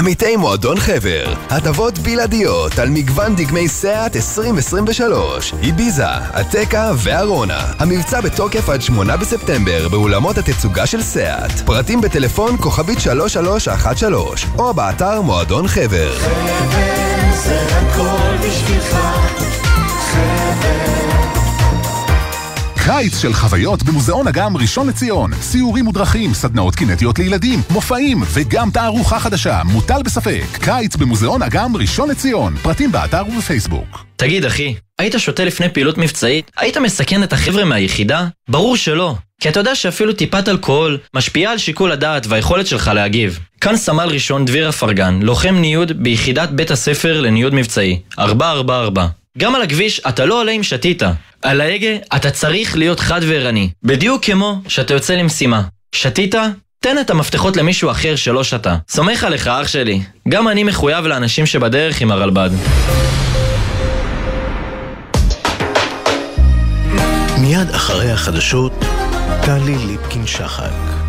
עמיתי 0.00 0.36
מועדון 0.36 0.76
חבר, 0.80 1.34
הטבות 1.50 1.98
בלעדיות 1.98 2.78
על 2.78 2.88
מגוון 2.88 3.36
דגמי 3.36 3.68
סאט 3.68 4.16
2023, 4.16 5.54
איביזה, 5.62 6.08
אתקה 6.40 6.90
וארונה. 6.96 7.72
המבצע 7.78 8.20
בתוקף 8.20 8.68
עד 8.68 8.82
8 8.82 9.16
בספטמבר 9.16 9.88
באולמות 9.88 10.38
התצוגה 10.38 10.86
של 10.86 11.02
סאט. 11.02 11.60
פרטים 11.66 12.00
בטלפון 12.00 12.56
כוכבית 12.60 13.00
3313 13.00 14.50
או 14.58 14.74
באתר 14.74 15.20
מועדון 15.20 15.68
חבר. 15.68 16.18
חבר 16.18 17.10
זה 17.44 17.60
הכל 17.76 18.36
בשבילך, 18.46 18.96
קיץ 23.00 23.18
של 23.22 23.32
חוויות 23.32 23.82
במוזיאון 23.82 24.28
אגם 24.28 24.56
ראשון 24.56 24.88
לציון. 24.88 25.30
סיורים 25.40 25.88
ודרכים, 25.88 26.34
סדנאות 26.34 26.74
קינטיות 26.74 27.18
לילדים, 27.18 27.60
מופעים 27.70 28.22
וגם 28.32 28.70
תערוכה 28.70 29.18
חדשה, 29.18 29.60
מוטל 29.64 30.02
בספק. 30.02 30.44
קיץ 30.52 30.96
במוזיאון 30.96 31.42
אגם 31.42 31.76
ראשון 31.76 32.10
לציון. 32.10 32.56
פרטים 32.62 32.92
באתר 32.92 33.22
ובפייסבוק. 33.28 34.04
תגיד 34.16 34.44
אחי, 34.44 34.74
היית 34.98 35.14
שותה 35.18 35.44
לפני 35.44 35.68
פעילות 35.68 35.98
מבצעית? 35.98 36.50
היית 36.56 36.76
מסכן 36.76 37.22
את 37.22 37.32
החבר'ה 37.32 37.64
מהיחידה? 37.64 38.26
ברור 38.48 38.76
שלא. 38.76 39.14
כי 39.40 39.48
אתה 39.48 39.60
יודע 39.60 39.74
שאפילו 39.74 40.12
טיפת 40.12 40.48
אלכוהול 40.48 40.98
משפיעה 41.14 41.52
על 41.52 41.58
שיקול 41.58 41.92
הדעת 41.92 42.26
והיכולת 42.26 42.66
שלך 42.66 42.90
להגיב. 42.94 43.38
כאן 43.60 43.76
סמל 43.76 44.08
ראשון 44.08 44.44
דביר 44.44 44.68
אפרגן, 44.68 45.20
לוחם 45.22 45.54
ניוד 45.54 45.92
ביחידת 46.02 46.48
בית 46.50 46.70
הספר 46.70 47.20
לניוד 47.20 47.54
מבצעי, 47.54 48.00
444. 48.18 49.19
גם 49.38 49.54
על 49.54 49.62
הכביש 49.62 50.00
אתה 50.08 50.24
לא 50.24 50.40
עולה 50.40 50.52
אם 50.52 50.62
שתית. 50.62 51.02
על 51.42 51.60
ההגה 51.60 51.96
אתה 52.16 52.30
צריך 52.30 52.76
להיות 52.76 53.00
חד 53.00 53.20
וערני. 53.28 53.70
בדיוק 53.82 54.24
כמו 54.24 54.60
שאתה 54.68 54.94
יוצא 54.94 55.14
למשימה. 55.14 55.62
שתית? 55.94 56.34
תן 56.80 56.98
את 56.98 57.10
המפתחות 57.10 57.56
למישהו 57.56 57.90
אחר 57.90 58.16
שלא 58.16 58.44
שתה. 58.44 58.76
סומך 58.88 59.24
עליך 59.24 59.46
אח 59.46 59.68
שלי. 59.68 60.02
גם 60.28 60.48
אני 60.48 60.64
מחויב 60.64 61.06
לאנשים 61.06 61.46
שבדרך 61.46 62.00
עם 62.00 62.10
הרלב"ד. 62.10 62.50
מיד 67.38 67.70
אחרי 67.70 68.10
החדשות, 68.10 68.84
טלי 69.42 69.78
ליפקין 69.86 70.26
שחק. 70.26 70.99